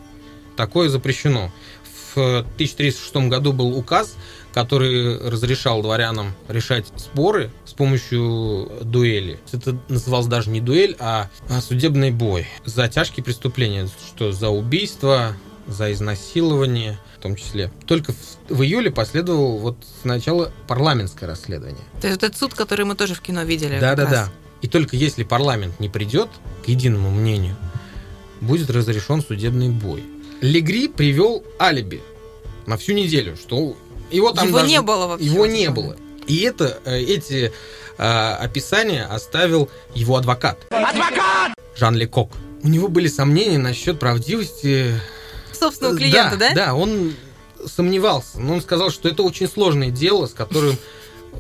Такое 0.57 0.89
запрещено. 0.89 1.53
В 2.15 2.39
1306 2.39 3.29
году 3.29 3.53
был 3.53 3.77
указ, 3.77 4.17
который 4.55 5.19
разрешал 5.19 5.83
дворянам 5.83 6.33
решать 6.49 6.87
споры 6.97 7.51
с 7.67 7.75
помощью 7.75 8.73
дуэли. 8.83 9.39
Это 9.53 9.79
называлось 9.89 10.27
даже 10.27 10.49
не 10.49 10.63
дуэль, 10.63 10.97
а 10.99 11.29
а 11.51 11.61
судебный 11.61 12.11
бой 12.11 12.47
за 12.65 12.89
тяжкие 12.89 13.23
преступления, 13.23 13.87
что 14.09 14.33
за 14.33 14.49
убийство, 14.49 15.37
за 15.67 15.93
изнасилование 15.93 16.99
в 17.19 17.23
том 17.23 17.37
числе. 17.37 17.71
Только 17.87 18.13
в, 18.13 18.17
в 18.55 18.63
июле 18.63 18.91
последовало 18.91 19.59
вот 19.59 19.77
сначала 20.03 20.53
парламентское 20.67 21.29
расследование. 21.29 21.85
То 22.01 22.09
есть 22.09 22.21
вот 22.21 22.29
этот 22.29 22.39
суд, 22.39 22.55
который 22.55 22.85
мы 22.85 22.95
тоже 22.95 23.15
в 23.15 23.21
кино 23.21 23.43
видели. 23.43 23.79
Да, 23.79 23.91
как 23.91 23.97
да, 23.97 24.05
раз. 24.05 24.13
да. 24.13 24.29
И 24.63 24.69
только 24.69 24.97
если 24.97 25.23
парламент 25.25 25.79
не 25.81 25.89
придет 25.89 26.29
к 26.65 26.69
единому 26.69 27.11
мнению, 27.11 27.57
будет 28.41 28.71
разрешен 28.71 29.23
судебный 29.23 29.69
бой. 29.69 30.03
Легри 30.41 30.89
привел 30.89 31.45
алиби 31.59 32.03
на 32.67 32.77
всю 32.77 32.93
неделю, 32.93 33.37
что 33.37 33.77
его 34.11 34.33
там 34.33 34.49
Его 34.49 34.59
даже- 34.59 34.71
не 34.71 34.81
было 34.81 35.07
вообще. 35.07 35.27
Его 35.27 35.47
не 35.47 35.69
момент. 35.69 35.75
было. 35.75 35.97
И 36.27 36.39
это, 36.43 36.79
э, 36.85 36.99
эти 37.01 37.53
э, 37.99 38.03
описания 38.03 39.05
оставил 39.05 39.69
его 39.95 40.17
адвокат. 40.17 40.59
Адвокат! 40.71 41.53
Жан 41.77 41.97
Лекок. 41.97 42.31
У 42.63 42.69
него 42.69 42.89
были 42.89 43.09
сомнения 43.09 43.59
насчет 43.59 43.99
правдивости 43.99 45.01
Собственного 45.61 45.97
клиента, 45.97 46.37
да? 46.37 46.55
Да, 46.55 46.75
он 46.75 47.15
сомневался. 47.67 48.41
Но 48.41 48.55
он 48.55 48.63
сказал, 48.63 48.91
что 48.91 49.09
это 49.09 49.23
очень 49.23 49.49
сложное 49.49 49.91
дело, 49.91 50.27
с 50.27 50.33
которым 50.33 50.77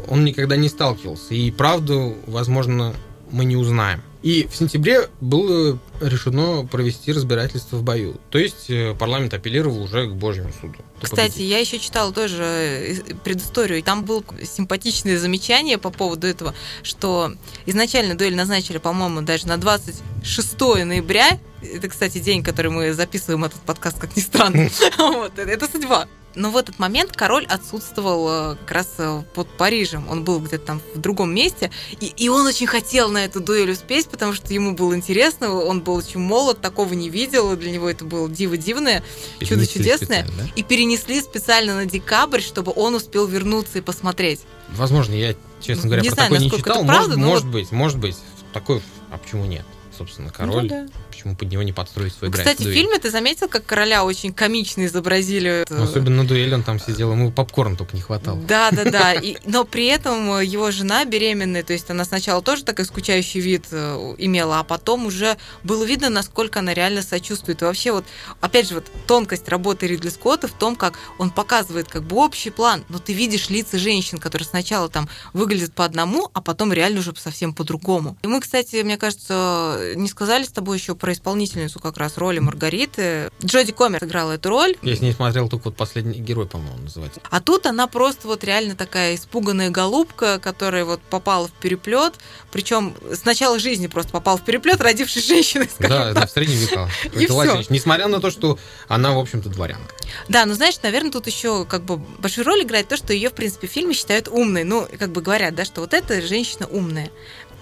он 0.09 0.25
никогда 0.25 0.57
не 0.57 0.69
сталкивался. 0.69 1.35
И 1.35 1.51
правду, 1.51 2.17
возможно, 2.27 2.95
мы 3.31 3.45
не 3.45 3.57
узнаем. 3.57 4.03
И 4.23 4.47
в 4.47 4.55
сентябре 4.55 5.09
было 5.23 5.79
решено 6.01 6.67
провести 6.67 7.11
разбирательство 7.11 7.77
в 7.77 7.83
бою. 7.83 8.21
То 8.29 8.39
есть 8.39 8.69
э, 8.69 8.95
парламент 8.95 9.33
апеллировал 9.33 9.83
уже 9.83 10.09
к 10.09 10.13
Божьему 10.13 10.51
суду. 10.61 10.75
Кстати, 11.01 11.41
я 11.41 11.59
еще 11.59 11.79
читала 11.79 12.13
тоже 12.13 12.43
э, 12.43 12.95
предысторию, 13.25 13.79
и 13.79 13.83
там 13.83 14.05
было 14.05 14.23
симпатичное 14.43 15.19
замечание 15.19 15.79
по 15.79 15.89
поводу 15.91 16.27
этого, 16.27 16.55
что 16.83 17.33
изначально 17.65 18.15
дуэль 18.15 18.37
назначили, 18.37 18.77
по-моему, 18.77 19.23
даже 19.23 19.47
на 19.47 19.57
26 19.57 20.61
ноября 20.85 21.39
Это, 21.63 21.89
кстати, 21.89 22.19
день, 22.19 22.43
который 22.43 22.71
мы 22.71 22.93
записываем 22.95 23.45
этот 23.45 23.61
подкаст, 23.61 23.99
как 23.99 24.17
ни 24.17 24.21
странно. 24.21 24.69
Вот, 24.99 25.39
это, 25.39 25.51
это 25.51 25.71
судьба. 25.71 26.07
Но 26.35 26.51
в 26.51 26.57
этот 26.57 26.79
момент 26.79 27.13
король 27.13 27.45
отсутствовал 27.47 28.53
э, 28.53 28.57
как 28.57 28.71
раз 28.71 28.95
э, 28.99 29.23
под 29.35 29.49
Парижем. 29.49 30.09
Он 30.09 30.23
был 30.23 30.39
где-то 30.39 30.65
там 30.65 30.83
в 30.95 30.99
другом 30.99 31.35
месте. 31.35 31.73
И, 31.99 32.07
и 32.07 32.29
он 32.29 32.47
очень 32.47 32.69
хотел 32.69 33.11
на 33.11 33.25
эту 33.25 33.41
дуэль 33.41 33.73
успеть, 33.73 34.09
потому 34.09 34.33
что 34.33 34.55
ему 34.55 34.73
было 34.73 34.95
интересно. 34.95 35.53
Он 35.53 35.81
был 35.81 35.95
очень 35.95 36.21
молод, 36.21 36.61
такого 36.61 36.95
не 36.95 37.11
видел. 37.11 37.57
Для 37.57 37.73
него 37.73 37.91
это 37.91 38.05
было 38.05 38.29
диво 38.29 38.57
дивное, 38.57 39.03
чудо 39.41 39.67
чудесное. 39.67 40.25
Да? 40.25 40.47
И 40.55 40.63
перенесли 40.63 41.21
специально 41.21 41.75
на 41.75 41.87
декабрь, 41.87 42.41
чтобы 42.41 42.73
он 42.77 42.95
успел 42.95 43.27
вернуться 43.27 43.79
и 43.79 43.81
посмотреть. 43.81 44.41
Возможно, 44.71 45.15
я, 45.15 45.35
честно 45.61 45.87
говоря, 45.87 46.03
не 46.03 46.11
про 46.11 46.15
знаю, 46.15 46.31
такое 46.31 46.45
не 46.45 46.51
читал. 46.51 46.85
Правда, 46.85 47.17
может, 47.17 47.19
может 47.19 47.45
вот... 47.45 47.53
быть, 47.53 47.73
может 47.73 47.99
быть. 47.99 48.17
Такой, 48.53 48.83
а 49.11 49.19
почему 49.19 49.47
нет? 49.47 49.65
собственно, 50.01 50.31
король. 50.31 50.63
Ну, 50.63 50.69
да. 50.69 50.87
Почему 51.21 51.37
под 51.37 51.51
него 51.51 51.63
не 51.63 51.75
подстроить 51.75 52.15
свой 52.15 52.31
график? 52.31 52.51
Кстати, 52.51 52.67
в 52.67 52.73
фильме 52.73 52.99
ты 52.99 53.11
заметил, 53.11 53.47
как 53.47 53.67
короля 53.67 54.07
очень 54.07 54.33
комично 54.33 54.87
изобразили? 54.87 55.67
Ну, 55.69 55.83
особенно 55.83 56.23
на 56.23 56.27
дуэли 56.27 56.55
он 56.55 56.63
там 56.63 56.81
сидел, 56.81 57.13
ему 57.13 57.31
попкорн 57.31 57.77
только 57.77 57.95
не 57.95 58.01
хватало. 58.01 58.41
Да, 58.49 58.71
да, 58.71 58.85
да. 58.85 59.13
И, 59.13 59.37
но 59.45 59.65
при 59.65 59.85
этом 59.85 60.41
его 60.41 60.71
жена 60.71 61.05
беременная, 61.05 61.63
то 61.63 61.75
есть 61.75 61.91
она 61.91 62.07
сначала 62.07 62.41
тоже 62.41 62.65
такой 62.65 62.87
скучающий 62.87 63.41
вид 63.41 63.67
э, 63.71 64.15
имела, 64.17 64.61
а 64.61 64.65
потом 64.65 65.05
уже 65.05 65.37
было 65.63 65.85
видно, 65.85 66.09
насколько 66.09 66.61
она 66.61 66.73
реально 66.73 67.03
сочувствует. 67.03 67.61
И 67.61 67.67
вообще 67.67 67.93
вот, 67.93 68.07
опять 68.41 68.71
же, 68.71 68.77
вот 68.77 68.87
тонкость 69.07 69.47
работы 69.51 69.89
Ридли 69.89 70.09
Скотта 70.09 70.49
в 70.49 70.53
том, 70.53 70.75
как 70.75 70.95
он 71.19 71.29
показывает 71.29 71.87
как 71.89 72.03
бы 72.03 72.17
общий 72.17 72.49
план, 72.49 72.83
но 72.89 72.99
ты 72.99 73.13
видишь 73.13 73.51
лица 73.51 73.77
женщин, 73.77 74.17
которые 74.17 74.49
сначала 74.49 74.89
там 74.89 75.07
выглядят 75.35 75.75
по 75.75 75.85
одному, 75.85 76.31
а 76.33 76.41
потом 76.41 76.73
реально 76.73 77.01
уже 77.01 77.15
совсем 77.15 77.53
по-другому. 77.53 78.17
И 78.23 78.27
мы, 78.27 78.41
кстати, 78.41 78.77
мне 78.83 78.97
кажется, 78.97 79.93
не 79.97 80.09
сказали 80.09 80.45
с 80.45 80.51
тобой 80.51 80.79
еще 80.79 80.95
про 80.95 81.10
исполнительницу 81.13 81.81
как 81.81 81.97
раз 81.97 82.17
роли 82.19 82.39
Маргариты. 82.39 83.31
Джоди 83.45 83.73
Комер 83.73 84.05
играла 84.05 84.33
эту 84.33 84.49
роль. 84.51 84.77
Я 84.83 84.97
с 84.97 85.01
ней 85.01 85.13
смотрел 85.13 85.49
только 85.49 85.65
вот 85.65 85.77
последний 85.77 86.19
герой, 86.19 86.47
по-моему, 86.47 86.79
называется. 86.83 87.21
А 87.31 87.41
тут 87.41 87.67
она 87.67 87.87
просто 87.87 88.27
вот 88.29 88.45
реально 88.45 88.77
такая 88.77 89.15
испуганная 89.15 89.71
голубка, 89.71 90.39
которая 90.39 90.85
вот 90.85 91.01
попала 91.03 91.49
в 91.49 91.53
переплет, 91.53 92.15
причем 92.53 92.95
с 93.11 93.25
начала 93.25 93.59
жизни 93.59 93.87
просто 93.87 94.13
попала 94.13 94.39
в 94.39 94.45
переплет, 94.45 94.81
родившись 94.81 95.27
женщиной, 95.27 95.69
Да, 95.79 96.15
так. 96.15 96.29
в 96.29 96.33
среднем 96.33 96.57
века. 96.59 96.89
И 97.15 97.27
все. 97.27 97.63
Несмотря 97.69 98.09
на 98.09 98.21
то, 98.21 98.31
что 98.31 98.59
она, 98.89 99.13
в 99.13 99.19
общем-то, 99.19 99.49
дворянка. 99.49 99.95
Да, 100.29 100.45
ну 100.47 100.55
знаешь, 100.55 100.81
наверное, 100.83 101.11
тут 101.13 101.27
еще 101.27 101.65
как 101.65 101.83
бы 101.83 101.97
большую 101.97 102.45
роль 102.47 102.63
играет 102.63 102.89
то, 102.89 102.97
что 102.97 103.13
ее, 103.13 103.31
в 103.31 103.35
принципе, 103.35 103.67
в 103.67 103.71
фильме 103.71 103.95
считают 103.95 104.29
умной. 104.29 104.65
Ну, 104.65 104.87
как 104.99 105.11
бы 105.13 105.21
говорят, 105.23 105.55
да, 105.55 105.65
что 105.65 105.81
вот 105.81 105.95
эта 105.95 106.21
женщина 106.23 106.67
умная. 106.67 107.11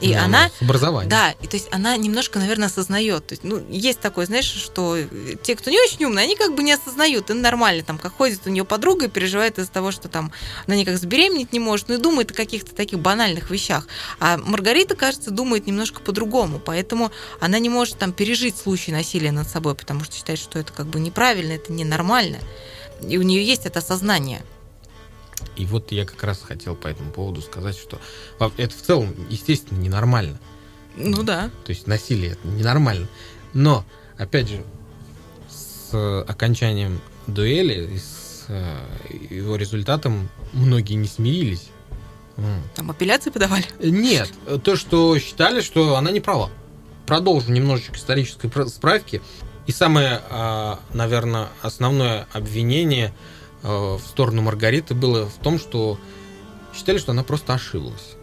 И 0.01 0.15
ну, 0.15 0.23
она... 0.23 0.51
С 0.51 0.63
образованием. 0.63 1.11
Да, 1.11 1.33
и 1.43 1.47
то 1.47 1.57
есть 1.57 1.69
она 1.73 1.97
немножко, 1.97 2.39
наверное, 2.39 2.67
осознает. 2.67 3.27
То 3.27 3.33
есть, 3.33 3.45
ну, 3.45 3.63
есть 3.69 4.01
такое, 4.01 4.27
знаешь, 4.27 4.47
что 4.47 4.99
те, 5.43 5.57
кто 5.57 5.71
не 5.71 5.81
очень 5.81 6.05
умные, 6.05 6.25
они 6.25 6.37
как 6.37 6.55
бы 6.55 6.63
не 6.63 6.73
осознают. 6.73 7.31
И 7.31 7.35
нормально, 7.35 7.83
там, 7.83 7.99
как 7.99 8.15
ходит 8.15 8.41
у 8.47 8.51
нее 8.51 8.65
подруга 8.65 9.07
и 9.07 9.09
переживает 9.09 9.59
из-за 9.59 9.71
того, 9.71 9.91
что 9.91 10.09
там 10.09 10.33
она 10.67 10.77
никак 10.77 10.99
забеременеть 10.99 11.53
не 11.53 11.61
может, 11.61 11.89
ну 11.89 11.95
и 11.95 11.99
думает 11.99 12.31
о 12.31 12.35
каких-то 12.35 12.75
таких 12.75 13.01
банальных 13.01 13.51
вещах. 13.51 13.87
А 14.21 14.39
Маргарита, 14.39 14.95
кажется, 14.95 15.31
думает 15.31 15.67
немножко 15.67 16.01
по-другому, 16.01 16.61
поэтому 16.65 17.11
она 17.41 17.59
не 17.59 17.69
может 17.69 17.99
там 17.99 18.13
пережить 18.13 18.57
случай 18.57 18.93
насилия 18.93 19.33
над 19.33 19.49
собой, 19.49 19.75
потому 19.75 20.05
что 20.05 20.15
считает, 20.15 20.39
что 20.39 20.59
это 20.59 20.73
как 20.73 20.87
бы 20.87 21.01
неправильно, 21.01 21.53
это 21.53 21.73
ненормально. 21.73 22.39
И 23.07 23.19
у 23.19 23.23
нее 23.23 23.45
есть 23.45 23.67
это 23.67 23.81
сознание. 23.81 24.43
И 25.59 25.67
вот 25.67 25.91
я 25.91 26.07
как 26.07 26.23
раз 26.23 26.41
хотел 26.41 26.77
по 26.77 26.87
этому 26.87 27.11
поводу 27.11 27.43
сказать, 27.43 27.77
что 27.77 28.01
это 28.57 28.75
в 28.75 28.81
целом, 28.81 29.15
естественно, 29.29 29.79
ненормально. 29.79 30.39
Ну 30.97 31.25
да. 31.25 31.51
То 31.65 31.71
есть 31.71 31.89
насилие 31.89 32.33
это 32.33 32.47
ненормально. 32.47 33.09
Но, 33.53 33.85
опять 34.17 34.49
же, 34.49 34.63
с 35.51 36.23
окончанием 36.23 37.01
дуэли, 37.27 37.99
с 37.99 38.45
э, 38.49 38.79
его 39.31 39.57
результатом 39.57 40.29
многие 40.53 40.95
не 40.95 41.09
смирились. 41.09 41.71
Там 42.77 42.93
апелляции 42.93 43.31
подавали? 43.31 43.65
Нет, 43.81 44.31
то, 44.63 44.77
что 44.77 45.19
считали, 45.19 45.61
что 45.61 45.97
она 45.97 46.13
не 46.13 46.21
права. 46.21 46.51
Продолжу 47.05 47.51
немножечко 47.51 47.97
исторической 47.97 48.49
справки. 48.69 49.21
И 49.67 49.73
самое, 49.73 50.21
а, 50.31 50.79
наверное, 50.95 51.49
основное 51.63 52.29
обвинение– 52.33 53.13
в 53.63 54.01
сторону 54.01 54.43
Маргариты 54.43 54.95
было 54.95 55.27
в 55.27 55.43
том, 55.43 55.59
что 55.59 55.99
считали, 56.75 56.99
что 56.99 57.13
она 57.13 57.25
просто 57.25 57.55
ошиблась. 57.55 58.17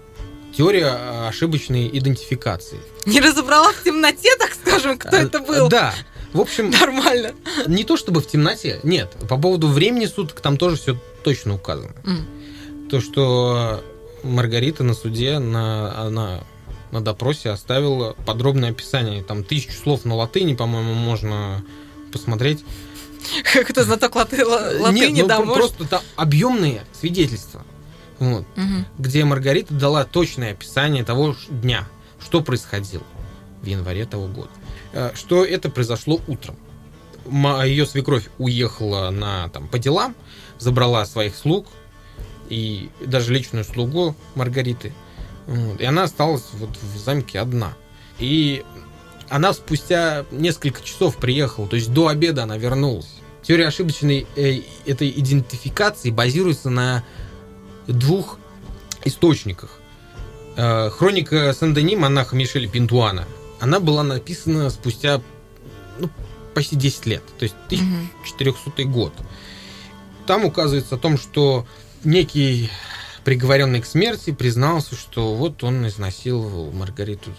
Теория 0.57 1.27
ошибочной 1.27 1.89
идентификации. 1.91 2.79
Не 3.05 3.19
разобрала 3.19 3.71
в 3.73 3.83
темноте, 3.83 4.29
так 4.39 4.53
скажем, 4.53 4.97
кто 4.97 5.15
это 5.15 5.39
был? 5.39 5.67
Да. 5.67 5.93
В 6.31 6.41
общем, 6.41 6.69
нормально. 6.69 7.33
Не 7.67 7.83
то 7.83 7.97
чтобы 7.97 8.21
в 8.21 8.27
темноте, 8.27 8.79
нет. 8.83 9.11
По 9.29 9.37
поводу 9.37 9.67
времени 9.67 10.05
суток 10.05 10.41
там 10.41 10.57
тоже 10.57 10.77
все 10.77 10.97
точно 11.23 11.55
указано. 11.55 11.93
Mm. 12.03 12.89
То, 12.89 13.01
что 13.01 13.83
Маргарита 14.23 14.83
на 14.83 14.93
суде, 14.93 15.39
на, 15.39 15.97
она 16.01 16.43
на 16.91 17.01
допросе 17.01 17.49
оставила 17.49 18.13
подробное 18.25 18.71
описание. 18.71 19.23
Там 19.23 19.43
тысячу 19.43 19.73
слов 19.73 20.05
на 20.05 20.15
латыни, 20.15 20.55
по-моему, 20.55 20.93
можно 20.93 21.63
посмотреть. 22.11 22.63
Как 23.53 23.69
это 23.69 23.83
знаток 23.83 24.15
латы, 24.15 24.45
латыни, 24.45 25.11
Нет, 25.11 25.21
ну, 25.23 25.27
да, 25.27 25.41
просто 25.41 25.85
там 25.87 26.01
объемные 26.15 26.83
свидетельства, 26.93 27.63
вот, 28.19 28.45
угу. 28.55 28.85
где 28.97 29.23
Маргарита 29.25 29.73
дала 29.73 30.05
точное 30.05 30.51
описание 30.51 31.03
того 31.03 31.35
дня, 31.49 31.87
что 32.19 32.41
происходило 32.41 33.03
в 33.61 33.65
январе 33.65 34.05
того 34.05 34.27
года. 34.27 34.51
Э, 34.93 35.11
что 35.13 35.43
это 35.43 35.69
произошло 35.69 36.21
утром. 36.27 36.55
Ее 37.25 37.85
свекровь 37.85 38.29
уехала 38.37 39.09
на, 39.09 39.49
там, 39.49 39.67
по 39.67 39.79
делам, 39.79 40.15
забрала 40.59 41.05
своих 41.05 41.35
слуг 41.35 41.67
и 42.49 42.89
даже 43.03 43.33
личную 43.33 43.65
слугу 43.65 44.15
Маргариты. 44.35 44.93
Вот, 45.47 45.81
и 45.81 45.85
она 45.85 46.03
осталась 46.03 46.45
вот 46.53 46.69
в 46.77 46.97
замке 46.97 47.39
одна. 47.39 47.73
И 48.19 48.63
она 49.29 49.53
спустя 49.53 50.25
несколько 50.31 50.81
часов 50.83 51.17
приехала, 51.17 51.67
то 51.67 51.75
есть 51.75 51.91
до 51.91 52.07
обеда 52.07 52.43
она 52.43 52.57
вернулась. 52.57 53.09
Теория 53.41 53.67
ошибочной 53.67 54.25
э, 54.35 54.61
этой 54.85 55.09
идентификации 55.09 56.09
базируется 56.09 56.69
на 56.69 57.03
двух 57.87 58.39
источниках. 59.03 59.79
Э, 60.57 60.89
хроника 60.89 61.53
Сен-Дени 61.53 61.95
монаха 61.95 62.35
Мишеля 62.35 62.67
Пинтуана. 62.67 63.25
Она 63.59 63.79
была 63.79 64.03
написана 64.03 64.69
спустя 64.69 65.21
ну, 65.99 66.09
почти 66.53 66.75
10 66.75 67.05
лет, 67.05 67.23
то 67.37 67.43
есть 67.43 67.55
1400 67.67 68.83
год. 68.85 69.13
Там 70.25 70.45
указывается 70.45 70.95
о 70.95 70.97
том, 70.97 71.17
что 71.17 71.67
некий 72.03 72.69
приговоренный 73.23 73.81
к 73.81 73.85
смерти 73.85 74.31
признался, 74.31 74.95
что 74.95 75.35
вот 75.35 75.63
он 75.63 75.87
изнасиловал 75.87 76.71
Маргариту 76.71 77.31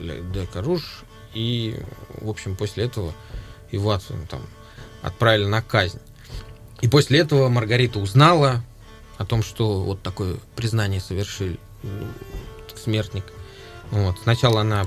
де 0.00 0.46
Каруш 0.52 1.04
и, 1.34 1.76
в 2.20 2.28
общем, 2.28 2.56
после 2.56 2.84
этого 2.84 3.12
его 3.70 3.98
там, 4.28 4.42
отправили 5.02 5.46
на 5.46 5.62
казнь. 5.62 6.00
И 6.80 6.88
после 6.88 7.20
этого 7.20 7.48
Маргарита 7.48 7.98
узнала 7.98 8.64
о 9.18 9.24
том, 9.24 9.42
что 9.42 9.82
вот 9.82 10.02
такое 10.02 10.36
признание 10.56 11.00
совершил 11.00 11.56
смертник. 12.76 13.24
Вот. 13.90 14.18
Сначала 14.22 14.62
она 14.62 14.86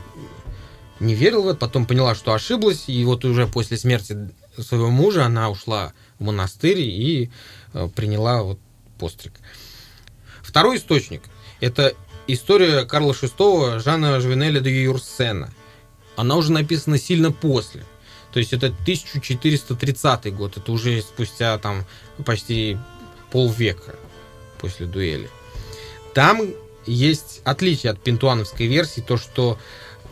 не 0.99 1.13
верила 1.13 1.53
потом 1.53 1.85
поняла, 1.85 2.15
что 2.15 2.33
ошиблась, 2.33 2.85
и 2.87 3.03
вот 3.05 3.25
уже 3.25 3.47
после 3.47 3.77
смерти 3.77 4.31
своего 4.57 4.89
мужа 4.89 5.25
она 5.25 5.49
ушла 5.49 5.93
в 6.19 6.23
монастырь 6.23 6.79
и 6.79 7.31
э, 7.73 7.89
приняла 7.95 8.43
вот 8.43 8.59
постриг. 8.99 9.33
Второй 10.41 10.77
источник– 10.77 11.23
это 11.59 11.93
история 12.27 12.85
Карла 12.85 13.11
VI 13.13 13.79
Жана 13.79 14.19
Жвенеля 14.19 14.59
де 14.61 14.83
Юрсена– 14.83 15.53
она 16.15 16.35
уже 16.35 16.51
написана 16.51 16.97
сильно 16.97 17.31
после. 17.31 17.83
То 18.31 18.39
есть 18.39 18.53
это 18.53 18.67
1430 18.67 20.33
год, 20.33 20.57
это 20.57 20.71
уже 20.71 21.01
спустя 21.01 21.57
там 21.59 21.85
почти 22.25 22.77
полвека 23.31 23.95
после 24.59 24.85
дуэли. 24.87 25.29
Там 26.13 26.41
есть 26.85 27.41
отличие 27.43 27.91
от 27.91 27.99
пентуановской 27.99 28.67
версии, 28.67 29.01
то, 29.01 29.17
что 29.17 29.57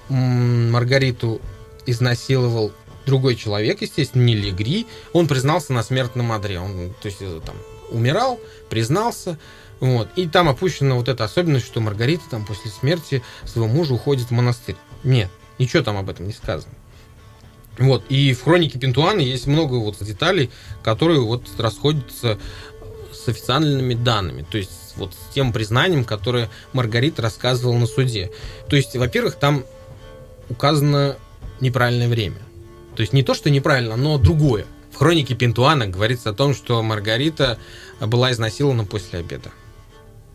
Маргариту 0.09 1.41
изнасиловал 1.85 2.71
другой 3.05 3.35
человек, 3.35 3.81
естественно, 3.81 4.23
не 4.23 4.35
Легри. 4.35 4.87
Он 5.13 5.27
признался 5.27 5.73
на 5.73 5.83
смертном 5.83 6.31
одре. 6.31 6.59
Он, 6.59 6.93
то 7.01 7.07
есть, 7.07 7.21
э, 7.21 7.41
там, 7.43 7.55
умирал, 7.89 8.39
признался, 8.69 9.39
вот. 9.79 10.09
И 10.15 10.27
там 10.27 10.47
опущена 10.47 10.95
вот 10.95 11.09
эта 11.09 11.23
особенность, 11.23 11.65
что 11.65 11.81
Маргарита 11.81 12.23
там 12.29 12.45
после 12.45 12.69
смерти 12.71 13.23
своего 13.45 13.67
мужа 13.67 13.93
уходит 13.93 14.27
в 14.27 14.31
монастырь. 14.31 14.75
Нет, 15.03 15.29
Ничего 15.57 15.83
там 15.83 15.97
об 15.97 16.09
этом 16.09 16.27
не 16.27 16.33
сказано. 16.33 16.73
Вот. 17.77 18.03
И 18.09 18.33
в 18.33 18.43
хронике 18.43 18.79
Пентуана 18.79 19.21
есть 19.21 19.47
много 19.47 19.75
вот 19.75 20.03
деталей, 20.03 20.49
которые 20.83 21.21
вот 21.21 21.47
расходятся 21.57 22.37
с 23.13 23.27
официальными 23.27 23.93
данными. 23.93 24.45
То 24.49 24.57
есть 24.57 24.93
вот 24.95 25.13
с 25.13 25.33
тем 25.33 25.53
признанием, 25.53 26.03
которое 26.03 26.49
Маргарита 26.73 27.21
рассказывала 27.21 27.77
на 27.77 27.87
суде. 27.87 28.31
То 28.69 28.75
есть, 28.75 28.95
во-первых, 28.95 29.35
там 29.35 29.63
указано 30.49 31.17
неправильное 31.59 32.09
время. 32.09 32.39
То 32.95 33.01
есть 33.01 33.13
не 33.13 33.23
то, 33.23 33.33
что 33.33 33.49
неправильно, 33.49 33.95
но 33.95 34.17
другое. 34.17 34.65
В 34.91 34.97
хронике 34.97 35.35
Пентуана 35.35 35.87
говорится 35.87 36.31
о 36.31 36.33
том, 36.33 36.53
что 36.53 36.83
Маргарита 36.83 37.57
была 37.99 38.31
изнасилована 38.31 38.85
после 38.85 39.19
обеда. 39.19 39.51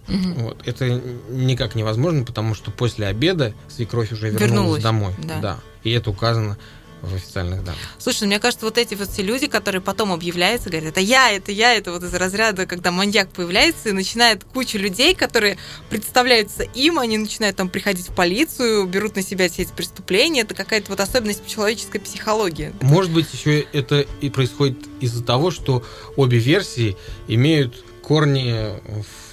Мгм. 0.09 0.35
Вот. 0.35 0.63
Это 0.67 1.01
никак 1.31 1.75
невозможно, 1.75 2.25
потому 2.25 2.55
что 2.55 2.71
после 2.71 3.07
обеда 3.07 3.55
свекровь 3.69 4.13
уже 4.13 4.31
вернулась, 4.31 4.51
Вернулась, 4.51 4.83
домой. 4.83 5.15
да. 5.41 5.59
И 5.83 5.91
это 5.91 6.11
указано 6.11 6.57
в 7.03 7.15
официальных 7.15 7.63
данных. 7.63 7.79
Слушай, 7.99 8.23
ну, 8.23 8.29
мне 8.29 8.39
кажется, 8.41 8.65
вот 8.65 8.79
эти 8.79 8.95
вот 8.95 9.09
все 9.11 9.23
люди, 9.23 9.47
которые 9.47 9.81
потом 9.83 10.13
объявляются, 10.13 10.71
говорят, 10.71 10.91
это 10.91 11.01
я, 11.01 11.31
это 11.31 11.53
я, 11.53 11.75
это 11.75 11.93
вот 11.93 12.03
из 12.03 12.13
разряда, 12.15 12.67
когда 12.67 12.91
маньяк 12.91 13.29
появляется 13.29 13.91
и 13.91 13.93
начинает 13.93 14.45
куча 14.45 14.79
людей, 14.79 15.15
которые 15.15 15.59
представляются 15.91 16.63
им, 16.63 16.99
они 16.99 17.19
начинают 17.19 17.57
там 17.57 17.69
приходить 17.69 18.09
в 18.09 18.15
полицию, 18.15 18.87
берут 18.87 19.15
на 19.15 19.23
себя 19.23 19.49
все 19.49 19.63
эти 19.63 19.73
преступления. 19.73 20.41
Это 20.41 20.55
какая-то 20.55 20.91
вот 20.91 21.01
особенность 21.01 21.47
человеческой 21.47 22.01
психологии. 22.01 22.73
Может 22.81 23.13
быть, 23.13 23.27
еще 23.33 23.61
это 23.73 24.07
и 24.21 24.31
происходит 24.31 24.79
из-за 25.01 25.23
того, 25.23 25.51
что 25.51 25.85
обе 26.17 26.39
версии 26.39 26.97
имеют 27.29 27.85
корни 28.07 28.71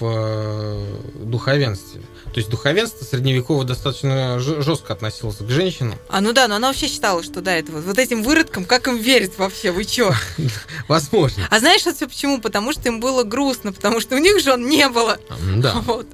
э, 0.00 0.96
духовенстве. 1.22 2.00
То 2.32 2.40
есть 2.40 2.50
духовенство 2.50 3.04
средневековое 3.04 3.64
достаточно 3.64 4.40
жестко 4.40 4.94
относилось 4.94 5.36
к 5.36 5.48
женщинам. 5.48 5.94
А 6.08 6.20
ну 6.20 6.32
да, 6.32 6.48
но 6.48 6.56
она 6.56 6.66
вообще 6.68 6.88
считала, 6.88 7.22
что 7.22 7.40
да, 7.40 7.54
это 7.54 7.70
вот, 7.70 7.84
вот 7.84 7.98
этим 8.00 8.24
выродкам, 8.24 8.64
как 8.64 8.88
им 8.88 8.96
верить 8.96 9.38
вообще, 9.38 9.70
вы 9.70 9.84
чё? 9.84 10.12
Возможно. 10.88 11.46
А 11.48 11.60
знаешь, 11.60 11.82
это 11.82 11.94
все 11.94 12.08
почему? 12.08 12.40
Потому 12.40 12.72
что 12.72 12.88
им 12.88 12.98
было 12.98 13.22
грустно, 13.22 13.72
потому 13.72 14.00
что 14.00 14.16
у 14.16 14.18
них 14.18 14.42
жен 14.42 14.66
не 14.66 14.88
было. 14.88 15.20
М, 15.30 15.60
Да. 15.60 15.74
Вот. 15.86 16.08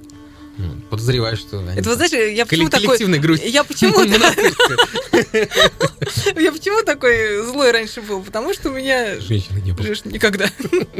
Ну, 0.58 0.82
Подозреваю, 0.90 1.38
что... 1.38 1.62
Это 1.74 1.88
вот 1.88 1.96
знаешь, 1.96 2.12
я 2.12 2.44
почему 2.44 2.68
такой... 2.68 2.88
коллективная 2.88 3.20
грусть. 3.20 3.42
Я 3.46 3.64
почему 3.64 4.00
я 6.40 6.52
почему 6.52 6.84
такой 6.84 7.42
злой 7.46 7.70
раньше 7.70 8.02
был? 8.02 8.22
Потому 8.22 8.52
что 8.52 8.68
у 8.68 8.74
меня 8.74 9.18
Женщины 9.18 9.60
не 9.60 9.72
было. 9.72 9.86
Никогда 10.04 10.50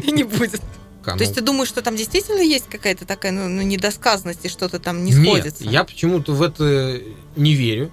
и 0.03 0.11
не 0.13 0.23
будет. 0.23 0.63
А, 1.15 1.17
То 1.17 1.23
есть 1.25 1.35
ты 1.35 1.41
думаешь, 1.41 1.69
что 1.69 1.83
там 1.83 1.97
действительно 1.97 2.41
есть 2.41 2.67
какая-то 2.69 3.05
такая 3.07 3.33
ну, 3.33 3.49
ну, 3.49 3.63
недосказанность, 3.63 4.45
и 4.45 4.49
что-то 4.49 4.79
там 4.79 5.05
не 5.05 5.13
Нет, 5.13 5.27
сходится? 5.27 5.65
я 5.65 5.85
почему-то 5.85 6.33
в 6.33 6.43
это 6.43 7.01
не 7.37 7.55
верю. 7.55 7.91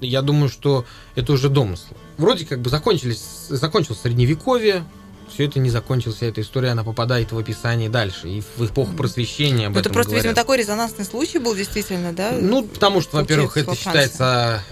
Я 0.00 0.22
думаю, 0.22 0.48
что 0.48 0.84
это 1.16 1.32
уже 1.32 1.48
домыслы. 1.48 1.96
Вроде 2.18 2.46
как 2.46 2.60
бы 2.60 2.70
закончились, 2.70 3.22
закончилось 3.48 4.00
средневековье, 4.02 4.84
все 5.32 5.44
это 5.46 5.58
не 5.58 5.70
закончилась, 5.70 6.16
вся 6.16 6.26
эта 6.26 6.40
история, 6.40 6.70
она 6.70 6.84
попадает 6.84 7.32
в 7.32 7.38
описание 7.38 7.88
дальше, 7.88 8.28
и 8.28 8.42
в 8.56 8.64
эпоху 8.66 8.94
просвещения 8.94 9.66
об 9.66 9.74
Ну, 9.74 9.80
это 9.80 9.88
этом 9.88 9.92
просто, 9.92 10.12
видимо, 10.12 10.22
говорят. 10.32 10.36
такой 10.36 10.58
резонансный 10.58 11.04
случай 11.04 11.38
был 11.38 11.54
действительно, 11.54 12.12
да? 12.12 12.32
Ну, 12.40 12.64
потому 12.64 13.00
что, 13.00 13.16
во-первых, 13.16 13.56
это 13.56 13.74
считается 13.74 14.62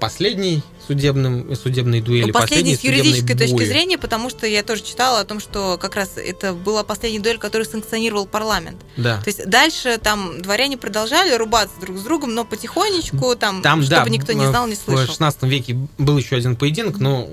последней 0.00 0.62
судебным, 0.86 1.54
судебной 1.54 2.00
дуэли, 2.00 2.26
Ну, 2.26 2.32
последний 2.32 2.74
с 2.74 2.78
последней 2.78 2.98
юридической 2.98 3.34
судебной 3.34 3.58
точки 3.58 3.68
зрения, 3.68 3.98
потому 3.98 4.30
что 4.30 4.46
я 4.46 4.64
тоже 4.64 4.82
читала 4.82 5.20
о 5.20 5.24
том, 5.24 5.38
что 5.38 5.78
как 5.80 5.94
раз 5.94 6.12
это 6.16 6.52
была 6.52 6.82
последняя 6.82 7.20
дуэль, 7.20 7.38
которую 7.38 7.68
санкционировал 7.68 8.26
парламент. 8.26 8.78
Да. 8.96 9.20
То 9.22 9.28
есть 9.28 9.46
дальше 9.48 9.98
там 10.02 10.42
дворяне 10.42 10.76
продолжали 10.76 11.34
рубаться 11.36 11.78
друг 11.80 11.98
с 11.98 12.02
другом, 12.02 12.34
но 12.34 12.44
потихонечку 12.44 13.36
там, 13.36 13.62
Там, 13.62 13.82
чтобы 13.82 14.04
да, 14.04 14.08
никто 14.08 14.32
не 14.32 14.46
знал, 14.46 14.66
не 14.66 14.74
В 14.74 14.78
слышал. 14.78 15.06
16 15.06 15.42
веке 15.44 15.76
был 15.98 16.18
еще 16.18 16.34
один 16.34 16.56
поединок, 16.56 16.98
но 16.98 17.28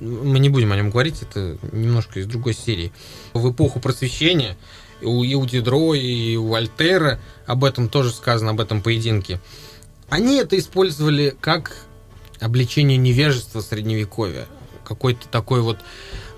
мы 0.00 0.38
не 0.38 0.48
будем 0.48 0.72
о 0.72 0.76
нем 0.76 0.90
говорить, 0.90 1.22
это 1.22 1.56
немножко 1.72 2.20
из 2.20 2.26
другой 2.26 2.54
серии. 2.54 2.92
В 3.32 3.50
эпоху 3.52 3.80
просвещения 3.80 4.56
и 5.00 5.06
у 5.06 5.46
Дидро, 5.46 5.94
и 5.94 6.36
у 6.36 6.54
Альтера 6.54 7.20
об 7.46 7.64
этом 7.64 7.88
тоже 7.88 8.10
сказано, 8.12 8.50
об 8.50 8.60
этом 8.60 8.82
поединке. 8.82 9.40
Они 10.08 10.36
это 10.36 10.58
использовали 10.58 11.34
как 11.40 11.86
обличение 12.40 12.96
невежества 12.98 13.60
средневековья, 13.60 14.46
какой-то 14.84 15.28
такой 15.28 15.60
вот 15.60 15.78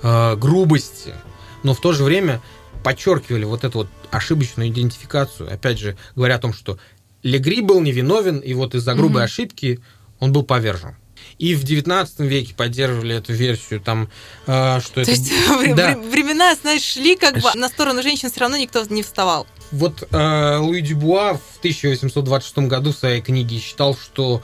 э, 0.03 0.36
грубости, 0.36 1.14
но 1.62 1.74
в 1.74 1.80
то 1.80 1.92
же 1.92 2.05
время 2.05 2.40
подчеркивали 2.84 3.44
вот 3.44 3.64
эту 3.64 3.78
вот 3.78 3.88
ошибочную 4.11 4.68
идентификацию. 4.68 5.53
Опять 5.53 5.78
же, 5.78 5.96
говоря 6.16 6.34
о 6.36 6.38
том, 6.38 6.53
что 6.53 6.78
Легри 7.22 7.61
был 7.61 7.80
невиновен, 7.80 8.38
и 8.40 8.53
вот 8.55 8.74
из-за 8.74 8.94
грубой 8.94 9.18
Мгм. 9.22 9.24
ошибки 9.24 9.80
он 10.18 10.32
был 10.32 10.42
повержен. 10.42 10.96
И 11.38 11.55
в 11.55 11.62
19 11.62 12.20
веке 12.20 12.53
поддерживали 12.55 13.14
эту 13.14 13.32
версию, 13.32 13.80
там, 13.80 14.11
э, 14.48 14.80
что 14.80 14.94
То 14.94 15.00
это... 15.03 15.11
есть 15.12 15.30
Да. 15.76 15.94
вре- 15.94 16.11
времена, 16.11 16.55
знаешь, 16.57 16.82
шли 16.82 17.14
как 17.14 17.34
бы 17.40 17.48
на 17.55 17.68
сторону 17.68 18.03
женщин 18.03 18.28
все 18.28 18.40
равно 18.40 18.57
никто 18.57 18.84
не 18.90 19.03
вставал. 19.05 19.46
Вот 19.70 20.03
э, 20.11 20.57
Луи 20.59 20.80
Дюбуа 20.80 21.34
в 21.34 21.59
1826 21.59 22.59
году 22.68 22.92
в 22.92 22.96
своей 22.96 23.22
книге 23.22 23.59
считал, 23.61 23.96
что 23.96 24.42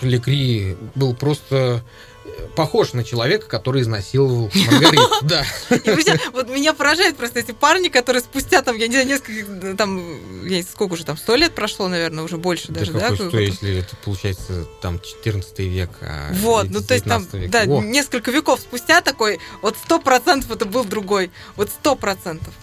э, 0.00 0.06
Легри 0.06 0.76
был 0.94 1.14
просто 1.14 1.82
э, 2.24 2.30
похож 2.54 2.92
на 2.92 3.04
человека, 3.04 3.46
который 3.46 3.82
изнасиловал 3.82 4.50
Маргариту. 4.54 5.02
Да. 5.22 5.44
И 5.70 5.78
причем, 5.78 6.18
вот 6.32 6.48
меня 6.48 6.72
поражают 6.72 7.16
просто 7.16 7.40
эти 7.40 7.52
парни, 7.52 7.88
которые 7.88 8.22
спустя 8.22 8.62
там, 8.62 8.76
я 8.76 8.86
не 8.86 8.92
знаю, 8.92 9.08
несколько, 9.08 9.74
там, 9.74 9.98
я 10.44 10.56
не 10.56 10.62
знаю, 10.62 10.66
сколько 10.70 10.92
уже 10.92 11.04
там, 11.04 11.16
сто 11.16 11.34
лет 11.34 11.54
прошло, 11.54 11.88
наверное, 11.88 12.24
уже 12.24 12.36
больше 12.36 12.70
даже, 12.70 12.92
да 12.92 13.00
да? 13.00 13.10
какой 13.10 13.28
сто, 13.28 13.38
если 13.38 13.78
это 13.78 13.96
получается 13.96 14.64
там 14.80 15.00
14 15.00 15.58
век, 15.60 15.90
а 16.00 16.32
Вот, 16.34 16.70
ну 16.70 16.80
то 16.80 16.94
есть 16.94 17.04
там, 17.04 17.22
19 17.22 17.34
век. 17.34 17.50
да, 17.50 17.62
О, 17.62 17.82
несколько 17.82 18.30
веков 18.30 18.60
спустя 18.60 19.00
такой, 19.00 19.40
вот 19.60 19.76
сто 19.82 19.98
процентов 20.00 20.50
это 20.52 20.64
был 20.64 20.84
другой, 20.84 21.30
вот 21.56 21.70
сто 21.70 21.96
процентов. 21.96 22.54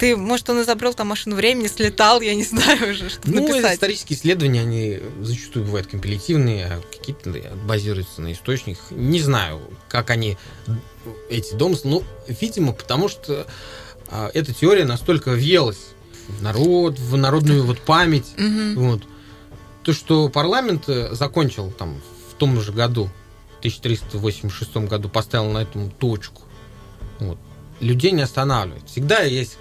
Ты, 0.00 0.16
может, 0.16 0.48
он 0.48 0.62
изобрел 0.62 0.94
там 0.94 1.08
машину 1.08 1.36
времени, 1.36 1.66
слетал, 1.66 2.22
я 2.22 2.34
не 2.34 2.42
знаю 2.42 2.90
уже, 2.92 3.10
что 3.10 3.20
Ну, 3.30 3.46
написать. 3.48 3.74
исторические 3.74 4.18
исследования, 4.18 4.62
они 4.62 4.98
зачастую 5.20 5.66
бывают 5.66 5.88
компилятивные, 5.88 6.66
а 6.66 6.80
какие-то 6.90 7.30
базируются 7.66 8.22
на 8.22 8.32
источниках. 8.32 8.90
Не 8.90 9.20
знаю, 9.20 9.60
как 9.88 10.08
они, 10.08 10.38
эти 11.28 11.54
домыслы, 11.54 11.90
ну, 11.90 12.02
видимо, 12.28 12.72
потому 12.72 13.08
что 13.08 13.46
а, 14.08 14.30
эта 14.32 14.54
теория 14.54 14.84
настолько 14.86 15.32
въелась 15.32 15.88
в 16.28 16.42
народ, 16.42 16.98
в 16.98 17.16
народную 17.18 17.64
вот 17.64 17.78
память, 17.80 18.26
Мгм. 18.38 18.74
вот, 18.76 19.02
то, 19.82 19.92
что 19.92 20.28
парламент 20.28 20.84
э, 20.88 21.14
закончил 21.14 21.70
там 21.72 22.00
в 22.30 22.34
том 22.36 22.58
же 22.60 22.72
году, 22.72 23.10
1386 23.58 24.76
году, 24.88 25.08
поставил 25.10 25.50
на 25.50 25.58
этом 25.58 25.90
точку. 25.90 26.42
Вот. 27.18 27.38
Людей 27.80 28.12
не 28.12 28.22
останавливает. 28.22 28.88
Всегда 28.88 29.20
есть, 29.22 29.58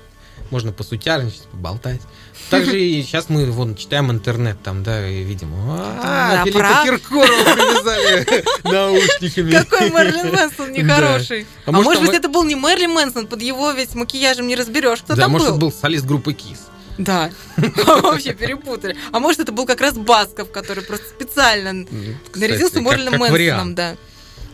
можно 0.51 0.71
посутярничать, 0.71 1.43
поболтать. 1.51 2.01
Также 2.49 2.79
и 2.79 3.03
сейчас 3.03 3.29
мы 3.29 3.45
вон 3.51 3.75
читаем 3.75 4.11
интернет 4.11 4.57
там, 4.63 4.83
да, 4.83 5.07
и 5.07 5.23
видим, 5.23 5.51
а, 5.55 6.43
Филиппа? 6.45 6.81
Киркорова 6.83 7.25
привязали 7.25 8.43
наушниками. 8.63 9.51
Какой 9.51 9.91
Мерлин 9.91 10.31
Мэнсон 10.33 10.71
нехороший. 10.71 11.45
А 11.65 11.69
А, 11.69 11.71
может, 11.71 11.85
может 11.85 12.05
быть, 12.05 12.15
это 12.15 12.27
был 12.29 12.43
не 12.43 12.55
Мерлин 12.55 12.91
Мэнсон, 12.91 13.27
под 13.27 13.41
его 13.41 13.71
ведь 13.71 13.93
макияжем 13.93 14.47
не 14.47 14.55
разберешь, 14.55 14.99
кто 15.01 15.15
Да, 15.15 15.23
там 15.23 15.31
может, 15.31 15.47
был. 15.49 15.53
это 15.55 15.61
был 15.61 15.71
солист 15.71 16.05
группы 16.05 16.33
КИС. 16.33 16.59
Да, 16.97 17.29
вообще 17.57 18.33
перепутали. 18.33 18.97
А 19.11 19.19
может, 19.19 19.41
это 19.41 19.51
был 19.51 19.65
как 19.65 19.79
раз 19.81 19.93
Басков, 19.93 20.51
который 20.51 20.83
просто 20.83 21.07
специально 21.07 21.85
нарядился 22.33 22.75
как- 22.75 22.83
Мерлин 22.83 23.11
как 23.11 23.19
Мэнсоном, 23.19 23.75
да. 23.75 23.95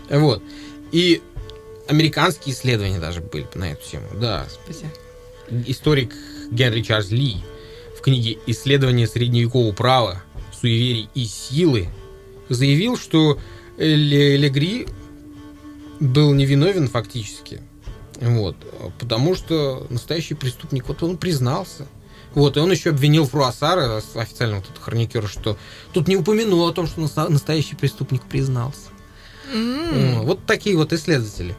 Вот. 0.10 0.44
И 0.92 1.22
американские 1.88 2.54
исследования 2.54 3.00
даже 3.00 3.22
были 3.22 3.48
на 3.56 3.72
эту 3.72 3.90
тему, 3.90 4.08
да. 4.14 4.46
Спасибо. 4.64 4.90
Историк 5.50 6.14
Генри 6.52 6.82
Чарльз 6.82 7.12
Ли 7.12 7.38
в 7.98 8.02
книге 8.02 8.38
«Исследование 8.48 9.08
средневекового 9.08 9.74
права, 9.74 10.24
суеверий 10.60 11.10
и 11.14 11.26
силы» 11.26 11.90
заявил, 12.50 12.98
что 12.98 13.40
Ле- 13.78 14.38
Легри 14.38 14.88
был 16.00 16.34
невиновен 16.34 16.88
фактически. 16.88 17.62
Вот, 18.22 18.56
потому 19.00 19.36
что 19.36 19.88
настоящий 19.90 20.36
преступник, 20.36 20.88
вот 20.88 21.04
он 21.04 21.18
признался. 21.18 21.88
Вот, 22.34 22.58
и 22.58 22.60
он 22.60 22.72
еще 22.72 22.90
обвинил 22.90 23.26
Фруассара, 23.26 24.02
официального 24.16 24.60
вот 24.60 24.70
этого 24.70 24.84
хроникера, 24.84 25.28
что 25.28 25.58
тут 25.94 26.08
не 26.08 26.18
упомянул 26.18 26.68
о 26.68 26.74
том, 26.74 26.86
что 26.88 27.02
настоящий 27.30 27.76
преступник 27.76 28.24
признался. 28.24 28.90
О, 29.54 30.22
Вот 30.24 30.46
такие 30.46 30.76
вот 30.76 30.92
исследователи. 30.92 31.56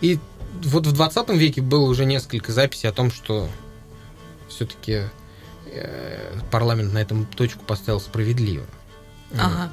И 0.00 0.18
вот 0.64 0.86
в 0.86 0.92
20 0.92 1.28
веке 1.30 1.60
было 1.60 1.88
уже 1.88 2.04
несколько 2.04 2.52
записей 2.52 2.88
о 2.88 2.92
том, 2.92 3.10
что 3.10 3.48
все-таки 4.48 5.02
парламент 6.50 6.92
на 6.92 6.98
этом 6.98 7.24
точку 7.26 7.64
поставил 7.64 8.00
справедливо. 8.00 8.64
Ага. 9.38 9.72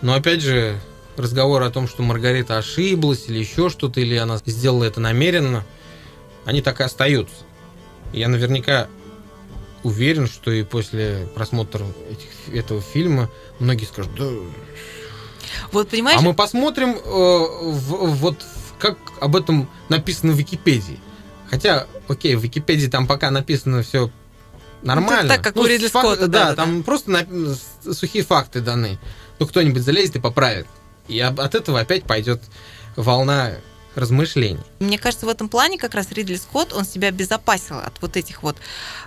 Но 0.00 0.14
опять 0.14 0.40
же, 0.42 0.78
разговор 1.16 1.62
о 1.62 1.70
том, 1.70 1.88
что 1.88 2.02
Маргарита 2.02 2.58
ошиблась 2.58 3.24
или 3.28 3.38
еще 3.38 3.68
что-то, 3.70 4.00
или 4.00 4.14
она 4.16 4.38
сделала 4.46 4.84
это 4.84 5.00
намеренно, 5.00 5.64
они 6.44 6.62
так 6.62 6.80
и 6.80 6.84
остаются. 6.84 7.34
Я 8.12 8.28
наверняка 8.28 8.86
уверен, 9.82 10.28
что 10.28 10.50
и 10.52 10.62
после 10.62 11.26
просмотра 11.34 11.84
этих- 12.10 12.54
этого 12.54 12.80
фильма 12.80 13.30
многие 13.58 13.84
скажут, 13.86 14.14
да, 14.16 14.28
Вот 15.72 15.88
понимаешь, 15.90 16.18
а 16.20 16.22
мы 16.22 16.34
посмотрим, 16.34 16.90
э, 16.90 16.98
в- 17.04 18.14
вот 18.16 18.42
в- 18.42 18.63
как 18.84 18.98
об 19.20 19.34
этом 19.36 19.68
написано 19.88 20.32
в 20.32 20.36
Википедии. 20.36 21.00
Хотя, 21.48 21.86
окей, 22.08 22.34
в 22.36 22.42
Википедии 22.42 22.86
там 22.88 23.06
пока 23.06 23.30
написано 23.30 23.82
все 23.82 24.10
нормально. 24.82 25.22
Ну, 25.22 25.28
так, 25.28 25.42
как 25.42 25.56
у 25.56 25.64
Ридли 25.64 25.88
фак- 25.88 26.04
Скотта, 26.04 26.28
да, 26.28 26.38
да-да-да. 26.44 26.54
там 26.56 26.82
просто 26.82 27.10
на- 27.10 27.92
сухие 27.94 28.22
факты 28.24 28.60
даны. 28.60 28.98
Ну, 29.38 29.46
кто-нибудь 29.46 29.82
залезет 29.82 30.16
и 30.16 30.20
поправит. 30.20 30.66
И 31.08 31.18
от 31.18 31.54
этого 31.54 31.80
опять 31.80 32.04
пойдет 32.04 32.42
волна 32.96 33.52
размышлений. 33.94 34.60
Мне 34.78 34.98
кажется, 34.98 35.26
в 35.26 35.28
этом 35.28 35.48
плане 35.48 35.78
как 35.78 35.94
раз 35.94 36.10
Ридли 36.12 36.36
Скотт, 36.36 36.72
он 36.72 36.84
себя 36.84 37.08
обезопасил 37.08 37.78
от 37.78 38.00
вот 38.00 38.16
этих 38.16 38.42
вот 38.42 38.56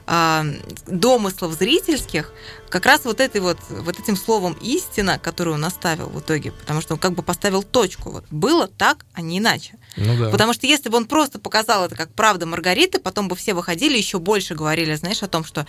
а, 0.06 0.46
домыслов 0.86 1.54
зрительских, 1.54 2.32
как 2.70 2.86
раз 2.86 3.06
вот, 3.06 3.20
этой 3.20 3.42
вот, 3.42 3.58
вот 3.70 4.00
этим 4.00 4.16
словом 4.16 4.58
«истина», 4.62 5.20
которую 5.20 5.56
он 5.56 5.66
оставил 5.66 6.08
в 6.08 6.20
итоге, 6.20 6.52
потому 6.52 6.82
что 6.82 6.94
он 6.94 7.00
как 7.00 7.14
бы 7.14 7.24
поставил 7.24 7.64
точку. 7.64 8.12
Вот 8.12 8.26
было 8.30 8.68
так, 8.68 9.06
а 9.14 9.22
не 9.22 9.40
иначе. 9.40 9.74
Ну 9.96 10.18
да. 10.18 10.30
Потому 10.30 10.54
что 10.54 10.68
если 10.68 10.90
бы 10.90 10.98
он 10.98 11.06
просто 11.06 11.40
показал 11.40 11.86
это 11.86 11.96
как 11.96 12.12
правда 12.14 12.46
Маргариты, 12.46 13.00
потом 13.00 13.28
бы 13.28 13.36
все 13.36 13.54
выходили 13.54 13.98
еще 13.98 14.20
больше 14.20 14.56
говорили, 14.56 14.96
знаешь, 14.96 15.24
о 15.24 15.28
том, 15.28 15.44
что 15.44 15.66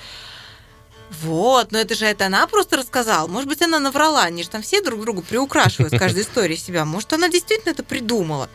вот, 1.23 1.73
но 1.73 1.79
это 1.79 1.95
же 1.95 2.05
это 2.05 2.27
она 2.27 2.47
просто 2.47 2.77
рассказала. 2.77 3.27
Может 3.27 3.49
быть, 3.49 3.63
она 3.63 3.79
наврала. 3.79 4.25
Они 4.25 4.43
же 4.43 4.51
там 4.51 4.63
все 4.63 4.83
друг 4.83 5.01
другу 5.01 5.23
приукрашивают 5.23 5.99
каждой 5.99 6.23
истории 6.25 6.57
себя. 6.57 6.85
Может, 6.85 7.13
она 7.15 7.29
действительно 7.29 7.71
это 7.71 7.83
придумала. 7.83 8.51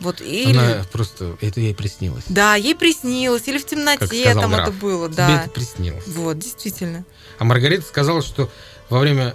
Вот, 0.00 0.20
или... 0.20 0.56
Она 0.56 0.84
просто, 0.92 1.36
это 1.40 1.60
ей 1.60 1.74
приснилось. 1.74 2.24
Да, 2.28 2.54
ей 2.54 2.74
приснилось, 2.74 3.48
или 3.48 3.56
в 3.58 3.64
темноте 3.64 4.34
там 4.34 4.50
граф. 4.50 4.68
это 4.68 4.72
было, 4.72 5.06
Тебе 5.08 5.16
да. 5.16 5.40
это 5.42 5.50
приснилось. 5.50 6.06
Вот, 6.06 6.38
действительно. 6.38 7.04
А 7.38 7.44
Маргарита 7.44 7.82
сказала, 7.82 8.20
что 8.22 8.50
во 8.90 8.98
время 8.98 9.34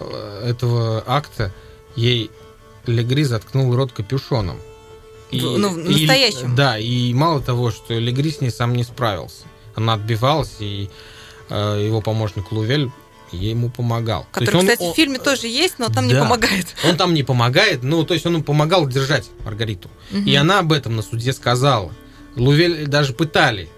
э, 0.00 0.48
этого 0.50 1.04
акта 1.06 1.52
ей 1.94 2.30
Легри 2.86 3.22
заткнул 3.24 3.74
рот 3.76 3.92
капюшоном. 3.92 4.58
В- 5.30 5.58
ну, 5.58 5.78
и- 5.78 6.06
настоящем. 6.06 6.56
да, 6.56 6.76
и 6.78 7.12
мало 7.14 7.40
того, 7.40 7.70
что 7.70 7.94
Легри 7.96 8.32
с 8.32 8.40
ней 8.40 8.50
сам 8.50 8.74
не 8.74 8.82
справился. 8.82 9.44
Она 9.76 9.92
отбивалась, 9.94 10.56
и 10.58 10.90
э, 11.50 11.82
его 11.86 12.00
помощник 12.00 12.50
Лувель 12.50 12.90
ей 13.32 13.50
ему 13.50 13.70
помогал. 13.70 14.26
Который, 14.32 14.56
он- 14.56 14.60
кстати, 14.62 14.82
он- 14.82 14.92
в 14.92 14.96
фильме 14.96 15.18
тоже 15.18 15.46
есть, 15.46 15.74
но 15.78 15.88
там 15.88 16.06
не 16.06 16.14
Да. 16.14 16.22
помогает. 16.22 16.66
Он 16.88 16.96
там 16.96 17.14
не 17.14 17.22
помогает, 17.22 17.82
ну, 17.82 18.04
то 18.04 18.14
есть 18.14 18.26
он 18.26 18.42
помогал 18.42 18.86
держать 18.88 19.30
Маргариту. 19.44 19.88
И 20.10 20.16
Мгм. 20.16 20.40
она 20.40 20.58
об 20.60 20.72
этом 20.72 20.96
на 20.96 21.02
суде 21.02 21.32
сказала. 21.32 21.92
Лувель 22.36 22.86
даже 22.86 23.12
пытали. 23.12 23.68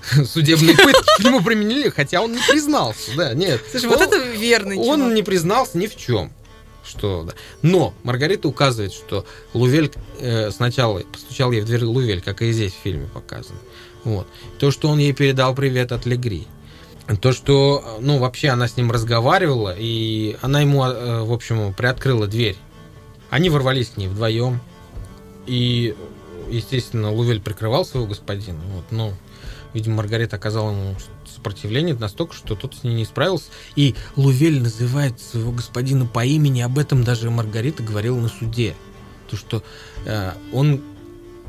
Судебные 0.26 0.76
пытки 0.76 1.16
к 1.16 1.24
нему 1.24 1.42
применили, 1.42 1.88
хотя 1.88 2.20
он 2.20 2.32
не 2.32 2.40
признался. 2.48 3.10
Да, 3.16 3.34
нет. 3.34 3.60
Слушай, 3.70 3.88
вот 3.88 4.00
это 4.00 4.16
верный 4.18 4.76
Он 4.78 5.00
чувак. 5.00 5.14
не 5.14 5.22
признался 5.22 5.78
ни 5.78 5.86
в 5.86 5.96
чем. 5.96 6.32
Что, 6.84 7.24
да. 7.24 7.32
Но 7.62 7.94
Маргарита 8.04 8.46
указывает, 8.46 8.92
что 8.92 9.26
Лувель 9.54 9.90
э, 10.20 10.52
сначала 10.52 11.00
постучал 11.00 11.50
ей 11.50 11.60
в 11.60 11.64
дверь 11.64 11.82
Лувель, 11.84 12.20
как 12.20 12.42
и 12.42 12.52
здесь 12.52 12.72
в 12.74 12.76
фильме 12.84 13.08
показано. 13.12 13.58
Вот. 14.04 14.28
То, 14.60 14.70
что 14.70 14.88
он 14.88 14.98
ей 14.98 15.12
передал 15.12 15.52
привет 15.56 15.90
от 15.90 16.06
Легри. 16.06 16.46
То, 17.20 17.32
что, 17.32 17.98
ну, 18.00 18.18
вообще 18.18 18.48
она 18.48 18.66
с 18.66 18.76
ним 18.76 18.90
разговаривала, 18.90 19.74
и 19.76 20.36
она 20.42 20.60
ему, 20.60 20.84
э, 20.84 21.22
в 21.22 21.32
общем, 21.32 21.72
приоткрыла 21.72 22.26
дверь. 22.26 22.56
Они 23.30 23.48
ворвались 23.48 23.90
к 23.90 23.96
ней 23.96 24.08
вдвоем. 24.08 24.60
И, 25.46 25.94
естественно, 26.48 27.12
Лувель 27.12 27.40
прикрывал 27.40 27.84
своего 27.84 28.08
господина. 28.08 28.58
Вот, 28.74 28.84
но, 28.90 29.12
видимо, 29.72 29.96
Маргарита 29.96 30.34
оказала 30.34 30.72
ему 30.72 30.96
сопротивление 31.32 31.94
настолько, 31.94 32.34
что 32.34 32.56
тот 32.56 32.74
с 32.74 32.82
ней 32.82 32.94
не 32.94 33.04
справился. 33.04 33.50
И 33.76 33.94
Лувель 34.16 34.60
называет 34.60 35.20
своего 35.20 35.52
господина 35.52 36.06
по 36.06 36.24
имени. 36.24 36.60
Об 36.60 36.76
этом 36.76 37.04
даже 37.04 37.30
Маргарита 37.30 37.84
говорила 37.84 38.18
на 38.18 38.28
суде. 38.28 38.74
То, 39.30 39.36
что 39.36 39.62
э, 40.06 40.32
он 40.52 40.82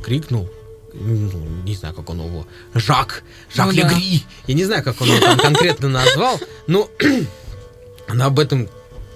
крикнул, 0.04 0.44
ну, 0.44 0.57
не 0.94 1.76
знаю, 1.76 1.94
как 1.94 2.10
он 2.10 2.20
его, 2.26 2.48
Жак, 2.74 3.24
Жак 3.54 3.68
Ну 3.68 3.74
да. 3.74 3.90
Легри. 3.90 4.24
Я 4.48 4.54
не 4.54 4.66
знаю, 4.66 4.84
как 4.84 5.00
он 5.02 5.08
его 5.08 5.20
там 5.20 5.38
конкретно 5.40 5.90
назвал, 5.90 6.40
но 6.68 6.90
она 8.08 8.26
об 8.26 8.40
этом 8.40 8.70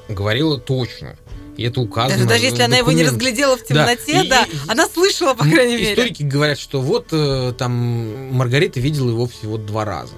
говорила 0.09 0.59
точно. 0.59 1.15
И 1.57 1.63
это 1.63 1.81
указано. 1.81 2.15
Даже, 2.25 2.27
даже 2.29 2.45
если 2.45 2.61
она 2.63 2.77
его 2.77 2.91
не 2.91 3.03
разглядела 3.03 3.57
в 3.57 3.61
Да. 3.61 3.65
темноте, 3.65 4.23
И- 4.25 4.29
да, 4.29 4.43
и- 4.45 4.49
она 4.67 4.87
слышала, 4.87 5.33
по 5.33 5.43
крайней 5.43 5.75
мере. 5.75 5.91
Историки 5.93 6.23
говорят, 6.23 6.57
что 6.57 6.81
вот 6.81 7.07
э, 7.11 7.53
там 7.57 8.33
Маргарита 8.33 8.79
видела 8.79 9.09
его 9.09 9.27
всего 9.27 9.57
два 9.57 9.85
раза. 9.85 10.13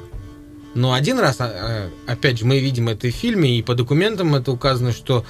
Но 0.76 0.94
один 0.94 1.20
раз, 1.20 1.38
а, 1.40 1.90
э, 2.08 2.12
опять 2.12 2.40
же, 2.40 2.46
мы 2.46 2.60
видим 2.60 2.88
это 2.90 3.08
в 3.08 3.12
фильме, 3.12 3.58
и 3.58 3.62
по 3.62 3.76
документам 3.76 4.34
это 4.36 4.52
указано, 4.52 4.92
что 4.94 5.26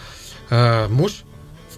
э, 0.50 0.88
муж 0.90 1.24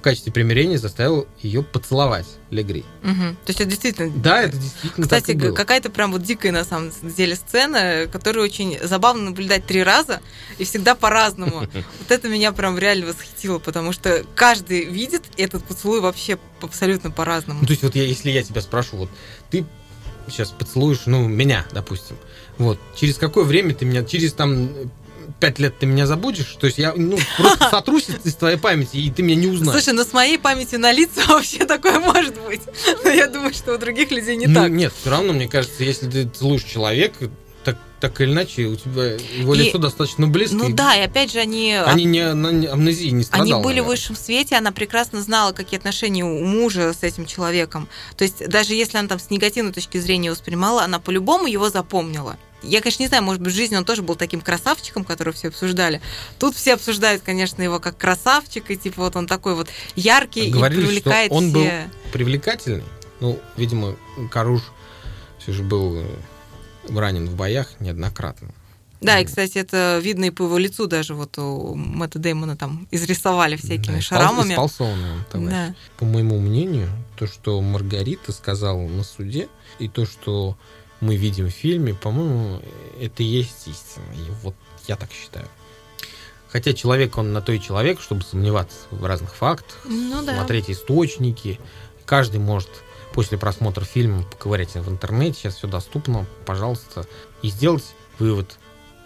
качестве 0.06 0.32
примирения 0.32 0.78
заставил 0.78 1.28
ее 1.42 1.64
поцеловать 1.64 2.28
Легри. 2.52 2.86
Мгм. 3.02 3.36
То 3.44 3.50
есть 3.50 3.60
это 3.60 3.72
действительно... 3.72 4.12
Да, 4.16 4.44
это 4.44 4.56
действительно 4.56 5.04
Кстати, 5.06 5.26
так 5.26 5.36
и 5.36 5.40
было. 5.40 5.56
какая-то 5.56 5.90
прям 5.90 6.12
вот 6.12 6.22
дикая 6.22 6.52
на 6.52 6.64
самом 6.64 6.92
деле 7.02 7.36
сцена, 7.36 8.08
которую 8.12 8.46
очень 8.46 8.78
забавно 8.84 9.32
наблюдать 9.32 9.66
три 9.66 9.82
раза 9.82 10.22
и 10.60 10.64
всегда 10.64 10.94
по-разному. 10.94 11.68
Вот 12.00 12.12
это 12.12 12.30
меня 12.30 12.52
прям 12.52 12.78
реально 12.78 13.08
восхитило, 13.08 13.58
потому 13.58 13.94
что 13.94 14.24
каждый 14.36 14.86
видит 14.86 15.24
этот 15.38 15.64
поцелуй 15.66 16.02
вообще 16.02 16.38
абсолютно 16.62 17.10
по-разному. 17.10 17.62
Ну, 17.62 17.66
то 17.66 17.74
есть 17.74 17.82
вот 17.82 17.96
я, 17.96 18.04
если 18.04 18.30
я 18.30 18.44
тебя 18.44 18.62
спрошу, 18.62 18.98
вот 18.98 19.10
ты 19.50 19.66
сейчас 20.28 20.52
поцелуешь, 20.52 21.02
ну, 21.08 21.28
меня, 21.28 21.66
допустим, 21.72 22.16
вот, 22.60 22.80
через 22.96 23.18
какое 23.18 23.44
время 23.44 23.74
ты 23.74 23.86
меня, 23.86 24.04
через 24.04 24.34
там 24.34 24.70
пять 25.40 25.60
лет 25.60 25.78
ты 25.80 25.86
меня 25.86 26.08
забудешь, 26.08 26.56
то 26.60 26.66
есть 26.66 26.78
я, 26.78 26.94
ну, 26.96 27.18
просто 27.38 27.70
сотрусь 27.72 28.08
из 28.24 28.36
твоей 28.36 28.58
памяти, 28.58 28.98
и 28.98 29.12
ты 29.12 29.22
меня 29.24 29.36
не 29.36 29.48
узнаешь. 29.48 29.84
Слушай, 29.84 29.96
ну 29.96 30.04
с 30.04 30.14
моей 30.14 30.38
памятью 30.38 30.80
на 30.80 30.92
лица 30.92 31.22
вообще 31.28 31.66
такое 31.66 32.00
может 32.00 32.40
быть. 32.42 32.62
Но 33.04 33.10
я 33.10 33.28
думаю, 33.28 33.54
что 33.54 33.74
у 33.76 33.78
других 33.78 34.12
людей 34.12 34.36
не 34.36 34.48
ну, 34.48 34.62
так. 34.62 34.72
Нет, 34.72 34.94
все 35.00 35.10
равно, 35.10 35.34
мне 35.34 35.48
кажется, 35.48 35.84
если 35.84 36.10
ты 36.10 36.28
целуешь 36.28 36.64
человека, 36.64 37.30
так, 37.64 37.78
так 38.00 38.22
или 38.22 38.32
иначе, 38.32 38.66
у 38.66 38.76
тебя 38.76 39.14
его 39.38 39.56
И- 39.56 39.58
лицо 39.58 39.78
достаточно 39.80 40.28
близко. 40.28 40.56
Ну 40.56 40.70
и 40.70 40.74
да, 40.74 40.96
и 40.96 41.02
опять 41.02 41.32
же 41.32 41.40
они... 41.40 41.74
Они 41.76 42.06
не, 42.06 42.32
на 42.34 42.52
не- 42.52 42.68
амнезией 42.68 43.12
не 43.12 43.24
страдал, 43.24 43.44
Они 43.44 43.54
были 43.54 43.62
в 43.62 43.66
наверное. 43.66 43.88
высшем 43.90 44.16
свете, 44.16 44.56
она 44.56 44.72
прекрасно 44.72 45.22
знала, 45.22 45.52
какие 45.52 45.80
отношения 45.80 46.24
у 46.24 46.44
мужа 46.46 46.94
с 46.94 47.04
этим 47.04 47.26
человеком. 47.26 47.88
То 48.18 48.24
есть 48.24 48.48
даже 48.48 48.74
если 48.76 48.98
она 49.00 49.08
там 49.08 49.20
с 49.20 49.30
негативной 49.32 49.74
точки 49.74 49.98
зрения 49.98 50.30
воспринимала, 50.32 50.84
она 50.84 51.00
по-любому 51.00 51.48
его 51.48 51.70
запомнила. 51.70 52.38
Я, 52.66 52.82
конечно, 52.82 53.04
не 53.04 53.08
знаю, 53.08 53.24
может 53.24 53.42
быть, 53.42 53.54
в 53.54 53.56
жизни 53.56 53.76
он 53.76 53.86
тоже 53.86 54.02
был 54.02 54.16
таким 54.16 54.42
красавчиком, 54.42 55.04
который 55.04 55.34
все 55.34 55.50
обсуждали. 55.50 56.02
Тут 56.40 56.56
все 56.56 56.74
обсуждают, 56.74 57.22
конечно, 57.22 57.62
его 57.62 57.80
как 57.80 57.98
красавчик, 57.98 58.70
и 58.72 58.76
типа 58.78 59.02
вот 59.04 59.16
он 59.16 59.28
такой 59.28 59.56
вот 59.56 59.70
яркий 59.96 60.50
Говорили, 60.50 60.82
и 60.82 60.86
привлекает 60.86 61.28
что 61.32 61.36
он 61.36 61.52
был 61.52 61.62
все. 61.62 61.90
привлекательный. 62.12 62.84
Ну, 63.20 63.40
видимо, 63.58 63.96
Каруш 64.32 64.62
все 65.40 65.54
же 65.54 65.64
был 65.64 65.96
э, 66.02 66.06
ранен 66.90 67.28
в 67.30 67.36
боях 67.36 67.80
неоднократно. 67.80 68.50
Да, 69.02 69.20
и, 69.20 69.26
кстати, 69.26 69.58
это 69.60 70.00
видно 70.02 70.26
и 70.26 70.30
по 70.32 70.44
его 70.44 70.58
лицу 70.58 70.88
даже 70.88 71.14
вот 71.14 71.38
у 71.38 71.76
Мэтта 71.76 72.18
Дэймона 72.18 72.56
там 72.58 72.88
изрисовали 72.92 73.56
всякими 73.56 73.98
Да, 73.98 74.02
шрамами. 74.02 74.56
товарищ. 74.56 75.52
Да. 75.52 75.76
По 75.98 76.06
моему 76.06 76.40
мнению, 76.40 76.90
то, 77.16 77.28
что 77.28 77.62
Маргарита 77.62 78.32
сказала 78.32 78.82
на 78.88 79.04
суде, 79.04 79.48
и 79.80 79.88
то, 79.90 80.06
что 80.06 80.58
мы 81.02 81.16
видим 81.16 81.48
в 81.48 81.52
фильме, 81.52 81.94
по-моему, 81.94 82.62
это 83.00 83.24
и 83.24 83.26
есть 83.26 83.68
истина. 83.68 84.06
И 84.14 84.32
вот 84.44 84.56
я 84.88 84.96
так 84.96 85.10
считаю. 85.12 85.48
Хотя 86.50 86.74
человек, 86.74 87.18
он 87.18 87.34
на 87.34 87.42
то 87.42 87.52
и 87.52 87.60
человек, 87.60 88.00
чтобы 88.02 88.22
сомневаться 88.24 88.78
в 88.92 89.04
разных 89.06 89.36
фактах, 89.36 89.78
Ну 89.86 90.24
да. 90.24 90.36
смотреть 90.36 90.70
источники. 90.70 91.60
Каждый 92.06 92.40
может 92.40 92.70
после 93.14 93.38
просмотра 93.38 93.84
фильма 93.84 94.24
поковырять 94.24 94.74
в 94.76 94.90
интернете, 94.90 95.40
сейчас 95.40 95.56
все 95.56 95.68
доступно, 95.68 96.26
пожалуйста, 96.46 97.06
и 97.42 97.50
сделать 97.50 97.84
вывод 98.20 98.58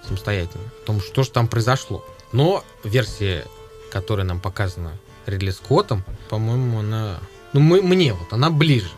самостоятельно 0.08 0.64
о 0.84 0.86
том, 0.86 1.02
что 1.02 1.24
же 1.24 1.32
там 1.32 1.48
произошло. 1.48 2.06
Но 2.32 2.64
версия, 2.84 3.46
которая 3.92 4.26
нам 4.26 4.40
показана 4.40 4.92
Ридли 5.26 5.52
Скоттом, 5.52 6.04
по-моему, 6.30 6.80
она... 6.80 7.20
Ну, 7.54 7.60
мы- 7.62 7.82
мне 7.82 8.14
вот, 8.14 8.32
она 8.32 8.52
ближе. 8.52 8.90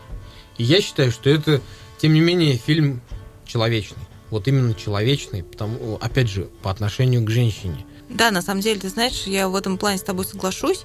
И 0.58 0.64
я 0.64 0.82
считаю, 0.82 1.10
что 1.10 1.30
это, 1.30 1.62
тем 2.02 2.14
не 2.14 2.20
менее, 2.20 2.56
фильм 2.56 3.00
человечный. 3.46 4.02
Вот 4.30 4.48
именно 4.48 4.74
человечный, 4.74 5.44
потому, 5.44 5.98
опять 6.00 6.28
же, 6.28 6.48
по 6.60 6.68
отношению 6.72 7.24
к 7.24 7.30
женщине. 7.30 7.86
Да, 8.14 8.30
на 8.30 8.42
самом 8.42 8.60
деле, 8.60 8.80
ты 8.80 8.88
знаешь, 8.88 9.22
я 9.26 9.48
в 9.48 9.56
этом 9.56 9.78
плане 9.78 9.98
с 9.98 10.02
тобой 10.02 10.24
соглашусь. 10.24 10.82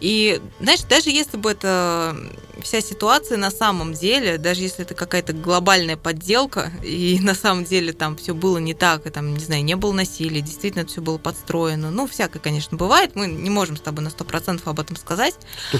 И, 0.00 0.40
знаешь, 0.60 0.80
даже 0.82 1.10
если 1.10 1.36
бы 1.36 1.50
это 1.50 2.16
вся 2.62 2.80
ситуация 2.80 3.38
на 3.38 3.50
самом 3.50 3.94
деле, 3.94 4.36
даже 4.38 4.62
если 4.62 4.82
это 4.84 4.94
какая-то 4.94 5.32
глобальная 5.32 5.96
подделка, 5.96 6.70
и 6.82 7.18
на 7.22 7.34
самом 7.34 7.64
деле 7.64 7.92
там 7.92 8.16
все 8.16 8.34
было 8.34 8.58
не 8.58 8.74
так, 8.74 9.06
и 9.06 9.10
там, 9.10 9.34
не 9.34 9.44
знаю, 9.44 9.64
не 9.64 9.76
было 9.76 9.92
насилия, 9.92 10.40
действительно 10.40 10.82
это 10.82 10.90
все 10.90 11.00
было 11.00 11.18
подстроено. 11.18 11.90
Ну, 11.90 12.06
всякое, 12.06 12.38
конечно, 12.38 12.76
бывает. 12.76 13.12
Мы 13.14 13.26
не 13.26 13.50
можем 13.50 13.76
с 13.76 13.80
тобой 13.80 14.04
на 14.04 14.08
100% 14.08 14.62
об 14.64 14.80
этом 14.80 14.96
сказать. 14.96 15.34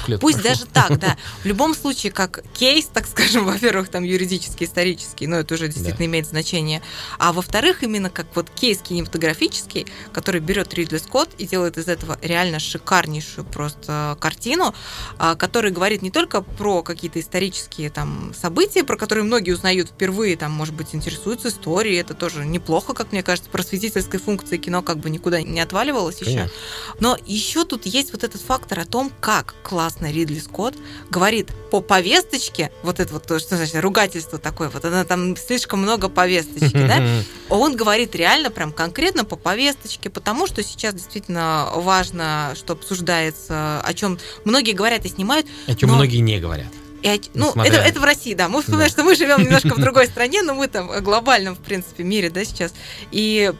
Лет 0.07 0.21
Пусть 0.21 0.43
прошло. 0.43 0.51
даже 0.51 0.67
так, 0.67 0.99
да. 0.99 1.17
В 1.43 1.47
любом 1.47 1.75
случае, 1.75 2.13
как 2.13 2.43
кейс, 2.55 2.87
так 2.87 3.07
скажем, 3.07 3.45
во-первых, 3.47 3.89
там 3.89 4.05
юридический, 4.05 4.67
исторический, 4.67 5.27
но 5.27 5.37
это 5.37 5.55
уже 5.55 5.67
действительно 5.67 5.99
Да. 5.99 6.05
имеет 6.07 6.27
значение. 6.27 6.83
А 7.19 7.33
во-вторых, 7.33 7.83
именно 7.83 8.11
как 8.11 8.27
вот 8.35 8.51
кейс 8.51 8.79
кинематографический, 8.79 9.87
который 10.13 10.41
берет 10.41 10.75
Ридли 10.91 10.99
Скотт 10.99 11.31
и 11.39 11.47
делает 11.47 11.79
из 11.79 11.89
этого 11.89 12.19
реально 12.23 12.59
шикарнейшую 12.59 13.45
просто 13.45 14.17
картину, 14.21 14.75
а, 15.19 15.37
которая 15.37 15.73
говорит 15.73 16.03
не 16.03 16.11
только 16.11 16.43
про 16.43 16.83
какие-то 16.83 17.21
исторические 17.21 17.91
там 17.91 18.33
события, 18.39 18.85
про 18.85 18.97
которые 18.97 19.25
многие 19.25 19.53
узнают 19.53 19.89
впервые, 19.89 20.37
там, 20.37 20.53
может 20.53 20.75
быть, 20.75 20.89
интересуются 20.95 21.49
историей, 21.49 21.97
это 21.97 22.15
тоже 22.15 22.45
неплохо, 22.45 22.93
как 22.93 23.13
мне 23.13 23.23
кажется, 23.23 23.51
просветительской 23.51 24.19
функции 24.19 24.57
кино 24.57 24.83
как 24.83 24.99
бы 24.99 25.11
никуда 25.11 25.43
не 25.43 25.61
отваливалось 25.61 26.17
Конечно. 26.17 26.41
еще. 26.41 26.51
Но 26.99 27.17
еще 27.27 27.65
тут 27.65 27.87
есть 27.87 28.13
вот 28.13 28.25
этот 28.25 28.41
фактор 28.41 28.81
о 28.81 28.85
том, 28.85 29.13
как 29.21 29.55
классно 29.63 30.11
Ридли 30.11 30.39
Скотт 30.39 30.75
говорит 31.09 31.51
по 31.71 31.81
повесточке, 31.81 32.73
вот 32.83 32.99
это 32.99 33.13
вот 33.13 33.27
то, 33.27 33.39
что 33.39 33.57
значит 33.57 33.77
ругательство 33.77 34.39
такое, 34.39 34.69
вот 34.69 34.85
она 34.85 35.05
там 35.05 35.37
слишком 35.37 35.81
много 35.81 36.09
повесточки, 36.09 36.73
да, 36.77 37.03
он 37.49 37.77
говорит 37.77 38.15
реально 38.15 38.51
прям 38.51 38.73
конкретно 38.73 39.25
по 39.25 39.37
повесточке, 39.37 40.11
потому 40.11 40.47
что 40.47 40.63
сейчас 40.63 40.80
действительно 40.93 41.69
важно, 41.75 42.55
что 42.57 42.73
обсуждается, 42.73 43.81
о 43.81 43.95
чем 43.95 44.19
многие 44.45 44.73
говорят 44.73 45.05
и 45.05 45.09
снимают. 45.09 45.47
О 45.67 45.75
чем 45.75 45.91
Но- 45.91 45.97
многие 45.97 46.19
не 46.19 46.39
говорят. 46.41 46.69
И 47.03 47.09
о- 47.09 47.19
ну, 47.35 47.49
Несмотря- 47.49 47.73
это, 47.79 47.89
это 47.89 48.01
в 48.01 48.05
России, 48.05 48.35
да. 48.35 48.49
Мы 48.49 48.61
вспоминаем, 48.61 48.89
Да. 48.91 48.93
что 48.93 49.05
мы 49.05 49.15
живем 49.15 49.43
немножко 49.43 49.75
в 49.75 49.79
другой 49.81 50.07
стране, 50.07 50.43
но 50.43 50.55
мы 50.55 50.67
там 50.69 50.89
в 50.89 51.01
глобальном, 51.01 51.55
в 51.55 51.61
принципе, 51.61 52.03
мире, 52.05 52.29
да, 52.31 52.45
сейчас. 52.45 52.75
И 53.11 53.53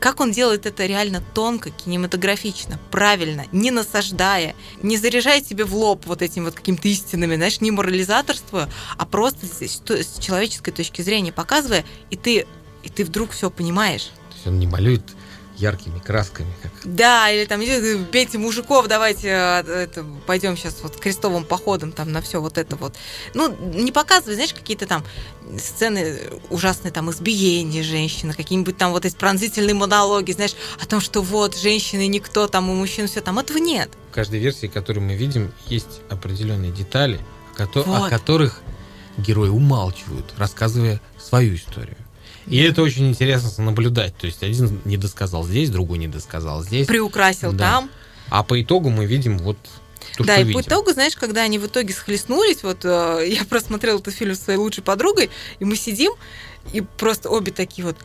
как 0.00 0.20
он 0.20 0.30
делает 0.32 0.64
это 0.66 0.84
реально 0.86 1.22
тонко, 1.34 1.70
кинематографично, 1.70 2.78
правильно, 2.90 3.46
не 3.52 3.70
насаждая, 3.70 4.54
не 4.82 4.96
заряжая 4.96 5.42
себе 5.42 5.64
в 5.64 5.74
лоб 5.74 6.06
вот 6.06 6.22
этими 6.22 6.44
вот 6.44 6.54
какими-то 6.54 6.86
истинами, 6.88 7.34
знаешь, 7.36 7.60
не 7.60 7.70
морализаторствуя, 7.70 8.68
а 8.96 9.06
просто 9.06 9.46
с, 9.46 9.60
с 9.62 10.18
человеческой 10.20 10.70
точки 10.72 11.02
зрения 11.02 11.32
показывая, 11.32 11.84
и 12.10 12.16
ты, 12.16 12.46
и 12.82 12.88
ты 12.90 13.04
вдруг 13.04 13.32
все 13.32 13.50
понимаешь. 13.50 14.10
То 14.28 14.34
есть 14.34 14.46
он 14.46 14.58
не 14.60 14.66
малюет 14.66 15.02
яркими 15.58 15.98
красками, 15.98 16.52
как 16.62 16.72
Да, 16.84 17.30
или 17.30 17.44
там 17.44 17.60
бейте 18.10 18.38
мужиков, 18.38 18.86
давайте 18.86 19.28
э, 19.28 19.82
это, 19.82 20.04
пойдем 20.26 20.56
сейчас 20.56 20.76
вот 20.82 20.96
крестовым 20.96 21.44
походом 21.44 21.92
там 21.92 22.12
на 22.12 22.22
все 22.22 22.40
вот 22.40 22.58
это 22.58 22.76
вот. 22.76 22.94
Ну, 23.34 23.54
не 23.74 23.92
показывай, 23.92 24.34
знаешь, 24.34 24.54
какие-то 24.54 24.86
там 24.86 25.04
сцены 25.58 26.18
ужасные 26.50 26.92
там 26.92 27.10
избиения 27.10 27.82
женщины, 27.82 28.32
какие-нибудь 28.34 28.76
там 28.76 28.92
вот 28.92 29.04
эти 29.04 29.16
пронзительные 29.16 29.74
монологи, 29.74 30.32
знаешь, 30.32 30.54
о 30.80 30.86
том, 30.86 31.00
что 31.00 31.22
вот 31.22 31.56
женщины 31.56 32.06
никто, 32.06 32.46
там 32.48 32.70
у 32.70 32.74
мужчин 32.74 33.06
все 33.08 33.20
там, 33.20 33.38
этого 33.38 33.58
нет. 33.58 33.90
в 34.10 34.14
каждой 34.14 34.38
версии, 34.40 34.66
которую 34.66 35.04
мы 35.04 35.14
видим, 35.14 35.52
есть 35.66 36.00
определенные 36.08 36.70
детали, 36.72 37.20
о, 37.54 37.58
кото- 37.58 37.80
о 37.82 38.00
Вот. 38.00 38.10
которых 38.10 38.60
герои 39.16 39.48
умалчивают, 39.48 40.32
рассказывая 40.36 41.00
свою 41.18 41.56
историю. 41.56 41.96
И 42.48 42.58
это 42.62 42.82
очень 42.82 43.08
интересно 43.08 43.50
наблюдать. 43.64 44.16
То 44.16 44.26
есть 44.26 44.42
один 44.42 44.80
не 44.84 44.96
досказал 44.96 45.44
здесь, 45.44 45.70
другой 45.70 45.98
не 45.98 46.08
досказал 46.08 46.62
здесь. 46.62 46.86
Приукрасил 46.86 47.52
Да. 47.52 47.72
там. 47.72 47.90
А 48.30 48.42
по 48.42 48.60
итогу 48.60 48.90
мы 48.90 49.06
видим 49.06 49.38
вот 49.38 49.56
то, 50.16 50.24
да, 50.24 50.36
и 50.36 50.44
видим. 50.44 50.60
по 50.60 50.62
итогу, 50.62 50.92
знаешь, 50.92 51.16
когда 51.16 51.42
они 51.42 51.58
в 51.58 51.66
итоге 51.66 51.92
схлестнулись, 51.92 52.62
вот 52.62 52.84
э, 52.84 53.24
я 53.28 53.44
просмотрела 53.48 53.98
этот 53.98 54.14
фильм 54.14 54.34
со 54.34 54.42
своей 54.44 54.58
лучшей 54.58 54.82
подругой, 54.82 55.30
и 55.58 55.64
мы 55.64 55.76
сидим, 55.76 56.12
и 56.72 56.80
просто 56.80 57.30
обе 57.30 57.52
такие 57.52 57.86
вот. 57.86 57.96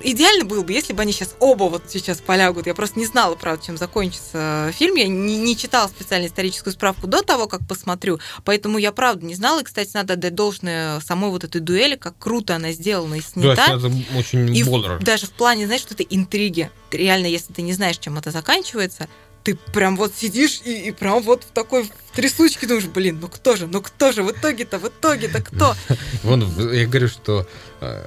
Идеально 0.00 0.44
было 0.44 0.62
бы, 0.62 0.72
если 0.72 0.92
бы 0.92 1.02
они 1.02 1.12
сейчас 1.12 1.34
оба 1.40 1.64
вот 1.64 1.82
сейчас 1.88 2.18
полягут. 2.18 2.66
Я 2.66 2.74
просто 2.74 2.98
не 2.98 3.06
знала, 3.06 3.34
правда, 3.34 3.64
чем 3.66 3.76
закончится 3.76 4.70
фильм. 4.74 4.94
Я 4.94 5.08
не, 5.08 5.36
не 5.38 5.56
читала 5.56 5.88
специально 5.88 6.26
историческую 6.26 6.72
справку 6.72 7.06
до 7.06 7.22
того, 7.22 7.46
как 7.48 7.66
посмотрю. 7.66 8.20
Поэтому 8.44 8.78
я, 8.78 8.92
правда, 8.92 9.26
не 9.26 9.34
знала. 9.34 9.60
И, 9.60 9.64
кстати, 9.64 9.90
надо 9.94 10.14
отдать 10.14 10.34
должное 10.34 11.00
самой 11.00 11.30
вот 11.30 11.44
этой 11.44 11.60
дуэли, 11.60 11.96
как 11.96 12.16
круто 12.18 12.54
она 12.56 12.72
сделана 12.72 13.14
и 13.16 13.20
Да, 13.20 13.26
снята. 13.56 13.76
это 13.76 13.90
очень 14.16 14.54
И 14.56 14.62
в- 14.62 14.68
бодро. 14.70 14.98
даже 15.00 15.26
в 15.26 15.30
плане, 15.32 15.66
знаешь, 15.66 15.82
что 15.82 15.94
это 15.94 16.04
интриги. 16.04 16.70
Реально, 16.92 17.26
если 17.26 17.52
ты 17.52 17.62
не 17.62 17.72
знаешь, 17.72 17.98
чем 17.98 18.18
это 18.18 18.30
заканчивается, 18.30 19.08
ты 19.44 19.56
прям 19.72 19.96
вот 19.96 20.12
сидишь 20.14 20.60
и, 20.64 20.88
и 20.88 20.92
прям 20.92 21.22
вот 21.22 21.42
в 21.44 21.46
такой 21.52 21.84
в 21.84 21.90
трясучке 22.14 22.66
думаешь, 22.66 22.86
блин, 22.86 23.18
ну 23.20 23.28
кто 23.28 23.56
же, 23.56 23.66
ну 23.66 23.80
кто 23.80 24.12
же, 24.12 24.22
в 24.22 24.30
итоге-то, 24.32 24.78
в 24.78 24.86
итоге-то 24.88 25.42
кто? 25.42 25.74
Вон, 26.22 26.44
в- 26.44 26.72
я 26.72 26.86
говорю, 26.86 27.08
что 27.08 27.46
э, 27.80 28.04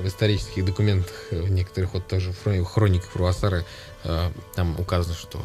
в 0.00 0.06
исторических 0.08 0.64
документах, 0.64 1.12
э, 1.30 1.40
в 1.40 1.50
некоторых 1.50 1.94
вот 1.94 2.06
тоже 2.06 2.32
хрониках 2.32 3.14
Руассары, 3.16 3.64
э, 4.04 4.30
там 4.54 4.78
указано, 4.78 5.14
что 5.14 5.44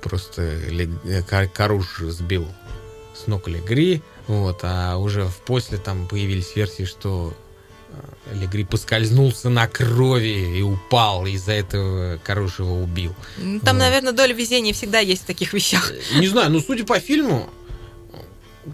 просто 0.00 0.42
э, 0.42 1.22
Ка- 1.22 1.48
Каруш 1.48 1.98
сбил 2.00 2.46
с 3.14 3.26
ног 3.26 3.48
Легри, 3.48 4.02
вот, 4.26 4.60
а 4.62 4.96
уже 4.96 5.24
в 5.24 5.36
после 5.38 5.78
там 5.78 6.08
появились 6.08 6.56
версии, 6.56 6.84
что 6.84 7.34
Легри 8.32 8.64
поскользнулся 8.64 9.50
на 9.50 9.68
крови 9.68 10.58
и 10.58 10.62
упал, 10.62 11.26
и 11.26 11.32
из-за 11.32 11.52
этого 11.52 12.18
Каруш 12.24 12.60
его 12.60 12.80
убил. 12.82 13.14
Ну, 13.36 13.60
Там, 13.60 13.76
Вот. 13.76 13.82
наверное, 13.82 14.12
доля 14.12 14.32
везения 14.32 14.72
всегда 14.72 14.98
есть 15.00 15.22
в 15.22 15.26
таких 15.26 15.52
вещах. 15.52 15.92
Не 16.16 16.26
знаю, 16.28 16.50
но 16.50 16.60
судя 16.60 16.84
по 16.86 16.98
фильму, 17.00 17.50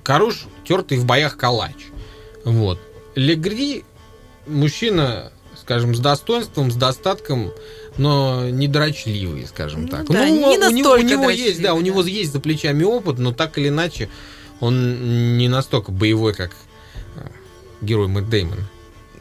Каруш 0.05 0.47
тертый 0.67 0.99
в 0.99 1.05
боях 1.05 1.37
калач. 1.37 1.75
Вот. 2.45 2.79
Легри 3.17 3.85
мужчина, 4.49 5.33
скажем, 5.61 5.95
с 5.95 6.01
достоинством, 6.01 6.71
с 6.71 6.75
достатком, 6.75 7.53
но 7.97 8.49
не 8.49 8.69
дрочливый, 8.69 9.47
скажем 9.47 9.83
Ну 9.83 9.89
так. 9.89 10.07
да, 10.07 10.27
Ну, 10.27 10.51
не 10.51 10.59
у, 10.59 10.73
него, 10.73 10.93
у 10.93 10.99
него 10.99 11.31
есть, 11.31 11.61
дрочливый, 11.61 11.63
да, 11.63 11.75
у 11.75 11.81
него 11.81 12.03
да. 12.03 12.09
есть 12.09 12.33
за 12.33 12.41
плечами 12.41 12.85
опыт, 12.85 13.19
но 13.19 13.33
так 13.33 13.59
или 13.59 13.69
иначе 13.69 14.09
он 14.61 15.37
не 15.37 15.49
настолько 15.49 15.93
боевой, 15.93 16.35
как 16.35 16.53
э, 17.17 17.27
герой 17.81 18.09
Мэтт 18.09 18.29
Дэймон. 18.29 18.59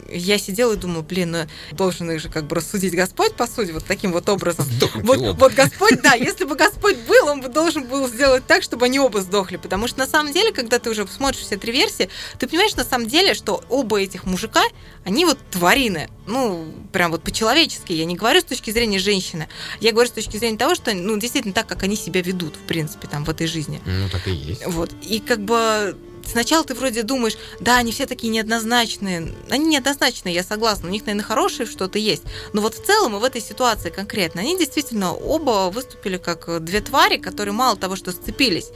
Я 0.08 0.38
сидела 0.38 0.72
и 0.72 0.76
думала, 0.76 1.02
блин, 1.02 1.32
ну 1.32 1.38
должен 1.72 2.10
их 2.10 2.20
же 2.20 2.28
как 2.28 2.46
бы 2.46 2.56
рассудить 2.56 2.94
Господь, 2.94 3.34
по 3.34 3.46
сути, 3.46 3.72
вот 3.72 3.84
таким 3.84 4.12
вот 4.12 4.28
образом. 4.28 4.64
Сдохните 4.70 5.06
Вот, 5.06 5.18
оба. 5.18 5.32
вот 5.38 5.52
Господь, 5.52 6.00
да, 6.02 6.14
если 6.14 6.44
бы 6.44 6.56
Господь 6.56 6.96
был, 7.06 7.28
он 7.28 7.40
бы 7.40 7.48
должен 7.48 7.86
был 7.86 8.08
сделать 8.08 8.46
так, 8.46 8.62
чтобы 8.62 8.86
они 8.86 8.98
оба 8.98 9.20
сдохли. 9.20 9.56
Потому 9.56 9.86
что 9.86 9.98
на 9.98 10.06
самом 10.06 10.32
деле, 10.32 10.52
когда 10.52 10.78
ты 10.78 10.90
уже 10.90 11.06
смотришь 11.06 11.42
все 11.42 11.56
три 11.56 11.72
версии, 11.72 12.08
ты 12.38 12.46
понимаешь 12.46 12.74
на 12.74 12.84
самом 12.84 13.06
деле, 13.06 13.34
что 13.34 13.62
оба 13.68 14.00
этих 14.00 14.24
мужика, 14.24 14.62
они 15.04 15.24
вот 15.24 15.38
тварины. 15.50 16.08
Ну, 16.26 16.72
прям 16.92 17.10
вот 17.10 17.22
по-человечески. 17.22 17.92
Я 17.92 18.04
не 18.04 18.16
говорю 18.16 18.40
с 18.40 18.44
точки 18.44 18.70
зрения 18.70 18.98
женщины. 18.98 19.48
Я 19.80 19.92
говорю 19.92 20.08
с 20.08 20.12
точки 20.12 20.36
зрения 20.36 20.58
того, 20.58 20.74
что, 20.74 20.92
ну, 20.94 21.18
действительно 21.18 21.54
так, 21.54 21.66
как 21.66 21.82
они 21.82 21.96
себя 21.96 22.22
ведут, 22.22 22.56
в 22.56 22.66
принципе, 22.66 23.08
там, 23.08 23.24
в 23.24 23.30
этой 23.30 23.46
жизни. 23.46 23.80
Ну, 23.84 24.08
так 24.10 24.26
и 24.26 24.32
есть. 24.32 24.66
Вот. 24.66 24.90
И 25.02 25.20
как 25.20 25.40
бы 25.40 25.96
сначала 26.30 26.64
ты 26.64 26.74
вроде 26.74 27.02
думаешь, 27.02 27.36
да, 27.60 27.78
они 27.78 27.92
все 27.92 28.06
такие 28.06 28.32
неоднозначные. 28.32 29.32
Они 29.50 29.66
неоднозначные, 29.66 30.34
я 30.34 30.42
согласна. 30.42 30.88
У 30.88 30.92
них, 30.92 31.02
наверное, 31.06 31.24
хорошие 31.24 31.66
что-то 31.66 31.98
есть. 31.98 32.22
Но 32.52 32.60
вот 32.60 32.74
в 32.74 32.84
целом 32.84 33.16
и 33.16 33.18
в 33.18 33.24
этой 33.24 33.40
ситуации 33.40 33.90
конкретно, 33.90 34.40
они 34.40 34.58
действительно 34.58 35.12
оба 35.12 35.70
выступили 35.70 36.16
как 36.16 36.62
две 36.64 36.80
твари, 36.80 37.16
которые 37.16 37.52
мало 37.54 37.76
того, 37.76 37.96
что 37.96 38.12
сцепились, 38.12 38.70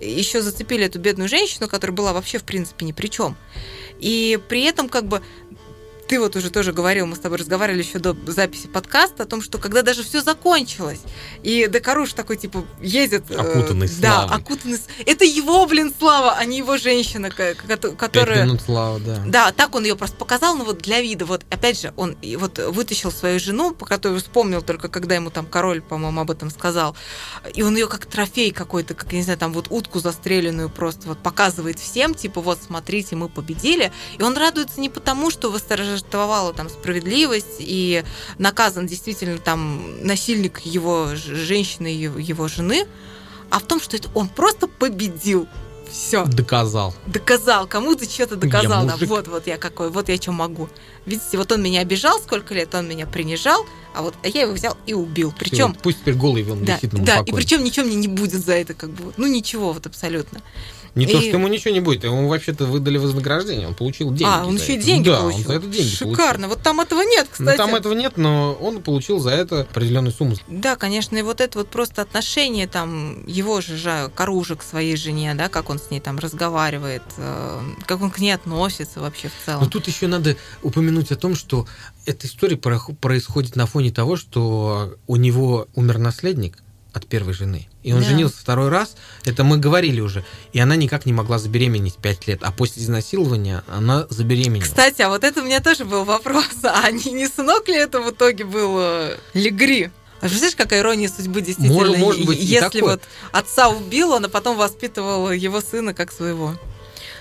еще 0.00 0.42
зацепили 0.42 0.86
эту 0.86 0.98
бедную 0.98 1.28
женщину, 1.28 1.68
которая 1.68 1.96
была 1.96 2.12
вообще, 2.12 2.38
в 2.38 2.44
принципе, 2.44 2.84
ни 2.84 2.92
при 2.92 3.08
чем. 3.08 3.36
И 3.98 4.38
при 4.48 4.62
этом 4.62 4.88
как 4.88 5.06
бы 5.06 5.22
ты 6.08 6.18
вот 6.18 6.34
уже 6.36 6.50
тоже 6.50 6.72
говорил, 6.72 7.06
мы 7.06 7.16
с 7.16 7.18
тобой 7.18 7.38
разговаривали 7.38 7.82
еще 7.82 7.98
до 7.98 8.16
записи 8.26 8.66
подкаста 8.66 9.24
о 9.24 9.26
том, 9.26 9.42
что 9.42 9.58
когда 9.58 9.82
даже 9.82 10.02
все 10.02 10.22
закончилось, 10.22 11.00
и 11.42 11.68
Декаруш 11.70 12.12
такой, 12.14 12.36
типа, 12.36 12.64
ездит... 12.80 13.30
э, 13.30 13.34
Окутанный 13.36 13.88
Да, 14.00 14.26
славой. 14.26 14.36
окутанный... 14.36 14.76
с- 14.78 14.86
Это 15.06 15.24
его, 15.24 15.66
блин, 15.66 15.92
слава, 15.98 16.32
а 16.32 16.44
не 16.44 16.58
его 16.58 16.76
женщина, 16.78 17.30
ко- 17.30 17.54
ко- 17.54 17.66
Пять 17.76 17.96
которая... 17.96 18.44
минут 18.44 18.62
слава, 18.62 18.98
да. 19.00 19.22
Да, 19.26 19.52
так 19.52 19.74
он 19.74 19.84
ее 19.84 19.96
просто 19.96 20.16
показал, 20.16 20.56
но 20.56 20.64
вот 20.64 20.78
для 20.78 21.00
вида. 21.00 21.26
Вот 21.26 21.44
опять 21.50 21.80
же, 21.80 21.92
он 21.96 22.16
вот 22.38 22.58
вытащил 22.58 23.12
свою 23.12 23.38
жену, 23.38 23.72
по 23.72 23.84
которой 23.86 24.18
вспомнил 24.18 24.62
только, 24.62 24.88
когда 24.88 25.14
ему 25.14 25.30
там 25.30 25.46
король, 25.46 25.82
по-моему, 25.82 26.20
об 26.20 26.30
этом 26.30 26.50
сказал. 26.50 26.96
И 27.54 27.62
он 27.62 27.76
ее 27.76 27.86
как 27.86 28.06
трофей 28.06 28.50
какой-то, 28.50 28.94
как, 28.94 29.12
я 29.12 29.18
не 29.18 29.24
знаю, 29.24 29.38
там 29.38 29.52
вот 29.52 29.66
утку 29.70 30.00
застреленную 30.00 30.70
просто 30.70 31.08
вот 31.08 31.18
показывает 31.22 31.78
всем, 31.78 32.14
типа, 32.14 32.40
вот, 32.40 32.58
смотрите, 32.66 33.14
мы 33.16 33.28
победили. 33.28 33.92
И 34.18 34.22
он 34.22 34.36
радуется 34.36 34.80
не 34.80 34.88
потому, 34.88 35.30
что 35.30 35.50
восторжествовала 35.98 36.52
там 36.52 36.68
справедливость 36.68 37.56
и 37.58 38.04
наказан 38.38 38.86
действительно 38.86 39.38
там 39.38 40.04
насильник 40.04 40.60
его 40.60 41.10
женщины, 41.14 41.88
его, 41.88 42.18
его 42.18 42.48
жены, 42.48 42.86
а 43.50 43.58
в 43.58 43.64
том, 43.64 43.80
что 43.80 43.96
это 43.96 44.08
он 44.14 44.28
просто 44.28 44.68
победил. 44.68 45.46
Все 45.90 46.26
Доказал. 46.26 46.94
доказал, 47.06 47.66
кому-то 47.66 48.04
что-то 48.04 48.36
доказал. 48.36 48.84
да, 48.84 48.92
мужик. 48.92 49.08
вот, 49.08 49.26
вот 49.28 49.46
я 49.46 49.56
какой, 49.56 49.88
вот 49.88 50.10
я 50.10 50.18
что 50.18 50.32
могу. 50.32 50.68
Видите, 51.06 51.38
вот 51.38 51.50
он 51.50 51.62
меня 51.62 51.80
обижал 51.80 52.20
сколько 52.20 52.52
лет, 52.52 52.74
он 52.74 52.86
меня 52.86 53.06
принижал, 53.06 53.64
а 53.94 54.02
вот 54.02 54.14
а 54.22 54.28
я 54.28 54.42
его 54.42 54.52
взял 54.52 54.76
и 54.84 54.92
убил. 54.92 55.32
Причем, 55.38 55.74
Пусть 55.82 56.00
теперь 56.00 56.12
голый 56.12 56.46
он 56.46 56.62
да, 56.62 56.76
висит 56.76 56.92
на 56.92 57.04
да, 57.06 57.20
и 57.20 57.32
причем 57.32 57.64
ничего 57.64 57.86
мне 57.86 57.96
не 57.96 58.08
будет 58.08 58.44
за 58.44 58.52
это, 58.52 58.74
как 58.74 58.90
бы, 58.90 59.14
ну 59.16 59.26
ничего, 59.26 59.72
вот 59.72 59.86
абсолютно. 59.86 60.42
Не 60.98 61.06
то, 61.06 61.18
И- 61.18 61.20
что 61.28 61.36
ему 61.36 61.46
ничего 61.48 61.72
не 61.72 61.80
будет, 61.80 62.02
ему 62.04 62.28
вообще-то 62.28 62.66
выдали 62.66 62.98
вознаграждение, 62.98 63.68
он 63.68 63.74
получил 63.74 64.10
деньги. 64.10 64.24
а, 64.30 64.44
он 64.44 64.56
еще 64.56 64.74
и 64.74 64.78
деньги 64.78 65.08
да, 65.08 65.20
получил. 65.20 65.40
он 65.40 65.46
за 65.46 65.52
это 65.54 65.66
деньги 65.68 65.94
Шикарно. 65.94 66.48
Вот 66.48 66.62
там 66.62 66.80
этого 66.80 67.00
нет, 67.02 67.28
получил. 67.28 67.32
кстати. 67.32 67.58
Ну, 67.58 67.66
там 67.66 67.74
этого 67.76 67.92
нет, 67.92 68.16
но 68.16 68.52
он 68.60 68.82
получил 68.82 69.20
за 69.20 69.30
это 69.30 69.60
определенную 69.60 70.12
сумму. 70.12 70.36
Да, 70.48 70.74
конечно, 70.74 71.16
и 71.16 71.22
вот 71.22 71.40
это 71.40 71.58
вот 71.58 71.68
просто 71.70 72.02
отношение 72.02 72.66
там 72.66 73.24
его 73.26 73.60
же, 73.60 74.10
Каружа 74.14 74.56
к 74.56 74.62
своей 74.62 74.96
жене, 74.96 75.34
да, 75.34 75.48
как 75.48 75.70
он 75.70 75.78
с 75.78 75.90
ней 75.90 76.00
там 76.00 76.18
разговаривает, 76.18 77.02
э, 77.16 77.60
как 77.86 78.02
он 78.02 78.10
к 78.10 78.18
ней 78.18 78.32
относится 78.32 79.00
вообще 79.00 79.28
в 79.28 79.46
целом. 79.46 79.62
Но 79.64 79.70
тут 79.70 79.86
еще 79.86 80.08
надо 80.08 80.36
упомянуть 80.62 81.12
о 81.12 81.16
том, 81.16 81.36
что 81.36 81.66
эта 82.06 82.26
история 82.26 82.56
происходит 82.56 83.54
на 83.54 83.66
фоне 83.66 83.92
того, 83.92 84.16
что 84.16 84.94
у 85.06 85.16
него 85.16 85.68
умер 85.74 85.98
наследник 85.98 86.58
от 86.92 87.06
первой 87.06 87.32
жены. 87.34 87.68
И 87.82 87.92
он 87.92 88.00
Да. 88.00 88.06
женился 88.08 88.36
второй 88.38 88.68
раз, 88.68 88.96
это 89.24 89.44
мы 89.44 89.58
говорили 89.58 90.00
уже. 90.00 90.24
И 90.52 90.58
она 90.60 90.74
никак 90.76 91.06
не 91.06 91.12
могла 91.12 91.38
забеременеть 91.38 91.96
5 91.96 92.26
лет. 92.26 92.40
А 92.42 92.50
после 92.50 92.82
изнасилования 92.82 93.62
она 93.68 94.06
забеременела. 94.10 94.64
Кстати, 94.64 95.02
а 95.02 95.08
вот 95.08 95.24
это 95.24 95.42
у 95.42 95.44
меня 95.44 95.60
тоже 95.60 95.84
был 95.84 96.04
вопрос. 96.04 96.46
А 96.62 96.90
не, 96.90 97.12
не 97.12 97.28
сынок 97.28 97.68
ли 97.68 97.74
это 97.76 98.00
в 98.00 98.10
итоге 98.10 98.44
был 98.44 98.76
э, 98.80 99.16
Легри? 99.34 99.90
А 100.16 100.22
Представляешь, 100.22 100.56
какая 100.56 100.80
ирония 100.80 101.08
судьбы 101.08 101.40
действительно? 101.42 101.74
Может- 101.78 101.98
может 101.98 102.24
быть, 102.26 102.40
Если 102.40 102.80
вот 102.80 103.02
отца 103.30 103.68
убил, 103.68 104.10
он, 104.10 104.24
а 104.24 104.28
потом 104.28 104.56
воспитывал 104.56 105.30
его 105.30 105.60
сына 105.60 105.94
как 105.94 106.10
своего. 106.10 106.56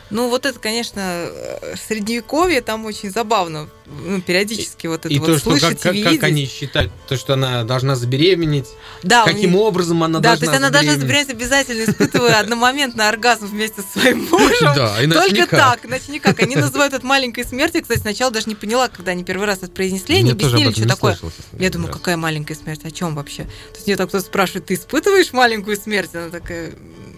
Ну, 0.09 0.29
вот 0.29 0.45
это, 0.45 0.57
конечно, 0.59 1.01
э, 1.01 1.75
средневековье, 1.87 2.61
там 2.61 2.85
очень 2.85 3.11
забавно. 3.11 3.67
Ну, 3.85 4.21
периодически 4.21 4.87
вот 4.87 5.05
это 5.05 5.09
и 5.13 5.17
вот 5.19 5.25
то, 5.27 5.37
что 5.37 5.49
как, 5.51 5.59
слышать 5.59 5.81
как, 5.81 5.93
как 5.93 5.95
видеть. 5.95 6.23
они 6.23 6.45
считают, 6.45 6.91
то, 7.07 7.15
что 7.17 7.33
она 7.33 7.63
должна 7.63 7.95
забеременеть, 7.95 8.67
да, 9.01 9.23
у 9.23 9.27
каким 9.27 9.51
них- 9.51 9.59
образом 9.61 10.03
она 10.03 10.19
Да, 10.19 10.29
должна 10.29 10.45
то 10.45 10.51
есть 10.51 10.57
она 10.63 10.69
должна 10.69 10.93
забеременеть. 10.95 11.29
обязательно, 11.29 11.83
испытывая 11.89 12.35
одномоментный 12.39 13.07
оргазм 13.07 13.47
вместе 13.47 13.81
со 13.81 13.99
своим 13.99 14.25
мужем. 14.29 14.73
Да, 14.75 14.97
иначе 15.03 15.19
Только 15.21 15.35
никак. 15.41 15.49
так, 15.59 15.85
иначе 15.85 16.11
никак. 16.11 16.39
Они 16.41 16.55
называют 16.57 16.93
это 16.93 17.05
маленькой 17.05 17.45
смертью. 17.45 17.81
Кстати, 17.81 17.99
сначала 17.99 18.31
даже 18.31 18.47
не 18.49 18.55
поняла, 18.55 18.89
когда 18.89 19.11
они 19.11 19.23
первый 19.23 19.45
раз 19.47 19.59
это 19.59 19.71
произнесли, 19.71 20.17
они 20.17 20.31
объяснили, 20.31 20.71
что 20.71 20.87
такое. 20.87 21.15
слышал, 21.15 21.35
Я 21.57 21.69
думаю, 21.69 21.91
какая 21.93 22.17
маленькая 22.17 22.55
смерть, 22.55 22.81
о 22.83 22.91
чем 22.91 23.15
вообще? 23.15 23.43
То 23.43 23.75
есть 23.75 23.87
ее 23.87 23.95
так 23.95 24.09
кто-то 24.09 24.25
спрашивает, 24.25 24.65
ты 24.65 24.73
испытываешь 24.73 25.31
маленькую 25.31 25.77
смерть? 25.77 26.09
Она 26.13 26.29
такая, 26.29 26.73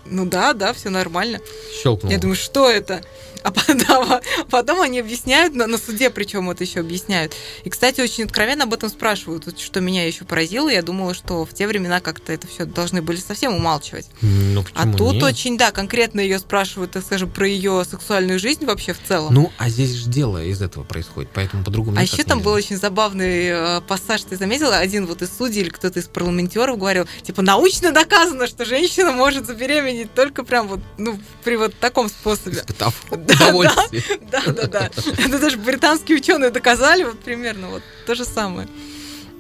ну 0.10 0.26
да, 0.26 0.54
да, 0.54 0.74
все 0.74 0.90
нормально. 0.90 1.40
Щелкнуло. 1.82 2.12
Я 2.12 2.20
думаю, 2.20 2.36
что 2.36 2.70
это? 2.70 3.02
А 3.44 3.52
потом, 3.52 4.12
а 4.12 4.22
потом 4.50 4.82
они 4.82 5.00
объясняют, 5.00 5.56
на, 5.56 5.66
на 5.66 5.78
суде 5.78 6.10
причем 6.10 6.46
вот 6.48 6.62
еще 6.62 6.82
объясняют. 6.82 7.34
И, 7.64 7.70
кстати, 7.70 8.02
очень 8.02 8.26
откровенно 8.26 8.66
об 8.66 8.74
этом 8.74 8.90
спрашивают, 8.90 9.46
вот 9.46 9.58
что 9.60 9.80
меня 9.82 10.06
еще 10.06 10.26
поразило. 10.26 10.70
Я 10.70 10.82
думала, 10.82 11.14
что 11.14 11.46
в 11.46 11.54
те 11.54 11.66
времена 11.68 12.00
как-то 12.02 12.34
это 12.34 12.48
все 12.48 12.66
должны 12.66 13.02
были 13.02 13.18
совсем 13.18 13.56
умалчивать. 13.56 14.08
Ну, 14.22 14.64
А 14.76 14.92
тут 14.92 15.16
нет? 15.16 15.24
очень, 15.24 15.58
да, 15.58 15.72
конкретно 15.72 16.20
ее 16.20 16.38
спрашивают, 16.40 16.92
так 16.92 17.04
скажем, 17.04 17.30
про 17.32 17.48
ее 17.48 17.84
сексуальную 17.90 18.40
жизнь 18.40 18.66
вообще 18.66 18.94
в 18.94 19.00
целом. 19.08 19.34
Ну, 19.34 19.52
а 19.58 19.70
здесь 19.70 19.92
же 19.94 20.10
дело 20.10 20.44
из 20.44 20.62
этого 20.62 20.84
происходит, 20.84 21.30
поэтому 21.34 21.64
по-другому 21.64 21.98
А 21.98 22.04
еще 22.04 22.24
там 22.24 22.40
нельзя. 22.40 22.46
был 22.50 22.52
очень 22.54 22.78
забавный 22.78 23.46
э, 23.48 23.82
пассаж, 23.88 24.22
ты 24.24 24.36
заметила? 24.36 24.76
Один 24.78 25.06
вот 25.08 25.22
из 25.22 25.30
судей 25.36 25.62
или 25.62 25.70
кто-то 25.70 26.00
из 26.00 26.06
парламентеров 26.08 26.78
говорил, 26.78 27.08
типа, 27.24 27.42
научно 27.42 27.92
доказано, 27.92 28.48
что 28.48 28.66
женщина 28.66 29.12
может 29.12 29.48
забеременеть 29.48 30.14
только 30.14 30.44
прям 30.44 30.68
вот, 30.68 30.82
ну, 30.98 31.18
при 31.44 31.56
вот 31.56 31.74
таком 31.80 32.10
способе. 32.10 32.58
Испытав 32.58 32.94
удовольствие. 33.30 34.04
Да, 34.32 34.42
да, 34.46 34.68
да. 34.68 34.90
Это 35.18 35.40
даже 35.40 35.58
британские 35.58 36.18
ученые 36.18 36.52
доказали 36.52 37.04
вот 37.04 37.20
примерно 37.20 37.70
вот 37.70 37.82
то 38.06 38.16
же 38.16 38.26
самое. 38.26 38.68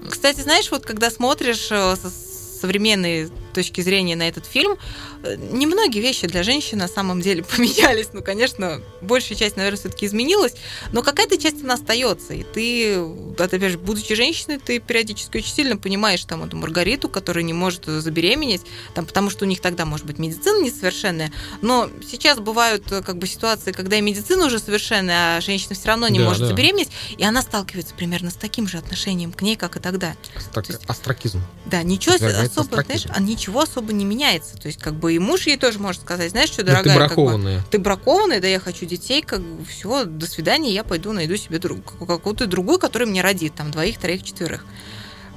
Кстати, 0.09 0.41
знаешь, 0.41 0.71
вот 0.71 0.85
когда 0.85 1.11
смотришь 1.11 1.67
э, 1.71 1.95
со 1.95 2.09
современной 2.09 3.29
точки 3.53 3.81
зрения 3.81 4.15
на 4.15 4.27
этот 4.27 4.45
фильм, 4.45 4.77
э, 5.23 5.35
немногие 5.35 6.01
вещи 6.01 6.27
для 6.27 6.43
женщин 6.43 6.77
на 6.79 6.87
самом 6.87 7.21
деле 7.21 7.43
поменялись. 7.55 8.09
Ну, 8.13 8.21
конечно, 8.21 8.81
большая 9.01 9.37
часть, 9.37 9.55
наверное, 9.57 9.79
все-таки 9.79 10.05
изменилась, 10.05 10.53
но 10.91 11.01
какая-то 11.03 11.37
часть 11.37 11.63
она 11.63 11.75
остается. 11.75 12.33
И 12.33 12.43
ты, 12.43 12.97
опять 13.37 13.71
же, 13.71 13.77
будучи 13.77 14.13
женщиной, 14.15 14.59
ты 14.59 14.79
периодически 14.79 15.37
очень 15.37 15.53
сильно 15.53 15.77
понимаешь 15.77 16.23
там 16.25 16.43
эту 16.43 16.57
Маргариту, 16.57 17.09
которая 17.09 17.43
не 17.43 17.53
может 17.53 17.85
забеременеть, 17.85 18.61
там, 18.93 19.05
потому 19.05 19.29
что 19.29 19.45
у 19.45 19.47
них 19.47 19.61
тогда, 19.61 19.85
может 19.85 20.05
быть, 20.05 20.19
медицина 20.19 20.61
несовершенная. 20.63 21.31
Но 21.61 21.89
сейчас 22.09 22.39
бывают 22.39 22.91
э, 22.91 23.01
как 23.01 23.17
бы 23.17 23.27
ситуации, 23.27 23.71
когда 23.71 23.97
и 23.97 24.01
медицина 24.01 24.45
уже 24.45 24.59
совершенная, 24.59 25.37
а 25.37 25.41
женщина 25.41 25.75
все 25.75 25.87
равно 25.89 26.07
не 26.07 26.19
Да, 26.19 26.25
может 26.25 26.41
да. 26.41 26.47
забеременеть, 26.47 26.89
и 27.17 27.23
она 27.23 27.41
сталкивается 27.41 27.93
примерно 27.95 28.31
с 28.31 28.35
таким 28.35 28.67
же 28.67 28.77
отношением 28.77 29.31
к 29.33 29.41
ней, 29.41 29.55
как 29.55 29.75
и 29.75 29.79
тогда. 29.79 30.15
Астрак- 30.35 30.65
То 30.65 30.73
есть- 30.73 30.85
Астракизм. 30.87 31.41
Да, 31.65 31.83
ничего 31.83 32.15
особо, 32.15 32.83
знаешь, 32.83 33.05
ничего 33.39 33.61
особо 33.61 33.93
не 33.93 34.03
меняется. 34.05 34.57
То 34.57 34.67
есть, 34.67 34.79
как 34.79 34.93
бы 34.93 35.13
и 35.13 35.19
муж 35.19 35.47
ей 35.47 35.57
тоже 35.57 35.79
может 35.79 36.01
сказать, 36.01 36.31
знаешь, 36.31 36.49
что, 36.49 36.63
Да 36.63 36.73
дорогая, 36.73 36.93
ты 36.93 36.99
как 36.99 37.09
бы, 37.09 37.23
бракованная. 37.23 37.63
ты 37.71 37.79
бракованная, 37.79 38.41
да 38.41 38.47
я 38.47 38.59
хочу 38.59 38.85
детей, 38.85 39.21
как 39.21 39.41
все, 39.67 40.03
до 40.03 40.27
свидания, 40.27 40.73
я 40.73 40.83
пойду 40.83 41.13
найду 41.13 41.37
себе 41.37 41.57
друг, 41.59 41.97
какую-то 42.05 42.45
другую, 42.47 42.79
который 42.79 43.07
мне 43.07 43.21
родит, 43.21 43.55
там, 43.55 43.71
двоих, 43.71 43.97
троих, 43.97 44.23
четверых. 44.23 44.65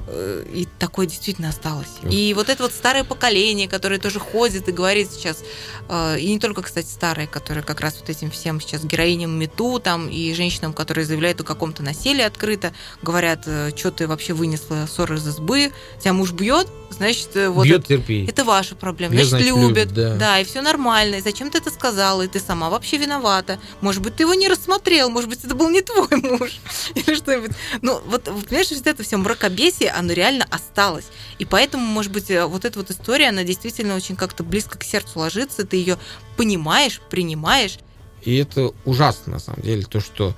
Э, 0.07 0.43
И 0.53 0.67
такое 0.79 1.05
действительно 1.05 1.49
осталось. 1.49 1.87
И 2.09 2.33
вот 2.33 2.49
это 2.49 2.63
вот 2.63 2.71
старое 2.73 3.03
поколение, 3.03 3.67
которое 3.67 3.99
тоже 3.99 4.19
ходит 4.19 4.67
и 4.67 4.71
говорит 4.71 5.11
сейчас, 5.11 5.43
э, 5.89 6.19
и 6.19 6.27
не 6.31 6.39
только, 6.39 6.61
кстати, 6.61 6.87
старое, 6.87 7.27
которое 7.27 7.61
как 7.61 7.79
раз 7.81 7.95
вот 7.99 8.09
этим 8.09 8.29
всем 8.31 8.59
сейчас 8.61 8.83
героиням 8.83 9.31
МИТУ 9.39 9.79
там 9.79 10.09
и 10.09 10.33
женщинам, 10.33 10.73
которые 10.73 11.05
заявляют 11.05 11.39
о 11.41 11.43
каком-то 11.43 11.83
насилии 11.83 12.21
открыто, 12.23 12.73
говорят, 13.01 13.43
что 13.75 13.91
ты 13.91 14.07
вообще 14.07 14.33
вынесла 14.33 14.85
ссор 14.87 15.13
из 15.13 15.27
избы, 15.27 15.71
тебя 15.99 16.13
муж 16.13 16.31
бьет, 16.31 16.67
значит, 16.93 17.35
э, 17.35 17.49
вот 17.49 17.65
Бьет, 17.65 17.87
терпи. 17.87 18.25
это 18.27 18.43
ваша 18.45 18.75
проблема. 18.75 19.15
Я, 19.15 19.25
Значит, 19.25 19.47
любят. 19.47 19.91
любит, 19.91 19.93
да. 19.93 20.39
и 20.39 20.43
все 20.43 20.61
нормально. 20.61 21.15
И 21.15 21.21
зачем 21.21 21.49
ты 21.49 21.57
это 21.57 21.71
сказала? 21.71 22.21
И 22.21 22.27
ты 22.27 22.39
сама 22.39 22.69
вообще 22.69 22.97
виновата. 22.97 23.59
Может 23.81 24.01
быть, 24.01 24.15
ты 24.15 24.23
его 24.23 24.33
не 24.33 24.47
рассмотрел, 24.47 25.09
может 25.09 25.29
быть, 25.29 25.43
это 25.43 25.55
был 25.55 25.69
не 25.69 25.81
твой 25.81 26.07
муж. 26.11 26.51
Или 26.95 27.15
что-нибудь. 27.15 27.51
Ну, 27.81 28.01
вот, 28.05 28.27
вот, 28.27 28.45
понимаешь, 28.47 28.69
вот 28.71 28.87
это 28.87 29.03
все 29.03 29.17
мракобесие, 29.17 29.89
оно 29.93 30.13
реально 30.13 30.45
осталось. 30.49 31.05
И 31.39 31.45
поэтому, 31.45 31.85
может 31.85 32.11
быть, 32.11 32.29
э, 32.29 32.45
вот 32.45 32.65
эта 32.65 32.79
вот 32.79 32.91
история, 32.91 33.29
она 33.29 33.43
действительно 33.43 33.95
очень 33.95 34.15
как-то 34.15 34.43
близко 34.43 34.77
к 34.77 34.83
сердцу 34.83 35.19
ложится. 35.19 35.65
Ты 35.65 35.77
ее 35.77 35.97
понимаешь, 36.37 37.01
принимаешь. 37.09 37.77
И 38.21 38.35
это 38.35 38.71
ужасно, 38.85 39.33
на 39.33 39.39
самом 39.39 39.61
деле, 39.61 39.83
то, 39.83 39.99
что 39.99 40.35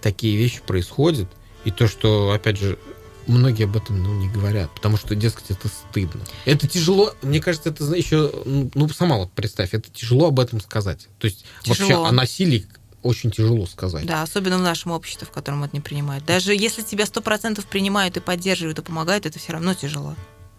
такие 0.00 0.36
вещи 0.36 0.60
происходят, 0.66 1.28
и 1.64 1.70
то, 1.70 1.88
что, 1.88 2.30
опять 2.32 2.58
же, 2.58 2.78
многие 3.26 3.64
об 3.64 3.76
этом 3.76 4.02
ну, 4.02 4.14
не 4.14 4.28
говорят, 4.28 4.70
потому 4.74 4.96
что, 4.96 5.14
дескать, 5.14 5.50
это 5.50 5.68
стыдно. 5.68 6.22
Это 6.44 6.66
тяжело, 6.66 7.14
мне 7.22 7.40
кажется, 7.40 7.70
это 7.70 7.84
еще, 7.94 8.32
ну, 8.44 8.88
сама 8.88 9.16
вот 9.16 9.32
представь, 9.32 9.74
это 9.74 9.90
тяжело 9.90 10.28
об 10.28 10.40
этом 10.40 10.60
сказать. 10.60 11.08
То 11.18 11.26
есть 11.26 11.44
Тяжело. 11.62 11.88
вообще 11.88 12.08
о 12.08 12.12
насилии 12.12 12.66
очень 13.02 13.30
тяжело 13.30 13.66
сказать. 13.66 14.06
Да, 14.06 14.22
особенно 14.22 14.58
в 14.58 14.62
нашем 14.62 14.90
обществе, 14.92 15.26
в 15.26 15.30
котором 15.30 15.64
это 15.64 15.74
не 15.76 15.80
принимают. 15.80 16.24
Даже 16.24 16.54
если 16.54 16.82
тебя 16.82 17.06
сто 17.06 17.20
процентов 17.20 17.66
принимают 17.66 18.16
и 18.16 18.20
поддерживают 18.20 18.78
и 18.78 18.82
помогают, 18.82 19.26
это 19.26 19.38
все 19.38 19.52
равно 19.52 19.74
тяжело. 19.74 20.14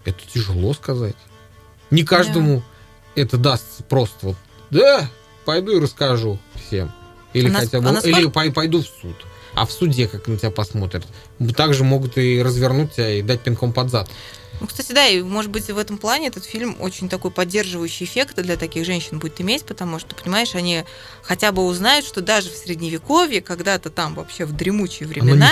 Это 0.05 0.19
тяжело 0.33 0.73
сказать. 0.73 1.15
Не 1.91 2.03
каждому 2.03 2.63
это 3.15 3.37
даст 3.37 3.85
просто 3.89 4.27
вот, 4.27 4.35
да, 4.69 5.09
пойду 5.45 5.75
и 5.75 5.79
расскажу 5.81 6.39
всем. 6.55 6.91
Или 7.33 7.49
А 7.49 7.53
хотя 7.59 7.81
бы, 7.81 7.89
а 7.89 7.91
насколько- 7.93 8.19
или 8.19 8.27
пой- 8.27 8.51
пойду 8.51 8.81
в 8.81 8.87
суд. 9.01 9.15
А 9.55 9.65
в 9.65 9.71
суде 9.71 10.07
как 10.07 10.27
на 10.27 10.37
тебя 10.37 10.51
посмотрят. 10.51 11.05
Также 11.55 11.83
могут 11.83 12.17
и 12.17 12.41
развернуть 12.41 12.93
тебя 12.93 13.11
и 13.15 13.21
дать 13.21 13.41
пинком 13.41 13.73
под 13.73 13.89
зад. 13.89 14.09
Ну, 14.59 14.67
кстати, 14.67 14.91
да, 14.91 15.07
и 15.07 15.21
может 15.21 15.51
быть 15.51 15.69
в 15.69 15.77
этом 15.77 15.97
плане 15.97 16.27
этот 16.27 16.43
фильм 16.45 16.75
очень 16.79 17.07
такой 17.09 17.31
поддерживающий 17.31 18.05
эффект 18.05 18.35
для 18.41 18.57
таких 18.57 18.85
женщин 18.85 19.19
будет 19.19 19.39
иметь, 19.41 19.63
потому 19.65 19.99
что, 19.99 20.15
понимаешь, 20.15 20.55
они 20.55 20.83
хотя 21.23 21.51
бы 21.51 21.65
узнают, 21.65 22.05
что 22.05 22.21
даже 22.21 22.49
в 22.49 22.55
средневековье, 22.55 23.41
когда-то 23.41 23.89
там 23.89 24.15
вообще 24.15 24.45
в 24.45 24.51
дремучие 24.53 25.07
времена, 25.07 25.51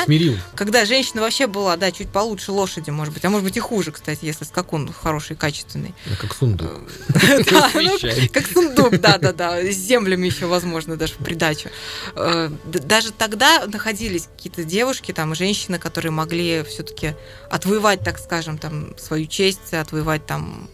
когда 0.56 0.86
женщина 0.86 1.22
вообще 1.22 1.48
была, 1.48 1.78
да, 1.78 1.92
чуть 1.92 2.10
получше 2.10 2.52
лошади, 2.52 2.90
может 2.90 3.14
быть, 3.14 3.24
а 3.26 3.30
может 3.30 3.44
быть 3.46 3.58
и 3.58 3.60
хуже, 3.60 3.92
кстати, 3.92 4.26
если 4.26 4.44
скакун 4.44 4.92
хороший, 4.92 5.36
качественный. 5.36 5.94
Она 6.06 6.16
как 6.16 6.36
сундук. 6.36 6.68
Да, 7.52 7.70
ну, 7.74 7.98
как 8.34 8.48
сундук, 8.48 9.00
да, 9.00 9.18
да, 9.18 9.32
да, 9.34 9.62
с 9.62 9.76
землями 9.76 10.26
еще, 10.28 10.48
возможно, 10.48 10.98
даже 10.98 11.14
в 11.14 11.18
придачу. 11.18 11.70
Э, 12.16 12.50
Даже 12.66 13.12
тогда 13.12 13.66
находились 13.68 14.28
какие-то 14.36 14.64
девушки, 14.64 15.12
там, 15.14 15.34
женщины, 15.36 15.80
которые 15.80 16.12
могли 16.12 16.64
все-таки 16.64 17.14
отвоевать, 17.50 18.02
так 18.02 18.20
скажем, 18.20 18.58
там, 18.58 18.97
свою 18.98 19.26
честь, 19.28 19.74
отвоевать 19.74 20.26
там 20.26 20.68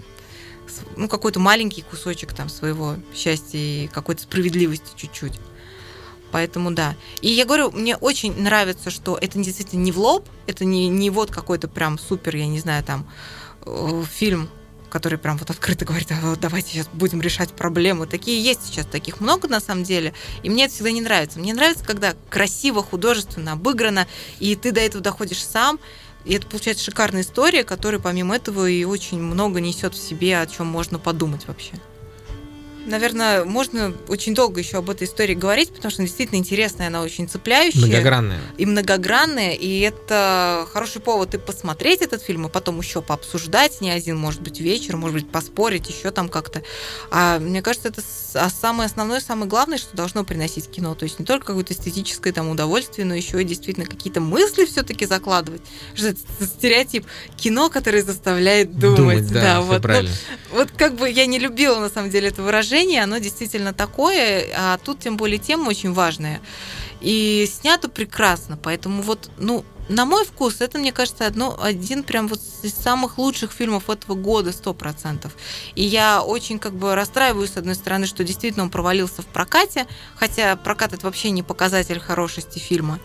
ну, 0.96 1.08
какой-то 1.08 1.40
маленький 1.40 1.82
кусочек 1.82 2.34
там 2.34 2.50
своего 2.50 2.96
счастья 3.14 3.58
и 3.58 3.88
какой-то 3.88 4.24
справедливости 4.24 4.92
чуть-чуть. 4.96 5.34
Поэтому 6.32 6.72
да. 6.72 6.96
И 7.22 7.30
я 7.30 7.46
говорю, 7.46 7.72
мне 7.72 7.96
очень 7.96 8.36
нравится, 8.42 8.90
что 8.90 9.18
это 9.22 9.38
действительно 9.38 9.82
не 9.82 9.92
в 9.92 10.00
лоб, 10.00 10.28
это 10.48 10.66
не, 10.66 10.90
не 10.90 11.12
вот 11.12 11.30
какой-то 11.30 11.68
прям 11.68 12.00
супер, 12.00 12.36
я 12.36 12.48
не 12.48 12.60
знаю, 12.60 12.84
там, 12.84 13.08
э, 13.66 14.04
фильм, 14.12 14.50
который 14.90 15.18
прям 15.20 15.38
вот 15.38 15.50
открыто 15.50 15.86
говорит, 15.86 16.12
«А, 16.12 16.36
давайте 16.36 16.70
сейчас 16.70 16.88
будем 16.92 17.22
решать 17.22 17.52
проблемы. 17.52 18.06
Такие 18.08 18.44
есть 18.44 18.66
сейчас, 18.66 18.86
таких 18.86 19.20
много 19.20 19.48
на 19.48 19.60
самом 19.60 19.84
деле. 19.84 20.14
И 20.44 20.50
мне 20.50 20.66
это 20.66 20.74
всегда 20.74 20.92
не 20.92 21.02
нравится. 21.02 21.40
Мне 21.40 21.54
нравится, 21.54 21.84
когда 21.84 22.14
красиво, 22.30 22.84
художественно, 22.84 23.54
обыграно, 23.54 24.08
и 24.40 24.56
ты 24.56 24.72
до 24.72 24.82
этого 24.82 25.04
доходишь 25.04 25.44
сам. 25.44 25.80
И 26.26 26.34
это 26.34 26.48
получается 26.48 26.84
шикарная 26.86 27.22
история, 27.22 27.64
которая 27.64 28.00
помимо 28.00 28.36
этого 28.36 28.70
и 28.70 28.84
очень 28.86 29.22
много 29.22 29.60
несет 29.60 29.94
в 29.94 30.02
себе, 30.02 30.40
о 30.40 30.48
чем 30.48 30.68
можно 30.68 31.00
подумать 31.00 31.48
вообще. 31.48 31.74
Наверное, 32.86 33.46
можно 33.46 33.94
очень 34.08 34.36
долго 34.36 34.60
еще 34.60 34.78
об 34.78 34.90
этой 34.90 35.08
истории 35.08 35.34
говорить, 35.34 35.74
потому 35.74 35.92
что 35.92 36.02
она 36.02 36.08
действительно 36.08 36.40
интересная, 36.40 36.88
она 36.88 37.02
очень 37.02 37.28
цепляющая. 37.28 37.82
Многогранная. 37.82 38.40
И 38.58 38.66
многогранная, 38.66 39.54
и 39.54 39.80
это 39.80 40.68
хороший 40.72 41.02
повод 41.02 41.34
и 41.36 41.38
посмотреть 41.38 42.02
этот 42.02 42.22
фильм, 42.22 42.48
и 42.48 42.50
потом 42.50 42.80
еще 42.80 43.02
пообсуждать 43.02 43.82
не 43.82 43.92
один, 43.92 44.18
может 44.18 44.42
быть, 44.42 44.60
вечер, 44.60 44.98
может 44.98 45.16
быть, 45.16 45.30
поспорить 45.30 45.90
еще 45.90 46.12
там 46.12 46.30
как-то. 46.30 46.64
А 47.12 47.40
мне 47.40 47.62
кажется, 47.62 47.90
это 47.90 48.02
а 48.36 48.50
самое 48.50 48.88
основное, 48.88 49.20
самое 49.20 49.48
главное, 49.48 49.78
что 49.78 49.96
должно 49.96 50.24
приносить 50.24 50.70
кино. 50.70 50.96
То 50.96 51.04
есть 51.04 51.20
не 51.20 51.26
только 51.26 51.48
какое-то 51.48 51.74
эстетическое 51.74 52.34
там 52.34 52.50
удовольствие, 52.50 53.06
но 53.06 53.14
еще 53.14 53.42
и 53.42 53.46
действительно 53.46 53.86
какие-то 53.86 54.22
мысли 54.22 54.66
все-таки 54.66 55.06
закладывать. 55.06 55.62
Что 55.94 56.08
это 56.10 56.20
стереотип 56.42 57.06
кино, 57.38 57.70
которое 57.70 58.04
заставляет 58.04 58.78
думать. 58.78 58.98
Думать, 58.98 59.32
да, 59.32 59.42
да 59.42 59.62
вот, 59.62 59.76
ну, 59.76 59.82
правильно. 59.82 60.12
вот 60.52 60.72
как 60.72 60.96
бы 60.96 61.10
я 61.10 61.26
не 61.26 61.40
любила 61.40 61.80
на 61.80 61.90
самом 61.90 62.10
деле 62.10 62.30
это 62.30 62.42
выражение, 62.42 62.73
оно 63.04 63.18
действительно 63.18 63.74
такое, 63.74 64.48
а 64.56 64.78
тут 64.78 65.00
тем 65.00 65.18
более 65.18 65.40
тема 65.40 65.70
очень 65.70 65.94
важная. 65.94 66.42
И 67.02 67.50
снято 67.52 67.90
прекрасно, 67.90 68.58
поэтому 68.58 69.02
вот, 69.02 69.30
ну, 69.38 69.66
на 69.90 70.06
мой 70.06 70.26
вкус, 70.26 70.62
это, 70.62 70.78
мне 70.78 70.92
кажется, 70.92 71.28
одно, 71.28 71.58
один 71.62 72.04
прям 72.04 72.28
вот 72.28 72.40
из 72.62 72.74
самых 72.74 73.18
лучших 73.18 73.52
фильмов 73.52 73.90
этого 73.90 74.16
года, 74.16 74.54
сто 74.54 74.74
процентов. 74.74 75.36
И 75.76 75.84
я 75.84 76.22
очень 76.24 76.60
как 76.60 76.74
бы 76.74 76.96
расстраиваюсь, 76.96 77.52
с 77.52 77.58
одной 77.58 77.76
стороны, 77.76 78.06
что 78.06 78.24
действительно 78.24 78.64
он 78.64 78.70
провалился 78.70 79.22
в 79.22 79.26
прокате, 79.26 79.86
хотя 80.16 80.56
прокат 80.56 80.94
это 80.94 81.06
вообще 81.06 81.32
не 81.32 81.44
показатель 81.44 82.00
хорошести 82.00 82.60
фильма. 82.60 83.00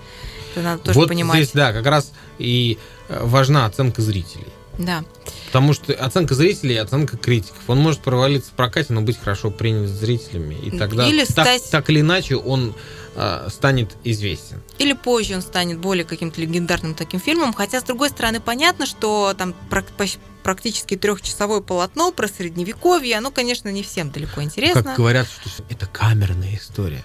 Это 0.52 0.62
надо 0.62 0.82
тоже 0.82 0.98
вот 0.98 1.08
понимать. 1.08 1.36
здесь, 1.36 1.50
да, 1.52 1.72
как 1.72 1.86
раз 1.86 2.12
и 2.38 2.78
э, 3.08 3.20
важна 3.24 3.66
оценка 3.66 4.00
зрителей. 4.00 4.46
Да. 4.78 5.04
Потому 5.46 5.72
что 5.72 5.92
оценка 5.92 6.34
зрителей 6.34 6.76
и 6.76 6.78
оценка 6.78 7.16
критиков. 7.16 7.58
Он 7.66 7.78
может 7.78 8.00
провалиться 8.00 8.50
в 8.50 8.54
прокате, 8.54 8.92
но 8.92 9.02
быть 9.02 9.18
хорошо 9.18 9.50
принят 9.50 9.88
зрителями. 9.88 10.54
И 10.54 10.76
тогда 10.76 11.08
Или 11.08 11.24
так, 11.24 11.30
стать- 11.46 11.70
так 11.70 11.90
или 11.90 12.00
иначе 12.00 12.36
он 12.36 12.74
э, 13.16 13.48
станет 13.50 13.96
известен. 14.04 14.62
Или 14.78 14.92
позже 14.92 15.34
он 15.34 15.42
станет 15.42 15.78
более 15.78 16.04
каким-то 16.04 16.40
легендарным 16.40 16.94
таким 16.94 17.18
фильмом. 17.20 17.52
Хотя, 17.52 17.80
с 17.80 17.84
другой 17.84 18.10
стороны, 18.10 18.40
понятно, 18.40 18.86
что 18.86 19.34
там 19.36 19.54
практически 20.42 20.96
трехчасовое 20.96 21.60
полотно 21.60 22.12
про 22.12 22.28
средневековье, 22.28 23.16
оно, 23.18 23.30
конечно, 23.32 23.68
не 23.70 23.82
всем 23.82 24.10
далеко 24.10 24.42
интересно. 24.42 24.82
Как 24.82 24.96
говорят, 24.96 25.26
что 25.26 25.64
это 25.68 25.86
камерная 25.86 26.54
история. 26.54 27.02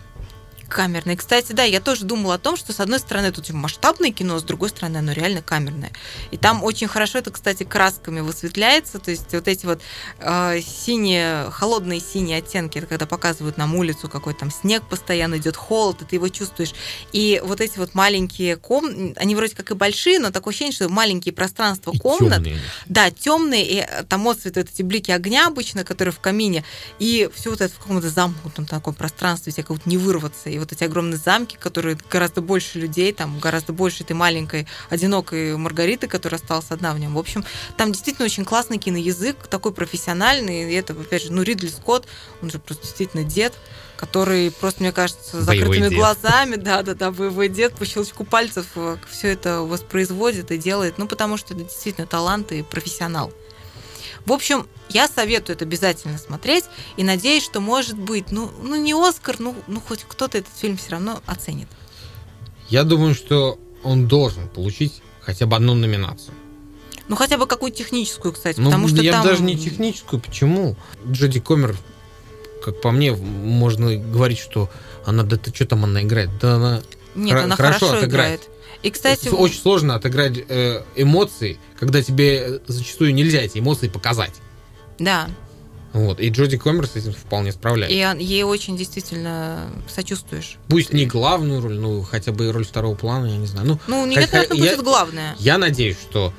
Камерное. 0.74 1.15
Кстати, 1.15 1.53
да, 1.53 1.63
я 1.63 1.80
тоже 1.80 2.03
думала 2.03 2.36
о 2.36 2.38
том, 2.38 2.57
что 2.57 2.74
с 2.74 2.80
одной 2.80 2.99
стороны 2.99 3.32
тут 3.32 3.49
масштабное 3.51 4.11
кино, 4.11 4.39
с 4.39 4.43
другой 4.43 4.69
стороны 4.69 4.97
оно 4.97 5.11
реально 5.13 5.41
камерное. 5.41 5.91
И 6.32 6.38
там 6.38 6.63
очень 6.63 6.88
хорошо 6.88 7.19
это, 7.19 7.32
кстати, 7.32 7.63
красками 7.63 8.19
высветляется, 8.19 8.99
то 8.99 9.11
есть 9.11 9.32
вот 9.34 9.47
эти 9.47 9.65
вот 9.65 9.82
э, 10.19 10.59
синие, 10.61 11.49
холодные 11.51 11.99
синие 11.99 12.39
оттенки, 12.39 12.80
это 12.80 12.88
когда 12.88 13.05
показывают 13.05 13.57
нам 13.57 13.76
улицу, 13.76 14.09
какой 14.09 14.34
там 14.34 14.51
снег 14.51 14.84
постоянно 14.89 15.38
идет, 15.38 15.55
холод, 15.55 16.01
и 16.01 16.05
ты 16.05 16.15
его 16.15 16.28
чувствуешь. 16.30 16.74
И 17.11 17.41
вот 17.45 17.61
эти 17.61 17.78
вот 17.78 17.93
маленькие 17.93 18.57
комнаты, 18.57 19.13
они 19.17 19.36
вроде 19.36 19.55
как 19.55 19.71
и 19.71 19.76
большие, 19.76 20.19
но 20.19 20.32
такое 20.32 20.51
ощущение, 20.51 20.74
что 20.74 20.89
маленькие 20.89 21.34
пространства 21.34 21.91
И 21.93 21.99
комнат, 21.99 22.43
тёмные. 22.43 22.59
да, 22.88 23.11
темные, 23.11 23.65
и 23.65 23.78
э, 23.88 24.03
там 24.09 24.28
отцветы, 24.28 24.61
вот 24.61 24.69
эти 24.74 24.82
блики 24.82 25.11
огня 25.11 25.47
обычно, 25.47 25.84
которые 25.84 26.11
в 26.11 26.19
камине, 26.19 26.63
и 26.97 27.30
все 27.36 27.51
вот 27.51 27.61
это 27.61 27.74
в 27.74 27.78
каком-то 27.78 28.09
замкнутом 28.09 28.65
таком 28.65 28.95
пространстве, 28.95 29.51
тебе 29.51 29.63
как 29.63 29.78
будто 29.78 29.88
не 29.89 29.97
вырваться. 29.97 30.49
И 30.49 30.57
вот 30.64 30.72
эти 30.72 30.84
огромные 30.84 31.18
замки, 31.18 31.57
которые 31.59 31.97
гораздо 32.09 32.41
больше 32.41 32.80
людей, 32.80 33.11
там 33.14 33.39
гораздо 33.39 33.74
больше 33.74 34.03
этой 34.03 34.14
маленькой, 34.14 34.68
одинокой 34.89 35.57
Маргариты, 35.57 36.07
которая 36.07 36.39
осталась 36.39 36.72
одна 36.72 36.93
в 36.93 36.99
нем. 36.99 37.16
В 37.16 37.20
общем, 37.20 37.43
там 37.78 37.91
действительно 37.91 38.26
очень 38.26 38.45
классный 38.45 38.78
киноязык, 38.78 39.47
такой 39.47 39.74
профессиональный. 39.74 40.72
И 40.72 40.76
это, 40.76 40.93
опять 40.93 41.24
же, 41.24 41.32
ну, 41.32 41.41
Ридли 41.41 41.68
Скотт, 41.68 42.07
он 42.41 42.49
же 42.49 42.59
просто 42.59 42.84
действительно 42.84 43.24
дед, 43.24 43.53
который 43.97 44.51
просто, 44.51 44.82
мне 44.82 44.91
кажется, 44.91 45.41
с 45.41 45.45
закрытыми 45.45 45.89
дед. 45.89 45.97
глазами, 45.97 46.55
да-да-да, 46.57 47.11
боевой 47.11 47.49
дед 47.49 47.76
по 47.76 47.86
щелчку 47.86 48.24
пальцев 48.24 48.68
все 49.09 49.28
это 49.30 49.61
воспроизводит 49.61 50.51
и 50.51 50.57
делает, 50.57 50.97
ну, 50.97 51.07
потому 51.07 51.38
что 51.38 51.53
это 51.53 51.64
действительно 51.64 52.07
талант 52.07 52.51
и 52.51 52.64
профессионал. 52.64 53.34
В 54.26 54.32
общем, 54.32 54.67
я 54.89 55.07
советую 55.07 55.55
это 55.55 55.65
обязательно 55.65 56.17
смотреть 56.17 56.65
и 56.97 57.03
надеюсь, 57.03 57.43
что, 57.43 57.59
может 57.59 57.97
быть, 57.97 58.32
ну, 58.32 58.49
ну 58.61 58.76
не 58.76 58.93
Оскар, 58.93 59.36
ну, 59.39 59.55
ну 59.67 59.82
хоть 59.82 60.05
кто-то 60.07 60.38
этот 60.38 60.53
фильм 60.55 60.78
все 60.78 60.91
равно 60.91 61.21
оценит. 61.26 61.67
Я 62.69 62.84
думаю, 62.84 63.15
что 63.15 63.59
он 63.84 64.07
должен 64.07 64.47
получить 64.47 65.01
хотя 65.21 65.45
бы 65.45 65.55
одну 65.55 65.74
номинацию. 65.74 66.34
Ну, 67.09 67.17
хотя 67.17 67.38
бы 67.38 67.47
какую 67.47 67.71
техническую, 67.74 68.34
кстати, 68.34 68.59
Ну, 68.59 68.67
потому 68.69 68.88
что 68.88 69.01
я 69.01 69.11
там... 69.11 69.26
даже 69.26 69.43
не 69.43 69.57
техническую. 69.57 70.21
Почему? 70.21 70.78
Джоди 71.05 71.41
Комер, 71.41 71.76
как 72.63 72.80
по 72.80 72.91
мне, 72.91 73.11
можно 73.13 73.95
говорить, 73.97 74.39
что 74.39 74.69
она, 75.05 75.24
да 75.24 75.36
ты 75.36 75.53
что 75.53 75.65
там 75.65 75.84
она 75.84 76.01
играет? 76.01 76.30
Да 76.39 76.55
она 76.55 76.82
Нет, 77.13 77.36
хра- 77.38 77.43
она 77.43 77.55
хорошо 77.57 77.88
хорошо, 77.88 77.97
отыграет. 77.97 78.41
играет. 78.43 78.49
И, 78.84 78.92
кстати, 78.92 79.30
очень 79.30 79.60
сложно 79.60 79.96
отыграть 79.96 80.38
э, 80.48 80.84
эмоции, 80.96 81.58
когда 81.80 82.04
тебе 82.04 82.38
э, 82.38 82.60
зачастую 82.68 83.14
нельзя 83.14 83.40
эти 83.42 83.60
эмоции 83.60 83.88
показать. 83.88 84.34
да, 85.00 85.30
Вот. 85.94 86.20
И 86.20 86.30
Джоди 86.30 86.58
Комер 86.58 86.88
с 86.88 86.96
этим 86.96 87.14
вполне 87.14 87.52
справляется. 87.52 87.96
и 87.96 88.04
он- 88.04 88.18
ей 88.18 88.44
очень 88.44 88.76
действительно 88.76 89.68
сочувствуешь. 89.88 90.58
Пусть 90.68 90.92
не 90.92 91.06
главную 91.06 91.62
роль, 91.62 91.76
ну 91.80 92.02
хотя 92.02 92.32
бы 92.32 92.52
роль 92.52 92.66
второго 92.66 92.96
плана, 92.96 93.28
я 93.28 93.38
не 93.38 93.46
знаю. 93.48 93.68
Ну, 93.68 93.80
Ну, 93.88 94.06
не 94.08 94.16
Хотя 94.16 94.42
это 94.44 94.56
я- 94.56 94.74
будет 94.74 94.84
главное. 94.84 95.36
я 95.40 95.58
надеюсь, 95.60 95.98
что 96.00 96.34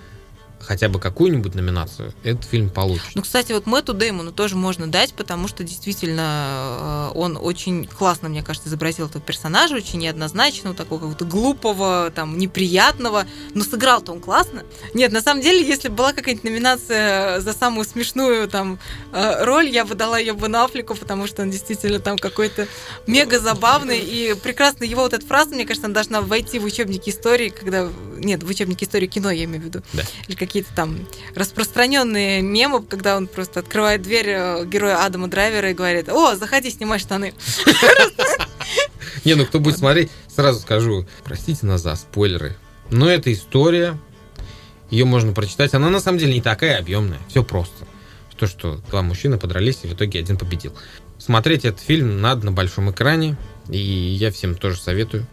хотя 0.65 0.89
бы 0.89 0.99
какую-нибудь 0.99 1.55
номинацию 1.55 2.13
этот 2.23 2.45
фильм 2.45 2.71
получит. 2.71 3.15
Ну, 3.15 3.23
кстати, 3.23 3.53
вот 3.53 3.67
Мэтту 3.67 3.95
Деймону 3.95 4.33
тоже 4.33 4.57
можно 4.57 4.87
дать, 4.87 5.15
потому 5.15 5.49
что 5.49 5.65
действительно 5.65 7.11
э, 7.15 7.19
он 7.19 7.39
очень 7.41 7.87
классно, 7.87 8.29
мне 8.29 8.43
кажется, 8.43 8.69
изобразил 8.69 9.07
этого 9.07 9.23
персонажа, 9.23 9.77
очень 9.77 10.01
неоднозначного, 10.01 10.75
такого 10.75 11.01
какого-то 11.01 11.25
глупого, 11.25 12.13
там, 12.15 12.39
неприятного, 12.39 13.27
но 13.55 13.65
сыграл-то 13.65 14.13
он 14.13 14.21
классно. 14.21 14.65
Нет, 14.95 15.13
на 15.13 15.21
самом 15.21 15.43
деле, 15.43 15.67
если 15.67 15.89
бы 15.89 15.97
была 15.97 16.13
какая-нибудь 16.13 16.45
номинация 16.45 17.41
за 17.41 17.53
самую 17.53 17.85
смешную 17.85 18.49
там 18.49 18.79
э, 19.13 19.45
роль, 19.45 19.69
я 19.69 19.85
бы 19.85 19.95
дала 19.95 20.19
ее 20.19 20.35
Бен 20.35 20.57
Аффлеку, 20.57 20.95
потому 20.95 21.27
что 21.27 21.43
он 21.43 21.51
действительно 21.51 22.01
там 22.01 22.19
какой-то 22.19 22.67
мега 23.07 23.39
забавный, 23.39 23.99
и 23.99 24.35
прекрасно 24.35 24.85
его 24.85 25.03
вот 25.03 25.13
эта 25.13 25.27
фраза, 25.27 25.55
мне 25.55 25.65
кажется, 25.67 25.87
она 25.87 25.95
должна 25.95 26.21
войти 26.21 26.59
в 26.59 26.65
учебники 26.65 27.11
истории, 27.11 27.49
когда... 27.49 27.89
Нет, 28.17 28.43
в 28.43 28.49
учебники 28.49 28.85
истории 28.85 29.07
кино, 29.07 29.31
я 29.31 29.45
имею 29.45 29.63
в 29.63 29.65
виду. 29.67 29.83
Да. 29.93 30.03
Или 30.29 30.37
какие-то 30.55 30.73
там 30.77 31.01
распространенные 31.35 32.41
мемы, 32.41 32.81
когда 32.81 33.17
он 33.17 33.27
просто 33.27 33.59
открывает 33.59 34.03
дверь 34.03 34.29
э, 34.29 34.65
героя 34.65 35.05
Адама 35.05 35.27
Драйвера 35.27 35.73
и 35.73 35.75
говорит, 35.75 36.09
о, 36.09 36.37
заходи, 36.37 36.71
снимай 36.71 37.01
штаны. 37.01 37.35
Не, 39.25 39.35
ну 39.35 39.47
кто 39.47 39.59
будет 39.59 39.79
смотреть, 39.79 40.13
сразу 40.29 40.61
скажу. 40.61 41.09
Простите 41.25 41.67
нас 41.67 41.83
за 41.83 41.97
спойлеры. 41.97 42.57
Но 42.89 43.11
это 43.11 43.33
история. 43.33 43.99
Ее 44.91 45.07
можно 45.07 45.33
прочитать. 45.33 45.75
Она 45.75 45.91
на 45.91 45.99
самом 45.99 46.19
деле 46.19 46.35
не 46.35 46.41
такая 46.41 46.79
объемная. 46.79 47.19
Все 47.29 47.43
просто. 47.43 47.85
То, 48.37 48.47
что 48.47 48.77
два 48.91 49.03
мужчины 49.03 49.39
подрались, 49.39 49.81
и 49.83 49.89
в 49.89 49.95
итоге 49.95 50.21
один 50.21 50.39
победил. 50.39 50.73
Смотреть 51.19 51.65
этот 51.65 51.81
фильм 51.81 52.21
надо 52.21 52.47
на 52.47 52.53
большом 52.53 52.93
экране. 52.93 53.37
И 53.69 53.77
я 53.77 54.31
всем 54.31 54.55
тоже 54.55 54.81
советую. 54.81 55.27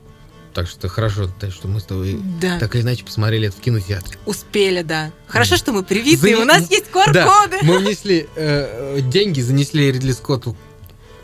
Так 0.54 0.68
что 0.68 0.88
хорошо, 0.90 1.30
что 1.50 1.68
мы 1.68 1.80
с 1.80 1.84
тобой 1.84 2.20
Да. 2.42 2.60
так 2.60 2.76
или 2.76 2.82
иначе 2.82 3.06
посмотрели 3.06 3.48
это 3.48 3.56
в 3.58 3.62
кинотеатре. 3.62 4.18
Успели, 4.26 4.82
да. 4.82 5.12
Хорошо, 5.28 5.56
что 5.58 5.72
мы 5.72 5.84
привиты, 5.84 6.28
Зани- 6.32 6.42
у 6.42 6.46
нас 6.46 6.70
есть 6.70 6.86
Да, 6.94 7.06
QR-коды. 7.26 7.58
мы 7.64 7.80
внесли 7.80 8.28
э, 8.36 8.98
э, 8.98 9.02
деньги, 9.02 9.40
занесли 9.42 9.92
Ридли 9.92 10.12
Скотту 10.12 10.58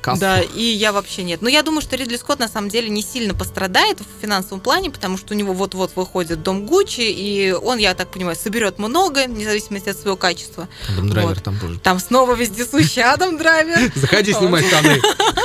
кассу. 0.08 0.22
Да, 0.22 0.42
и 0.42 0.62
я 0.64 0.92
вообще 0.94 1.24
нет. 1.24 1.42
Но 1.42 1.50
я 1.50 1.64
думаю, 1.64 1.82
что 1.82 1.96
Ридли 1.96 2.16
Скотт 2.18 2.40
на 2.40 2.48
самом 2.48 2.70
деле 2.70 2.90
не 2.90 3.02
сильно 3.02 3.34
пострадает 3.34 4.00
в 4.00 4.22
финансовом 4.22 4.60
плане, 4.62 4.90
потому 4.90 5.18
что 5.18 5.34
у 5.34 5.38
него 5.38 5.54
вот-вот 5.54 5.96
выходит 5.96 6.42
дом 6.44 6.66
Гуччи, 6.66 7.02
и 7.02 7.52
он, 7.52 7.78
я 7.78 7.94
так 7.94 8.10
понимаю, 8.10 8.36
соберет 8.36 8.80
много, 8.80 9.26
вне 9.28 9.46
зависимости 9.46 9.90
от 9.90 9.98
своего 9.98 10.16
качества. 10.18 10.68
Адам 10.90 11.10
Драйвер 11.10 11.34
Вот. 11.36 11.44
там 11.44 11.60
тоже. 11.60 11.80
Там 11.80 12.00
снова 12.00 12.34
вездесущий 12.36 13.04
Адам 13.04 13.38
Драйвер. 13.38 13.92
Заходи, 13.96 14.34
снимай 14.34 14.64
штаны. 14.64 15.02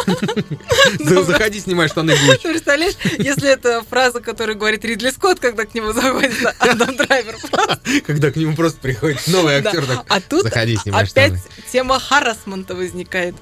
За- 1.00 1.24
Заходи, 1.24 1.60
снимай 1.60 1.88
штаны 1.88 2.14
Гуччи. 2.16 2.42
Представляешь, 2.48 2.94
если 3.18 3.50
это 3.50 3.82
фраза, 3.88 4.20
которую 4.20 4.56
говорит 4.58 4.84
Ридли 4.84 5.10
Скотт, 5.10 5.40
когда 5.40 5.64
к 5.64 5.74
нему 5.74 5.92
заходит 5.92 6.32
Адам 6.58 6.96
Драйвер. 6.96 7.36
Когда 8.06 8.30
к 8.30 8.36
нему 8.36 8.54
просто 8.54 8.78
приходит 8.78 9.26
новый 9.26 9.56
актер, 9.56 9.84
А 10.08 10.20
тут 10.20 10.46
опять 10.46 11.40
тема 11.70 11.98
харасмента 11.98 12.74
возникает. 12.74 13.34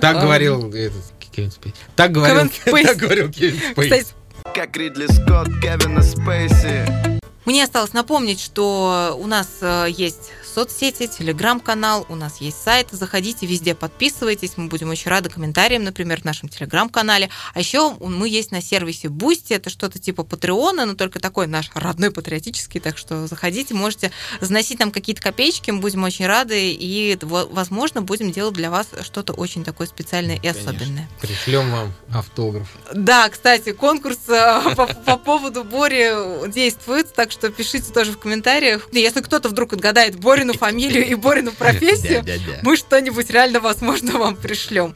Так 0.00 0.16
А, 0.16 0.20
говорил 0.62 0.90
этот 0.90 1.02
Кевин 1.32 1.50
Спейси. 1.50 1.76
Так 1.96 2.12
говорил, 2.12 2.36
Кевин 2.48 2.50
Спейси. 2.66 2.86
так 2.88 2.96
говорил 2.96 3.30
Кевин 3.32 3.58
Спейси. 3.72 3.90
Кстати, 3.90 4.14
Как 4.54 4.76
Ридли 4.76 5.06
Скотт, 5.06 5.48
Кевина 5.60 6.02
Спейси. 6.02 7.20
Мне 7.44 7.64
осталось 7.64 7.92
напомнить, 7.92 8.40
что 8.40 9.18
у 9.20 9.26
нас 9.26 9.48
э, 9.60 9.86
есть 9.90 10.30
соцсети, 10.54 11.08
телеграм-канал, 11.08 12.06
у 12.08 12.14
нас 12.14 12.40
есть 12.40 12.62
сайт. 12.62 12.88
Заходите 12.92 13.44
везде, 13.44 13.74
подписывайтесь. 13.74 14.52
Мы 14.56 14.68
будем 14.68 14.90
очень 14.90 15.10
рады 15.10 15.28
комментариям, 15.28 15.82
например, 15.82 16.20
в 16.20 16.24
нашем 16.24 16.48
телеграм-канале. 16.48 17.28
А 17.54 17.58
еще 17.58 17.94
мы 18.00 18.28
есть 18.28 18.52
на 18.52 18.62
сервисе 18.62 19.08
Boosty. 19.08 19.56
Это 19.56 19.68
что-то 19.68 19.98
типа 19.98 20.22
Патреона, 20.22 20.86
но 20.86 20.94
только 20.94 21.18
такой 21.18 21.48
наш 21.48 21.70
родной 21.74 22.12
патриотический. 22.12 22.80
Так 22.80 22.98
что 22.98 23.26
заходите, 23.26 23.74
можете 23.74 24.12
заносить 24.40 24.78
нам 24.78 24.92
какие-то 24.92 25.20
копеечки. 25.20 25.72
Мы 25.72 25.80
будем 25.80 26.04
очень 26.04 26.26
рады. 26.26 26.72
И, 26.72 27.18
возможно, 27.20 28.02
будем 28.02 28.30
делать 28.30 28.54
для 28.54 28.70
вас 28.70 28.88
что-то 29.02 29.32
очень 29.32 29.64
такое 29.64 29.88
специальное 29.88 30.36
и 30.36 30.40
Конечно. 30.40 30.70
особенное. 30.70 31.08
Пришлем 31.20 31.70
вам 31.72 31.92
автограф. 32.12 32.68
Да, 32.94 33.28
кстати, 33.28 33.72
конкурс 33.72 34.18
э, 34.28 34.74
по, 34.76 34.86
по 34.86 35.16
поводу 35.16 35.64
Бори 35.64 36.48
действует, 36.48 37.12
так 37.12 37.32
что 37.32 37.50
пишите 37.50 37.92
тоже 37.92 38.12
в 38.12 38.18
комментариях. 38.18 38.88
Если 38.92 39.20
кто-то 39.20 39.48
вдруг 39.48 39.72
отгадает 39.72 40.16
Борину 40.44 40.58
фамилию 40.58 41.06
и 41.06 41.14
Борину 41.14 41.52
профессию, 41.52 42.22
мы 42.62 42.76
что-нибудь 42.76 43.30
реально, 43.30 43.60
возможно, 43.60 44.18
вам 44.18 44.36
пришлем. 44.36 44.94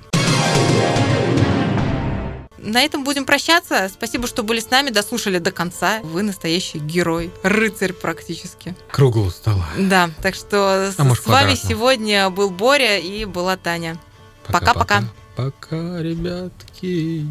На 2.59 2.83
этом 2.83 3.03
будем 3.03 3.25
прощаться. 3.25 3.89
Спасибо, 3.91 4.27
что 4.27 4.43
были 4.43 4.61
с 4.61 4.69
нами, 4.69 4.91
дослушали 4.91 5.39
до 5.39 5.51
конца. 5.51 6.01
Вы 6.03 6.23
настоящий 6.23 6.79
герой, 6.79 7.31
рыцарь 7.43 7.95
практически. 7.95 8.77
Круглого 8.91 9.31
стола. 9.31 9.67
Да, 9.79 10.11
так 10.21 10.35
что 10.35 10.93
с, 10.95 11.01
А 11.01 11.05
может, 11.05 11.25
с 11.25 11.27
вами 11.27 11.55
сегодня 11.55 12.29
был 12.29 12.51
Боря 12.51 12.99
и 12.99 13.25
была 13.25 13.57
Таня. 13.57 13.97
Пока-пока. 14.47 15.05
Пока, 15.35 16.03
ребятки. 16.03 17.25